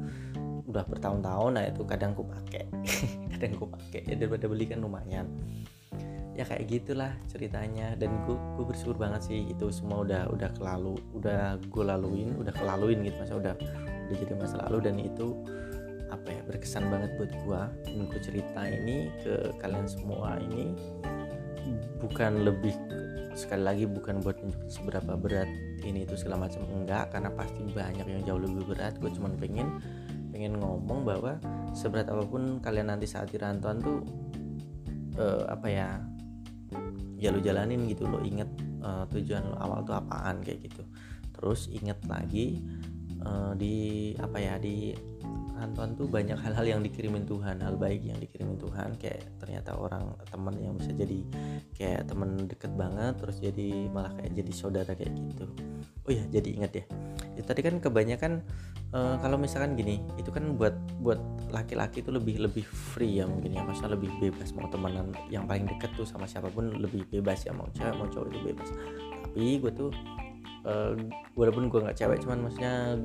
Udah 0.64 0.88
bertahun-tahun 0.88 1.60
nah 1.60 1.64
itu 1.68 1.84
kadang 1.84 2.16
ku 2.16 2.24
pakai 2.24 2.72
kadang 3.48 3.57
ku 3.57 3.66
pakai 3.72 4.05
ya 4.05 4.14
daripada 4.20 4.44
beli 4.44 4.68
kan 4.68 4.85
lumayan. 4.85 5.26
Ya 6.37 6.44
kayak 6.44 6.68
gitulah 6.68 7.16
ceritanya. 7.33 7.96
Dan 7.96 8.20
gue 8.29 8.37
gue 8.37 8.64
bersyukur 8.68 9.00
banget 9.00 9.24
sih 9.33 9.48
itu 9.48 9.72
semua 9.72 10.05
udah 10.05 10.29
udah 10.29 10.50
kelalu 10.61 11.00
udah 11.16 11.57
gue 11.57 11.85
laluin 11.85 12.37
udah 12.37 12.53
kelaluin 12.53 13.00
gitu 13.00 13.16
masa 13.16 13.35
udah 13.40 13.55
udah 14.09 14.16
jadi 14.20 14.33
masa 14.37 14.57
lalu. 14.68 14.79
Dan 14.85 15.00
itu 15.00 15.40
apa 16.12 16.29
ya 16.29 16.42
berkesan 16.44 16.90
banget 16.92 17.11
buat 17.16 17.33
gue 17.33 17.62
dan 17.87 17.98
gue 18.11 18.20
cerita 18.20 18.61
ini 18.66 19.14
ke 19.22 19.55
kalian 19.62 19.87
semua 19.87 20.42
ini 20.42 20.74
bukan 22.03 22.42
lebih 22.42 22.74
sekali 23.38 23.62
lagi 23.62 23.85
bukan 23.87 24.18
buat 24.26 24.42
menunjukkan 24.42 24.74
seberapa 24.74 25.14
berat 25.14 25.46
ini 25.87 26.05
itu 26.05 26.14
segala 26.18 26.44
macam 26.48 26.61
enggak. 26.68 27.09
Karena 27.14 27.31
pasti 27.33 27.61
banyak 27.64 28.05
yang 28.05 28.22
jauh 28.29 28.40
lebih 28.42 28.68
berat. 28.68 29.00
Gue 29.00 29.11
cuma 29.16 29.33
pengen 29.33 29.81
pengen 30.40 30.57
ngomong 30.57 31.05
bahwa 31.05 31.37
seberat 31.76 32.09
apa 32.09 32.24
pun 32.24 32.64
kalian 32.64 32.88
nanti 32.88 33.05
saat 33.05 33.29
di 33.29 33.37
rantauan 33.37 33.76
tuh 33.76 34.00
uh, 35.20 35.44
apa 35.53 35.68
ya 35.68 36.00
ya 37.20 37.29
lu 37.29 37.44
jalanin 37.44 37.85
gitu 37.85 38.09
lo 38.09 38.24
inget 38.24 38.48
uh, 38.81 39.05
tujuan 39.12 39.44
lo 39.53 39.61
awal 39.61 39.85
tuh 39.85 40.00
apaan 40.00 40.40
kayak 40.40 40.64
gitu. 40.64 40.81
Terus 41.37 41.68
inget 41.68 42.00
lagi 42.09 42.57
uh, 43.20 43.53
di 43.53 44.16
apa 44.16 44.40
ya 44.40 44.57
di 44.57 44.96
Anton 45.61 45.92
tuh 45.92 46.09
banyak 46.09 46.40
hal-hal 46.40 46.64
yang 46.64 46.81
dikirimin 46.81 47.29
Tuhan 47.29 47.61
hal 47.61 47.76
baik 47.76 48.00
yang 48.00 48.16
dikirimin 48.16 48.57
Tuhan. 48.57 48.96
Kayak 48.96 49.29
ternyata 49.44 49.76
orang 49.76 50.16
temen 50.24 50.57
yang 50.57 50.72
bisa 50.81 50.96
jadi 50.96 51.20
kayak 51.76 52.09
temen 52.09 52.48
deket 52.48 52.72
banget 52.81 53.12
terus 53.20 53.44
jadi 53.44 53.92
malah 53.92 54.16
kayak 54.16 54.40
jadi 54.40 54.53
saudara 54.57 54.96
kayak 54.96 55.12
gitu. 55.20 55.44
Oh 56.09 56.12
ya 56.16 56.24
jadi 56.33 56.48
inget 56.48 56.72
ya. 56.81 56.85
Ya 57.37 57.42
tadi 57.44 57.61
kan 57.61 57.76
kebanyakan 57.76 58.40
uh, 58.94 59.16
kalau 59.18 59.37
misalkan 59.38 59.74
gini 59.79 60.03
itu 60.18 60.31
kan 60.31 60.55
buat 60.55 60.74
buat 61.03 61.20
laki-laki 61.50 62.03
itu 62.03 62.11
lebih 62.14 62.42
lebih 62.42 62.64
free 62.66 63.22
ya 63.22 63.26
mungkin 63.26 63.55
ya. 63.55 63.62
Masa 63.62 63.90
lebih 63.90 64.11
bebas 64.18 64.55
mau 64.55 64.66
temenan 64.70 65.14
yang 65.31 65.46
paling 65.46 65.66
deket 65.66 65.90
tuh 65.98 66.07
sama 66.07 66.26
siapa 66.26 66.50
pun 66.50 66.79
lebih 66.79 67.07
bebas 67.11 67.46
ya. 67.46 67.53
Mau 67.55 67.66
cewek 67.74 67.94
mau 67.98 68.07
cowok 68.07 68.26
itu 68.31 68.40
bebas. 68.55 68.68
Tapi 69.26 69.44
gue 69.62 69.72
tuh 69.74 69.90
uh, 70.66 70.94
walaupun 71.35 71.70
gue 71.70 71.81
nggak 71.83 71.98
cewek 71.98 72.18
cuman 72.22 72.46
maksudnya 72.46 72.98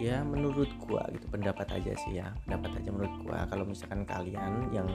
ya 0.00 0.24
menurut 0.24 0.72
gua 0.80 1.04
gitu 1.12 1.28
pendapat 1.28 1.68
aja 1.76 1.92
sih 2.08 2.16
ya. 2.16 2.32
Pendapat 2.48 2.80
aja 2.80 2.88
menurut 2.88 3.14
gua. 3.20 3.44
Kalau 3.52 3.68
misalkan 3.68 4.08
kalian 4.08 4.72
yang 4.72 4.88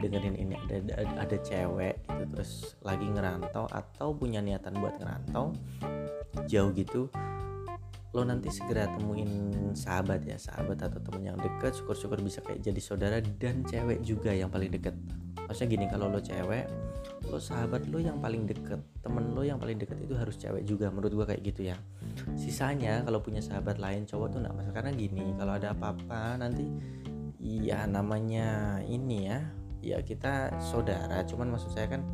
dengerin 0.00 0.34
ini 0.40 0.56
ada 0.56 1.04
ada, 1.04 1.28
ada 1.28 1.36
cewek 1.44 2.00
gitu 2.08 2.24
terus 2.32 2.74
lagi 2.80 3.04
ngerantau 3.04 3.68
atau 3.68 4.16
punya 4.16 4.40
niatan 4.40 4.72
buat 4.80 4.96
ngerantau 4.96 5.52
jauh 6.48 6.72
gitu 6.72 7.12
lo 8.12 8.28
nanti 8.28 8.52
segera 8.52 8.84
temuin 8.92 9.28
sahabat 9.72 10.20
ya 10.28 10.36
sahabat 10.36 10.84
atau 10.84 11.00
temen 11.00 11.32
yang 11.32 11.38
deket 11.40 11.72
syukur-syukur 11.72 12.20
bisa 12.20 12.44
kayak 12.44 12.60
jadi 12.60 12.80
saudara 12.80 13.18
dan 13.40 13.64
cewek 13.64 14.04
juga 14.04 14.36
yang 14.36 14.52
paling 14.52 14.68
deket. 14.68 14.92
Maksudnya 15.48 15.68
gini 15.68 15.86
kalau 15.88 16.12
lo 16.12 16.20
cewek 16.20 16.68
lo 17.32 17.40
sahabat 17.40 17.88
lo 17.88 17.96
yang 17.96 18.20
paling 18.20 18.44
deket 18.44 18.80
temen 19.00 19.32
lo 19.32 19.40
yang 19.40 19.56
paling 19.56 19.80
deket 19.80 19.96
itu 20.04 20.12
harus 20.12 20.36
cewek 20.36 20.68
juga 20.68 20.92
menurut 20.92 21.12
gua 21.16 21.26
kayak 21.32 21.40
gitu 21.40 21.72
ya. 21.72 21.76
Sisanya 22.36 23.00
kalau 23.00 23.24
punya 23.24 23.40
sahabat 23.40 23.80
lain 23.80 24.04
cowok 24.04 24.28
tuh 24.36 24.38
nggak 24.44 24.54
masalah 24.60 24.76
karena 24.76 24.92
gini 24.92 25.24
kalau 25.40 25.52
ada 25.56 25.72
apa-apa 25.72 26.36
nanti 26.36 26.68
ya 27.40 27.88
namanya 27.88 28.78
ini 28.84 29.26
ya 29.26 29.40
ya 29.82 29.98
kita 30.04 30.54
saudara 30.62 31.26
cuman 31.26 31.56
maksud 31.56 31.74
saya 31.74 31.90
kan 31.90 32.06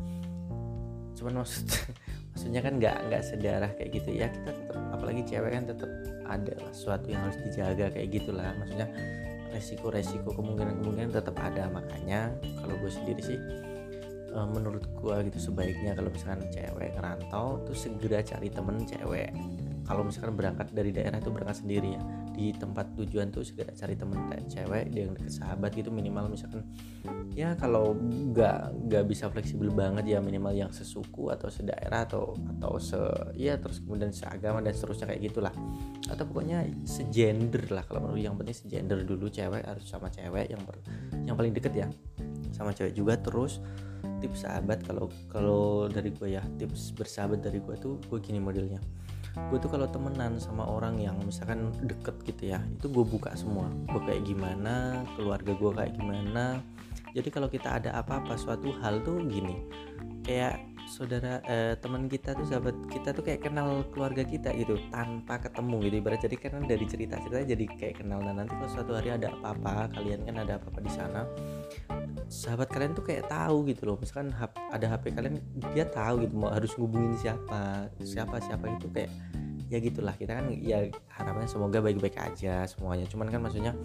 cuman 1.13 1.45
maksud 1.45 1.69
maksudnya 2.33 2.61
kan 2.63 2.73
nggak 2.77 2.97
nggak 3.09 3.23
sedarah 3.23 3.71
kayak 3.75 3.89
gitu. 3.99 4.09
Ya 4.15 4.27
kita 4.31 4.51
tetap 4.53 4.77
apalagi 4.93 5.21
cewek 5.27 5.51
kan 5.53 5.63
tetap 5.67 5.91
ada 6.29 6.53
lah 6.61 6.71
sesuatu 6.73 7.05
yang 7.09 7.21
harus 7.25 7.37
dijaga 7.41 7.85
kayak 7.89 8.09
gitulah 8.13 8.53
maksudnya 8.57 8.87
resiko-resiko 9.49 10.29
kemungkinan-kemungkinan 10.37 11.11
tetap 11.13 11.35
ada. 11.41 11.67
Makanya 11.73 12.33
kalau 12.61 12.75
gue 12.77 12.91
sendiri 12.91 13.21
sih 13.21 13.39
uh, 14.33 14.47
menurut 14.49 14.85
gue 14.97 15.15
gitu 15.31 15.51
sebaiknya 15.51 15.97
kalau 15.97 16.09
misalkan 16.13 16.45
cewek 16.53 16.89
ngerantau 16.97 17.61
tuh 17.65 17.77
segera 17.77 18.21
cari 18.21 18.47
temen 18.49 18.85
cewek 18.85 19.29
kalau 19.89 20.05
misalkan 20.05 20.37
berangkat 20.37 20.69
dari 20.69 20.93
daerah 20.93 21.17
itu 21.17 21.33
berangkat 21.33 21.65
sendiri 21.65 21.97
ya. 21.97 22.01
Di 22.29 22.53
tempat 22.53 22.93
tujuan 22.93 23.33
tuh 23.33 23.41
segera 23.41 23.73
cari 23.73 23.97
temen 23.97 24.21
cewek 24.45 24.93
yang 24.93 25.17
deket 25.17 25.33
sahabat 25.33 25.73
gitu 25.73 25.89
minimal 25.89 26.29
misalkan. 26.29 26.61
Ya 27.33 27.57
kalau 27.57 27.97
nggak 27.97 28.85
nggak 28.85 29.03
bisa 29.09 29.33
fleksibel 29.33 29.73
banget 29.73 30.05
ya 30.13 30.21
minimal 30.21 30.53
yang 30.53 30.69
sesuku 30.69 31.33
atau 31.33 31.49
sedaerah 31.49 32.05
atau 32.05 32.37
atau 32.37 32.77
se 32.77 33.01
ya 33.33 33.57
terus 33.57 33.81
kemudian 33.81 34.13
seagama 34.13 34.61
dan 34.61 34.77
seterusnya 34.77 35.09
kayak 35.09 35.33
gitulah. 35.33 35.53
Atau 36.05 36.29
pokoknya 36.29 36.69
segender 36.85 37.65
lah 37.73 37.81
kalau 37.89 38.05
menurut 38.05 38.21
yang 38.21 38.37
penting 38.37 38.53
segender 38.53 39.01
dulu 39.01 39.25
cewek 39.25 39.65
harus 39.65 39.89
sama 39.89 40.13
cewek 40.13 40.53
yang 40.53 40.61
ber, 40.69 40.77
yang 41.25 41.33
paling 41.33 41.49
deket 41.49 41.73
ya. 41.73 41.89
Sama 42.53 42.77
cewek 42.77 42.93
juga 42.93 43.17
terus 43.17 43.57
tips 44.21 44.45
sahabat 44.45 44.85
kalau 44.85 45.09
kalau 45.31 45.89
dari 45.89 46.13
gue 46.13 46.37
ya 46.37 46.43
tips 46.61 46.93
bersahabat 46.93 47.41
dari 47.41 47.57
gue 47.57 47.75
tuh 47.79 47.97
gue 48.05 48.19
gini 48.19 48.37
modelnya 48.37 48.79
gue 49.49 49.57
tuh 49.57 49.71
kalau 49.71 49.87
temenan 49.89 50.37
sama 50.37 50.67
orang 50.67 50.99
yang 51.01 51.17
misalkan 51.25 51.71
deket 51.81 52.15
gitu 52.27 52.53
ya 52.53 52.59
itu 52.69 52.85
gue 52.91 53.05
buka 53.07 53.33
semua. 53.33 53.71
Gue 53.89 54.01
kayak 54.05 54.27
gimana 54.27 55.01
keluarga 55.17 55.55
gue 55.55 55.71
kayak 55.73 55.93
gimana. 55.97 56.61
Jadi 57.15 57.29
kalau 57.33 57.49
kita 57.49 57.81
ada 57.81 57.97
apa-apa 57.97 58.37
suatu 58.37 58.69
hal 58.83 59.01
tuh 59.01 59.17
gini. 59.25 59.57
Kayak 60.21 60.61
saudara 60.89 61.37
eh, 61.45 61.77
teman 61.77 62.09
kita 62.09 62.33
tuh 62.33 62.49
sahabat 62.49 62.73
kita 62.89 63.13
tuh 63.13 63.21
kayak 63.21 63.45
kenal 63.45 63.85
keluarga 63.93 64.25
kita 64.25 64.49
gitu 64.57 64.81
tanpa 64.89 65.37
ketemu 65.37 65.85
gitu. 65.85 65.95
Ibarat 66.01 66.19
jadi 66.25 66.35
kan 66.41 66.65
dari 66.65 66.85
cerita 66.89 67.15
cerita 67.21 67.45
jadi 67.45 67.65
kayak 67.69 67.95
kenal 68.01 68.25
dan 68.25 68.41
nanti 68.41 68.57
kalau 68.57 68.69
suatu 68.73 68.97
hari 68.97 69.13
ada 69.13 69.29
apa-apa 69.29 69.93
kalian 69.93 70.25
kan 70.25 70.41
ada 70.41 70.57
apa-apa 70.57 70.79
di 70.81 70.91
sana 70.91 71.29
sahabat 72.25 72.69
kalian 72.73 72.97
tuh 72.97 73.05
kayak 73.05 73.29
tahu 73.29 73.69
gitu 73.69 73.85
loh. 73.85 73.97
Misalkan 74.01 74.33
ada 74.73 74.85
HP 74.89 75.13
kalian 75.13 75.37
dia 75.77 75.85
tahu 75.85 76.25
gitu 76.25 76.33
mau 76.33 76.49
harus 76.49 76.73
ngubungin 76.73 77.13
siapa 77.21 77.93
siapa 78.01 78.41
siapa 78.41 78.65
itu 78.73 78.89
kayak 78.89 79.13
ya 79.69 79.77
gitulah. 79.77 80.17
Kita 80.17 80.41
kan 80.41 80.49
ya 80.57 80.89
harapannya 81.13 81.45
semoga 81.45 81.77
baik-baik 81.85 82.17
aja 82.17 82.65
semuanya. 82.65 83.05
Cuman 83.05 83.29
kan 83.29 83.45
maksudnya 83.45 83.77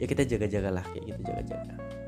ya 0.00 0.08
kita 0.08 0.24
jaga-jagalah 0.24 0.84
kayak 0.88 1.04
gitu 1.04 1.20
jaga-jaga 1.20 2.05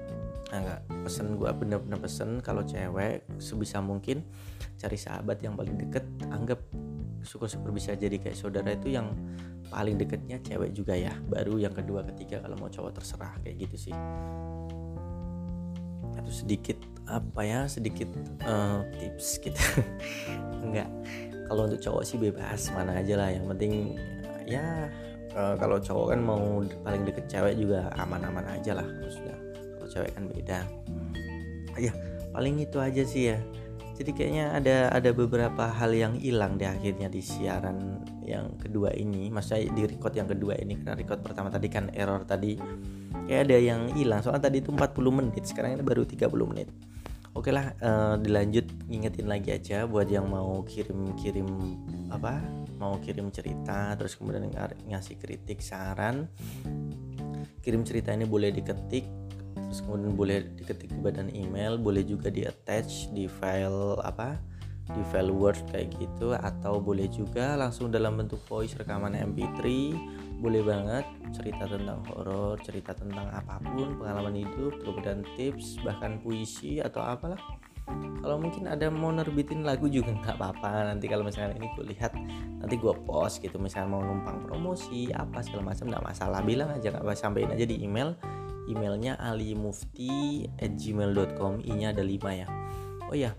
nah 0.49 0.59
nggak 0.65 0.81
pesen 1.05 1.37
gue 1.37 1.51
bener-bener 1.53 2.01
pesen 2.01 2.41
kalau 2.41 2.65
cewek 2.65 3.21
sebisa 3.37 3.85
mungkin 3.85 4.25
cari 4.81 4.97
sahabat 4.97 5.45
yang 5.45 5.53
paling 5.59 5.77
deket 5.77 6.05
anggap 6.33 6.63
syukur-syukur 7.21 7.69
bisa 7.75 7.93
jadi 7.93 8.17
kayak 8.17 8.39
saudara 8.39 8.73
itu 8.73 8.97
yang 8.97 9.13
paling 9.69 10.01
deketnya 10.01 10.41
cewek 10.41 10.73
juga 10.73 10.97
ya. 10.97 11.13
Baru 11.29 11.61
yang 11.61 11.77
kedua 11.77 12.01
ketiga 12.13 12.41
kalau 12.41 12.57
mau 12.57 12.73
cowok 12.73 13.01
terserah 13.01 13.37
kayak 13.45 13.69
gitu 13.69 13.91
sih. 13.91 13.95
Itu 16.19 16.33
sedikit 16.33 16.79
apa 17.09 17.41
ya 17.45 17.61
sedikit 17.69 18.09
uh, 18.45 18.85
tips 18.97 19.41
gitu. 19.45 19.61
Enggak. 20.65 20.89
Kalau 21.49 21.65
untuk 21.65 21.81
cowok 21.81 22.03
sih 22.05 22.17
bebas 22.21 22.73
mana 22.73 23.01
aja 23.01 23.15
lah. 23.17 23.29
Yang 23.33 23.47
penting 23.57 23.73
ya 24.49 24.89
uh, 25.37 25.55
kalau 25.61 25.77
cowok 25.81 26.17
kan 26.17 26.21
mau 26.25 26.65
paling 26.85 27.05
deket 27.05 27.29
cewek 27.29 27.55
juga 27.61 27.93
aman-aman 28.01 28.57
aja 28.57 28.81
lah 28.81 28.89
maksudnya 29.05 29.38
cewek 29.91 30.13
kan 30.15 30.25
beda. 30.29 30.59
Ya 31.79 31.93
paling 32.33 32.61
itu 32.63 32.79
aja 32.79 33.03
sih 33.03 33.35
ya. 33.35 33.39
Jadi 33.99 34.15
kayaknya 34.15 34.55
ada 34.55 34.77
ada 34.95 35.11
beberapa 35.11 35.75
hal 35.75 35.91
yang 35.91 36.15
hilang 36.15 36.55
di 36.55 36.63
akhirnya 36.63 37.11
di 37.11 37.19
siaran 37.19 37.99
yang 38.23 38.55
kedua 38.55 38.95
ini. 38.95 39.27
Maksudnya 39.27 39.75
di 39.75 39.83
record 39.91 40.15
yang 40.15 40.31
kedua 40.31 40.55
ini 40.55 40.79
karena 40.79 40.95
record 40.95 41.19
pertama 41.19 41.51
tadi 41.51 41.67
kan 41.67 41.91
error 41.91 42.23
tadi. 42.23 42.55
Kayak 43.27 43.51
ada 43.51 43.57
yang 43.59 43.81
hilang 43.99 44.23
soalnya 44.23 44.47
tadi 44.47 44.63
itu 44.63 44.71
40 44.71 44.95
menit 45.11 45.43
sekarang 45.51 45.75
ini 45.75 45.83
baru 45.83 46.07
30 46.07 46.31
menit. 46.47 46.71
Oke 47.35 47.51
lah 47.51 47.75
uh, 47.83 48.15
dilanjut 48.19 48.67
ngingetin 48.87 49.27
lagi 49.27 49.51
aja 49.55 49.87
buat 49.87 50.07
yang 50.07 50.31
mau 50.31 50.63
kirim-kirim 50.63 51.47
apa? 52.15 52.39
Mau 52.79 53.03
kirim 53.03 53.35
cerita 53.35 53.99
terus 53.99 54.15
kemudian 54.15 54.47
ng 54.47 54.55
ngasih 54.95 55.19
kritik 55.19 55.59
saran. 55.59 56.31
Kirim 57.63 57.83
cerita 57.83 58.15
ini 58.15 58.27
boleh 58.27 58.55
diketik 58.55 59.28
terus 59.69 59.85
kemudian 59.85 60.17
boleh 60.17 60.39
diketik 60.57 60.89
di 60.89 61.01
badan 61.01 61.29
email 61.31 61.77
boleh 61.77 62.01
juga 62.03 62.33
di 62.33 62.49
attach 62.49 63.13
di 63.13 63.29
file 63.29 64.01
apa 64.01 64.41
di 64.89 65.05
file 65.13 65.29
word 65.29 65.61
kayak 65.69 65.93
gitu 66.01 66.33
atau 66.33 66.81
boleh 66.81 67.05
juga 67.13 67.53
langsung 67.61 67.93
dalam 67.93 68.17
bentuk 68.17 68.41
voice 68.49 68.73
rekaman 68.81 69.13
mp3 69.13 69.61
boleh 70.39 70.63
banget 70.63 71.05
cerita 71.35 71.67
tentang 71.67 71.99
horor 72.09 72.57
cerita 72.63 72.95
tentang 72.95 73.27
apa 73.35 73.59
pun 73.59 73.99
pengalaman 73.99 74.39
hidup 74.39 74.79
kemudian 74.87 75.27
tips 75.35 75.83
bahkan 75.83 76.23
puisi 76.23 76.79
atau 76.79 77.03
apalah. 77.03 77.39
Kalau 78.21 78.37
mungkin 78.37 78.69
ada 78.69 78.93
mau 78.93 79.09
nerbitin 79.09 79.65
lagu 79.65 79.89
juga 79.89 80.13
nggak 80.13 80.37
apa-apa 80.37 80.93
nanti 80.93 81.09
kalau 81.09 81.25
misalnya 81.25 81.57
ini 81.57 81.73
gue 81.73 81.89
lihat 81.89 82.13
nanti 82.61 82.77
gue 82.77 82.93
post 83.09 83.41
gitu 83.41 83.57
misalnya 83.57 83.97
mau 83.97 84.05
numpang 84.05 84.45
promosi 84.45 85.09
apa 85.09 85.41
segala 85.41 85.73
macam 85.73 85.89
nggak 85.89 86.05
masalah. 86.05 86.39
Bilang 86.45 86.69
aja 86.71 86.93
nggak 86.93 87.03
apa 87.03 87.17
sampaikan 87.17 87.57
aja 87.57 87.65
di 87.65 87.81
email 87.81 88.13
emailnya 88.69 89.17
alimufti@gmail.com 89.17 91.65
i 91.65 91.73
nya 91.73 91.97
ada 91.97 92.05
5 92.05 92.37
ya. 92.37 92.45
Oh 93.09 93.17
ya 93.17 93.33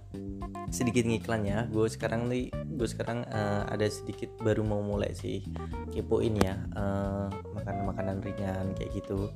sedikit 0.70 1.06
ngiklan 1.06 1.46
ya. 1.46 1.66
Gue 1.70 1.90
sekarang 1.90 2.30
nih 2.30 2.50
gue 2.50 2.88
sekarang 2.90 3.26
uh, 3.30 3.66
ada 3.70 3.90
sedikit 3.90 4.30
baru 4.42 4.64
mau 4.66 4.82
mulai 4.82 5.14
sih 5.14 5.46
kepoin 5.94 6.36
ya 6.42 6.58
uh, 6.78 7.30
makanan-makanan 7.54 8.22
ringan 8.26 8.74
kayak 8.78 8.92
gitu. 8.98 9.30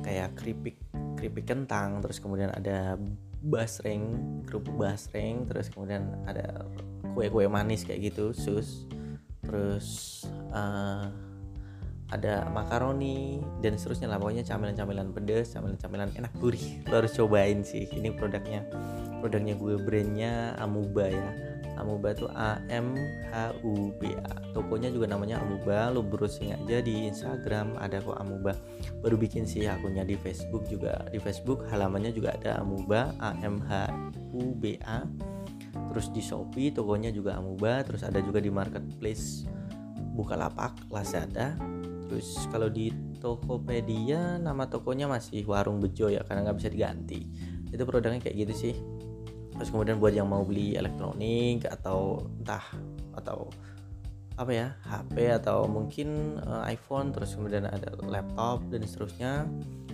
Kayak 0.00 0.32
keripik 0.36 0.76
keripik 1.20 1.52
kentang 1.52 2.00
terus 2.00 2.20
kemudian 2.20 2.48
ada 2.52 2.96
basreng 3.40 4.20
kerupuk 4.48 4.76
basreng 4.76 5.48
terus 5.48 5.68
kemudian 5.72 6.12
ada 6.24 6.64
kue-kue 7.12 7.48
manis 7.48 7.84
kayak 7.84 8.12
gitu 8.12 8.32
sus. 8.32 8.88
Terus 9.44 10.22
uh, 10.52 11.29
ada 12.10 12.46
makaroni 12.50 13.38
dan 13.62 13.78
seterusnya 13.78 14.10
lah. 14.10 14.18
Pokoknya 14.18 14.42
camilan-camilan 14.42 15.14
pedas 15.14 15.54
camilan-camilan 15.54 16.10
enak 16.18 16.32
gurih. 16.42 16.82
Lo 16.90 17.02
harus 17.02 17.14
cobain 17.14 17.62
sih. 17.62 17.86
Ini 17.86 18.14
produknya 18.18 18.66
produknya 19.22 19.54
gue 19.54 19.78
brandnya 19.78 20.58
Amuba 20.58 21.06
ya. 21.06 21.30
Amuba 21.80 22.12
tuh 22.12 22.28
A 22.36 22.60
M 22.68 22.92
H 23.32 23.56
U 23.64 23.94
B 23.96 24.12
A. 24.12 24.36
Tokonya 24.52 24.92
juga 24.92 25.08
namanya 25.08 25.40
Amuba. 25.40 25.88
Lo 25.88 26.04
browsing 26.04 26.52
aja 26.52 26.84
di 26.84 27.08
Instagram 27.08 27.78
ada 27.80 28.04
kok 28.04 28.20
Amuba. 28.20 28.52
Baru 29.00 29.16
bikin 29.16 29.48
sih 29.48 29.64
akunnya 29.64 30.04
di 30.04 30.18
Facebook 30.20 30.68
juga. 30.68 31.08
Di 31.08 31.16
Facebook 31.16 31.64
halamannya 31.72 32.12
juga 32.12 32.36
ada 32.36 32.60
Amuba 32.60 33.16
A 33.22 33.32
M 33.40 33.62
H 33.64 33.88
U 34.36 34.52
B 34.58 34.76
A. 34.84 35.06
Terus 35.94 36.12
di 36.12 36.20
Shopee 36.20 36.74
tokonya 36.74 37.14
juga 37.14 37.40
Amuba. 37.40 37.80
Terus 37.86 38.04
ada 38.04 38.20
juga 38.20 38.42
di 38.42 38.52
marketplace 38.52 39.48
Bukalapak 40.10 40.90
Lazada 40.92 41.56
terus 42.10 42.50
kalau 42.50 42.66
di 42.66 42.90
Tokopedia 43.22 44.42
nama 44.42 44.66
tokonya 44.66 45.06
masih 45.06 45.46
Warung 45.46 45.78
Bejo 45.78 46.10
ya 46.10 46.26
karena 46.26 46.50
nggak 46.50 46.58
bisa 46.58 46.70
diganti. 46.74 47.22
Itu 47.70 47.86
produknya 47.86 48.18
kayak 48.18 48.34
gitu 48.34 48.54
sih. 48.66 48.74
Terus 49.54 49.70
kemudian 49.70 50.02
buat 50.02 50.10
yang 50.10 50.26
mau 50.26 50.42
beli 50.42 50.74
elektronik 50.74 51.70
atau 51.70 52.26
entah 52.42 52.66
atau 53.14 53.46
apa 54.34 54.50
ya 54.50 54.68
HP 54.88 55.36
atau 55.36 55.68
mungkin 55.68 56.40
uh, 56.42 56.64
iPhone 56.66 57.12
terus 57.12 57.36
kemudian 57.36 57.68
ada 57.68 57.92
laptop 58.08 58.64
dan 58.72 58.88
seterusnya 58.88 59.44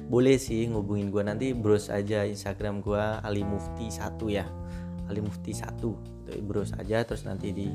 boleh 0.07 0.39
sih 0.39 0.71
ngubungin 0.71 1.11
gue 1.11 1.19
nanti 1.27 1.51
browse 1.51 1.91
aja 1.91 2.23
Instagram 2.23 2.79
gue 2.79 3.05
Ali 3.27 3.45
Mufti 3.45 3.93
satu 3.93 4.33
ya. 4.33 4.49
Ali 5.11 5.21
Mufti 5.21 5.53
satu 5.53 5.93
browse 6.47 6.73
aja 6.81 7.05
terus 7.05 7.29
nanti 7.29 7.53
di 7.53 7.69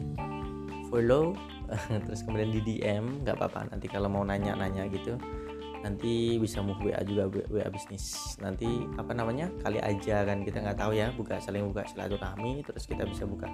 follow 0.90 1.36
terus 2.06 2.22
kemudian 2.24 2.52
di 2.52 2.62
DM 2.62 3.24
nggak 3.24 3.36
apa-apa. 3.40 3.72
Nanti 3.76 3.88
kalau 3.88 4.08
mau 4.12 4.24
nanya-nanya 4.26 4.88
gitu 4.92 5.16
nanti 5.82 6.38
bisa 6.38 6.62
move 6.62 6.78
WA 6.82 7.02
juga 7.02 7.28
WA 7.50 7.68
bisnis. 7.74 8.38
Nanti 8.38 8.86
apa 8.96 9.12
namanya 9.18 9.50
kali 9.66 9.82
aja 9.82 10.24
kan 10.24 10.46
kita 10.46 10.62
nggak 10.62 10.78
tahu 10.78 10.94
ya. 10.94 11.10
Buka 11.14 11.42
saling 11.42 11.66
buka 11.74 11.86
silaturahmi 11.90 12.62
terus 12.66 12.86
kita 12.86 13.04
bisa 13.04 13.26
buka. 13.26 13.50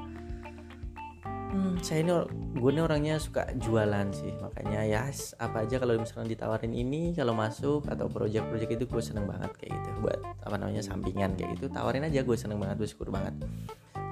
Hmm, 1.48 1.80
saya 1.80 2.04
ini 2.04 2.12
gue 2.60 2.72
ini 2.76 2.82
orangnya 2.84 3.16
suka 3.18 3.48
jualan 3.56 4.12
sih. 4.12 4.36
Makanya 4.44 4.84
ya 4.84 5.08
apa 5.40 5.64
aja 5.64 5.80
kalau 5.80 5.96
misalnya 5.96 6.36
ditawarin 6.36 6.76
ini 6.76 7.16
kalau 7.16 7.32
masuk 7.32 7.88
atau 7.88 8.12
project-project 8.12 8.72
itu 8.76 8.86
gue 8.86 9.04
seneng 9.04 9.26
banget 9.26 9.56
kayak 9.56 9.72
gitu. 9.80 9.90
Buat 10.04 10.20
apa 10.44 10.56
namanya 10.60 10.84
sampingan 10.84 11.40
kayak 11.40 11.56
gitu 11.58 11.72
tawarin 11.72 12.04
aja 12.04 12.22
gue 12.22 12.38
seneng 12.38 12.60
banget 12.60 12.78
bersyukur 12.84 13.08
banget. 13.08 13.34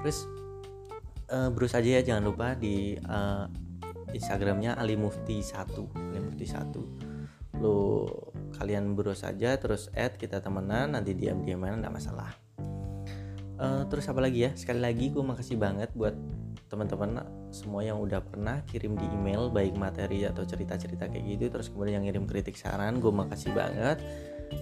Terus 0.00 0.24
uh, 1.28 1.52
browse 1.52 1.76
aja 1.76 2.00
ya 2.00 2.02
jangan 2.02 2.24
lupa 2.32 2.56
di 2.56 2.96
uh, 3.04 3.44
Instagramnya 4.16 4.74
Ali 4.80 4.96
Mufti 4.96 5.44
1 5.44 6.10
Ali 6.12 6.20
Mufti 6.24 6.46
1 6.48 7.16
lo 7.60 8.04
kalian 8.56 8.92
browse 8.96 9.24
saja 9.28 9.56
terus 9.56 9.88
add 9.96 10.16
kita 10.20 10.44
temenan 10.44 10.96
nanti 10.96 11.16
diam 11.16 11.40
diam 11.44 11.60
mana 11.60 11.80
nggak 11.80 11.94
masalah. 11.94 12.30
Uh, 13.56 13.88
terus 13.88 14.04
apa 14.12 14.20
lagi 14.20 14.44
ya? 14.44 14.50
Sekali 14.52 14.84
lagi 14.84 15.08
gue 15.08 15.24
makasih 15.24 15.56
banget 15.56 15.88
buat 15.96 16.12
teman-teman 16.68 17.24
semua 17.54 17.80
yang 17.80 17.96
udah 18.02 18.20
pernah 18.20 18.60
kirim 18.68 18.98
di 18.98 19.06
email 19.08 19.48
baik 19.48 19.78
materi 19.78 20.28
atau 20.28 20.44
cerita-cerita 20.44 21.08
kayak 21.08 21.24
gitu 21.24 21.44
terus 21.48 21.72
kemudian 21.72 22.02
yang 22.02 22.04
ngirim 22.04 22.28
kritik 22.28 22.58
saran 22.58 23.00
gue 23.00 23.12
makasih 23.12 23.56
banget. 23.56 24.04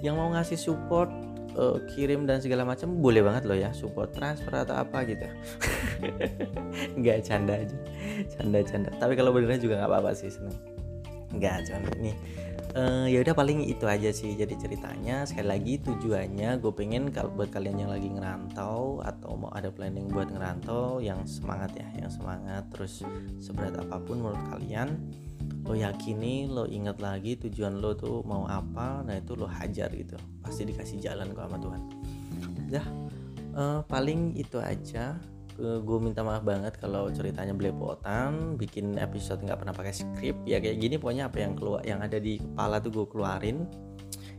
Yang 0.00 0.14
mau 0.14 0.30
ngasih 0.30 0.58
support 0.58 1.10
uh, 1.56 1.78
kirim 1.90 2.26
dan 2.28 2.42
segala 2.42 2.66
macam 2.66 2.98
boleh 2.98 3.22
banget 3.22 3.42
loh 3.46 3.58
ya 3.58 3.70
support 3.74 4.12
transfer 4.14 4.52
atau 4.54 4.74
apa 4.78 5.06
gitu. 5.06 5.26
Nggak 7.00 7.18
canda 7.26 7.62
aja. 7.62 7.76
Canda 8.36 8.58
canda. 8.62 8.90
Tapi 8.98 9.14
kalau 9.18 9.30
beneran 9.34 9.62
juga 9.62 9.80
nggak 9.82 9.90
apa-apa 9.90 10.10
sih 10.14 10.30
seneng. 10.30 10.54
Nggak 11.34 11.70
cuman 11.70 11.94
ini. 12.02 12.12
Uh, 12.74 13.06
ya 13.06 13.22
udah 13.22 13.38
paling 13.38 13.70
itu 13.70 13.86
aja 13.86 14.10
sih 14.10 14.34
jadi 14.34 14.50
ceritanya. 14.58 15.22
Sekali 15.22 15.46
lagi 15.46 15.72
tujuannya 15.78 16.58
gue 16.58 16.72
pengen 16.74 17.14
kalau 17.14 17.30
buat 17.30 17.54
kalian 17.54 17.86
yang 17.86 17.90
lagi 17.94 18.10
ngerantau 18.10 18.98
atau 19.06 19.38
mau 19.38 19.50
ada 19.54 19.70
planning 19.70 20.10
buat 20.10 20.26
ngerantau 20.26 20.98
yang 20.98 21.22
semangat 21.22 21.70
ya 21.78 21.86
yang 22.02 22.10
semangat 22.10 22.66
terus 22.74 23.06
seberat 23.38 23.78
apa 23.78 24.02
pun 24.02 24.18
menurut 24.18 24.42
kalian 24.50 24.98
lo 25.64 25.72
yakini 25.72 26.44
lo 26.44 26.68
ingat 26.68 27.00
lagi 27.00 27.40
tujuan 27.40 27.80
lo 27.80 27.96
tuh 27.96 28.20
mau 28.28 28.44
apa 28.44 29.00
nah 29.00 29.16
itu 29.16 29.32
lo 29.32 29.48
hajar 29.48 29.88
gitu. 29.96 30.16
Pasti 30.44 30.68
dikasih 30.68 31.00
jalan 31.00 31.32
kok 31.32 31.48
sama 31.48 31.58
Tuhan. 31.60 31.82
Ya 32.68 32.84
uh, 33.56 33.80
paling 33.86 34.36
itu 34.36 34.60
aja. 34.60 35.16
Uh, 35.54 35.78
gue 35.78 35.98
minta 36.02 36.26
maaf 36.26 36.42
banget 36.42 36.74
kalau 36.82 37.06
ceritanya 37.14 37.54
belepotan 37.54 38.58
bikin 38.58 38.98
episode 38.98 39.38
nggak 39.38 39.62
pernah 39.62 39.70
pakai 39.70 39.94
skrip 39.94 40.34
ya 40.42 40.58
kayak 40.58 40.82
gini 40.82 40.98
pokoknya 40.98 41.30
apa 41.30 41.46
yang 41.46 41.54
keluar 41.54 41.78
yang 41.86 42.02
ada 42.02 42.18
di 42.18 42.42
kepala 42.42 42.82
tuh 42.82 42.90
gue 42.92 43.06
keluarin. 43.08 43.64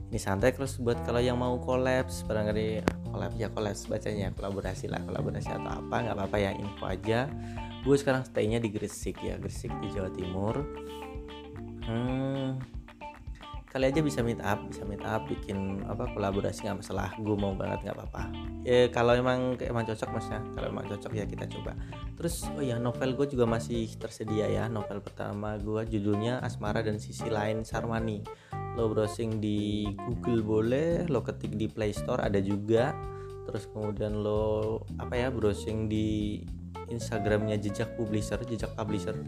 Ini 0.06 0.22
santai 0.22 0.54
terus 0.54 0.78
buat 0.78 1.02
kalau 1.02 1.18
yang 1.18 1.42
mau 1.42 1.58
kolaps 1.58 2.22
barangkali 2.30 2.86
collab 3.10 3.34
ya 3.40 3.50
collab 3.50 3.74
bacanya. 3.90 4.30
Kolaborasi 4.36 4.86
lah 4.92 5.02
kolaborasi 5.02 5.50
atau 5.50 5.72
apa 5.82 5.96
nggak 6.06 6.16
apa-apa 6.20 6.38
ya 6.38 6.52
info 6.54 6.86
aja. 6.86 7.26
Gue 7.82 7.96
sekarang 7.96 8.28
staynya 8.28 8.60
di 8.60 8.70
Gresik 8.70 9.22
ya 9.24 9.40
Gresik 9.40 9.72
di 9.82 9.88
Jawa 9.96 10.12
Timur 10.12 10.62
hmm, 11.88 12.60
kali 13.76 13.92
aja 13.92 14.00
bisa 14.00 14.24
meet 14.24 14.40
up 14.40 14.64
bisa 14.72 14.88
meet 14.88 15.04
up 15.04 15.28
bikin 15.28 15.84
apa 15.84 16.08
kolaborasi 16.16 16.64
nggak 16.64 16.80
masalah. 16.80 17.12
Gue 17.20 17.36
mau 17.36 17.52
banget 17.52 17.84
nggak 17.84 17.98
apa-apa. 18.00 18.24
Ya 18.64 18.88
kalau 18.88 19.12
emang 19.12 19.60
emang 19.60 19.84
cocok 19.84 20.16
mas 20.16 20.32
ya 20.32 20.40
kalau 20.56 20.72
emang 20.72 20.88
cocok 20.88 21.12
ya 21.12 21.28
kita 21.28 21.44
coba. 21.52 21.76
Terus 22.16 22.48
oh 22.56 22.64
ya 22.64 22.80
novel 22.80 23.20
gue 23.20 23.28
juga 23.36 23.44
masih 23.44 23.92
tersedia 24.00 24.48
ya. 24.48 24.72
Novel 24.72 25.04
pertama 25.04 25.60
gue 25.60 25.84
judulnya 25.92 26.40
Asmara 26.40 26.80
dan 26.88 27.04
Sisi 27.04 27.28
Lain 27.28 27.68
Sarmani. 27.68 28.24
Lo 28.80 28.88
browsing 28.88 29.44
di 29.44 29.92
Google 29.92 30.40
boleh 30.40 31.04
lo 31.12 31.20
ketik 31.20 31.60
di 31.60 31.68
Play 31.68 31.92
Store 31.92 32.24
ada 32.24 32.40
juga. 32.40 32.96
Terus 33.44 33.68
kemudian 33.76 34.24
lo 34.24 34.88
apa 34.96 35.20
ya 35.20 35.28
browsing 35.28 35.92
di 35.92 36.40
Instagramnya 36.88 37.60
jejak 37.60 37.92
publisher 38.00 38.40
jejak 38.48 38.72
publisher. 38.72 39.20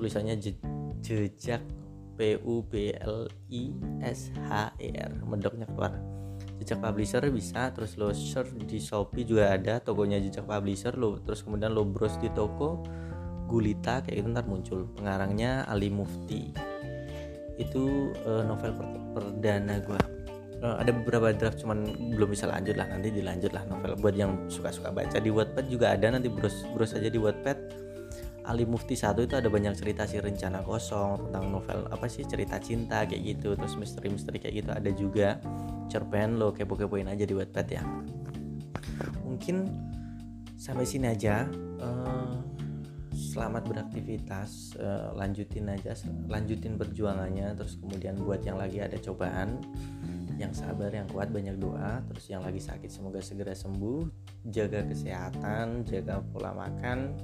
Tulisannya 0.00 0.40
je, 0.40 0.56
jejak 1.04 1.60
P 2.14 2.38
U 2.44 2.62
B 2.64 2.92
L 2.96 3.26
I 3.50 3.72
S 4.04 4.32
H 4.48 4.76
E 4.78 4.92
R. 4.96 5.12
Mendoknya 5.24 5.66
keluar. 5.68 5.96
Jejak 6.62 6.78
publisher 6.78 7.26
bisa 7.26 7.74
terus 7.74 7.98
lo 7.98 8.14
search 8.14 8.54
di 8.54 8.78
Shopee 8.78 9.26
juga 9.26 9.50
ada. 9.50 9.82
Tokonya 9.82 10.22
jejak 10.22 10.46
publisher 10.46 10.94
lo 10.94 11.18
terus 11.18 11.42
kemudian 11.42 11.74
lo 11.74 11.82
browse 11.82 12.22
di 12.22 12.30
toko 12.30 12.82
Gulita 13.50 14.00
kayak 14.00 14.22
itu 14.22 14.28
ntar 14.30 14.46
muncul. 14.46 14.86
Pengarangnya 14.94 15.66
Ali 15.66 15.90
Mufti. 15.90 16.54
Itu 17.58 18.14
uh, 18.24 18.46
novel 18.46 18.72
per 18.78 18.86
perdana 19.12 19.76
gue 19.82 20.00
uh, 20.62 20.78
ada 20.78 20.88
beberapa 20.94 21.34
draft 21.34 21.60
cuman 21.60 21.84
belum 22.14 22.30
bisa 22.30 22.46
lanjut 22.46 22.78
lah. 22.78 22.86
Nanti 22.88 23.10
dilanjut 23.10 23.50
lah 23.52 23.66
novel. 23.66 23.98
Buat 23.98 24.14
yang 24.14 24.46
suka-suka 24.46 24.94
baca 24.94 25.18
di 25.18 25.28
Wattpad 25.28 25.66
juga 25.66 25.92
ada. 25.92 26.14
Nanti 26.14 26.30
browse 26.30 26.64
browse 26.72 26.94
aja 26.96 27.10
di 27.10 27.18
Wattpad 27.18 27.58
Ali 28.42 28.66
Mufti 28.66 28.98
satu 28.98 29.22
itu 29.22 29.38
ada 29.38 29.46
banyak 29.46 29.78
cerita 29.78 30.02
sih 30.02 30.18
rencana 30.18 30.66
kosong 30.66 31.30
tentang 31.30 31.50
novel 31.50 31.86
apa 31.94 32.10
sih 32.10 32.26
cerita 32.26 32.58
cinta 32.58 33.06
kayak 33.06 33.38
gitu 33.38 33.54
terus 33.54 33.78
misteri-misteri 33.78 34.42
kayak 34.42 34.54
gitu 34.66 34.70
ada 34.74 34.90
juga. 34.90 35.28
Cerpen 35.86 36.40
lo 36.40 36.50
kepo-kepoin 36.50 37.06
aja 37.06 37.22
di 37.22 37.34
Wattpad 37.36 37.68
ya. 37.70 37.82
Mungkin 39.22 39.56
sampai 40.58 40.86
sini 40.88 41.06
aja. 41.12 41.46
Uh, 41.78 42.42
selamat 43.32 43.64
beraktivitas 43.64 44.76
uh, 44.76 45.12
lanjutin 45.16 45.68
aja 45.68 45.96
lanjutin 46.28 46.76
perjuangannya 46.76 47.56
terus 47.56 47.80
kemudian 47.80 48.16
buat 48.20 48.44
yang 48.44 48.60
lagi 48.60 48.84
ada 48.84 49.00
cobaan 49.00 49.56
yang 50.36 50.52
sabar 50.52 50.92
yang 50.92 51.08
kuat 51.08 51.32
banyak 51.32 51.56
doa 51.56 52.04
terus 52.08 52.28
yang 52.28 52.44
lagi 52.44 52.60
sakit 52.60 52.92
semoga 52.92 53.24
segera 53.24 53.56
sembuh 53.56 54.04
jaga 54.48 54.84
kesehatan 54.84 55.84
jaga 55.88 56.20
pola 56.28 56.52
makan 56.56 57.14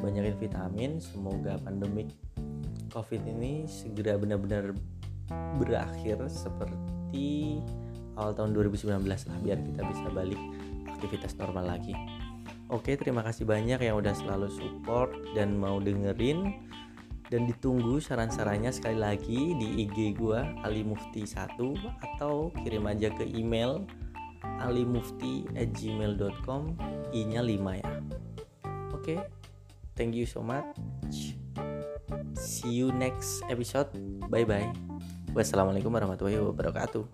banyakin 0.00 0.36
vitamin 0.38 0.90
semoga 1.02 1.58
pandemik 1.62 2.08
covid 2.90 3.22
ini 3.26 3.66
segera 3.68 4.16
benar-benar 4.16 4.72
berakhir 5.60 6.24
seperti 6.30 7.60
awal 8.16 8.32
tahun 8.34 8.56
2019 8.56 9.04
lah 9.04 9.38
biar 9.44 9.58
kita 9.60 9.82
bisa 9.84 10.06
balik 10.10 10.40
aktivitas 10.88 11.36
normal 11.36 11.76
lagi 11.78 11.94
oke 12.72 12.96
terima 12.96 13.22
kasih 13.22 13.44
banyak 13.44 13.78
yang 13.82 14.00
udah 14.00 14.14
selalu 14.16 14.48
support 14.50 15.12
dan 15.36 15.54
mau 15.54 15.78
dengerin 15.78 16.56
dan 17.28 17.44
ditunggu 17.44 18.00
saran-sarannya 18.00 18.72
sekali 18.72 18.96
lagi 18.96 19.52
di 19.60 19.84
IG 19.84 20.16
gua 20.16 20.48
Ali 20.64 20.80
Mufti 20.80 21.28
1 21.28 21.60
atau 22.16 22.48
kirim 22.64 22.88
aja 22.88 23.12
ke 23.12 23.28
email 23.28 23.84
alimufti@gmail.com 24.64 26.62
i-nya 27.12 27.44
5 27.44 27.76
ya. 27.84 27.92
Oke. 28.96 29.37
Thank 29.98 30.14
you 30.14 30.30
so 30.30 30.46
much. 30.46 31.34
See 32.38 32.70
you 32.70 32.94
next 32.94 33.42
episode. 33.50 33.90
Bye 34.30 34.46
bye. 34.46 34.70
Wassalamualaikum 35.34 35.90
warahmatullahi 35.90 36.38
wabarakatuh. 36.38 37.10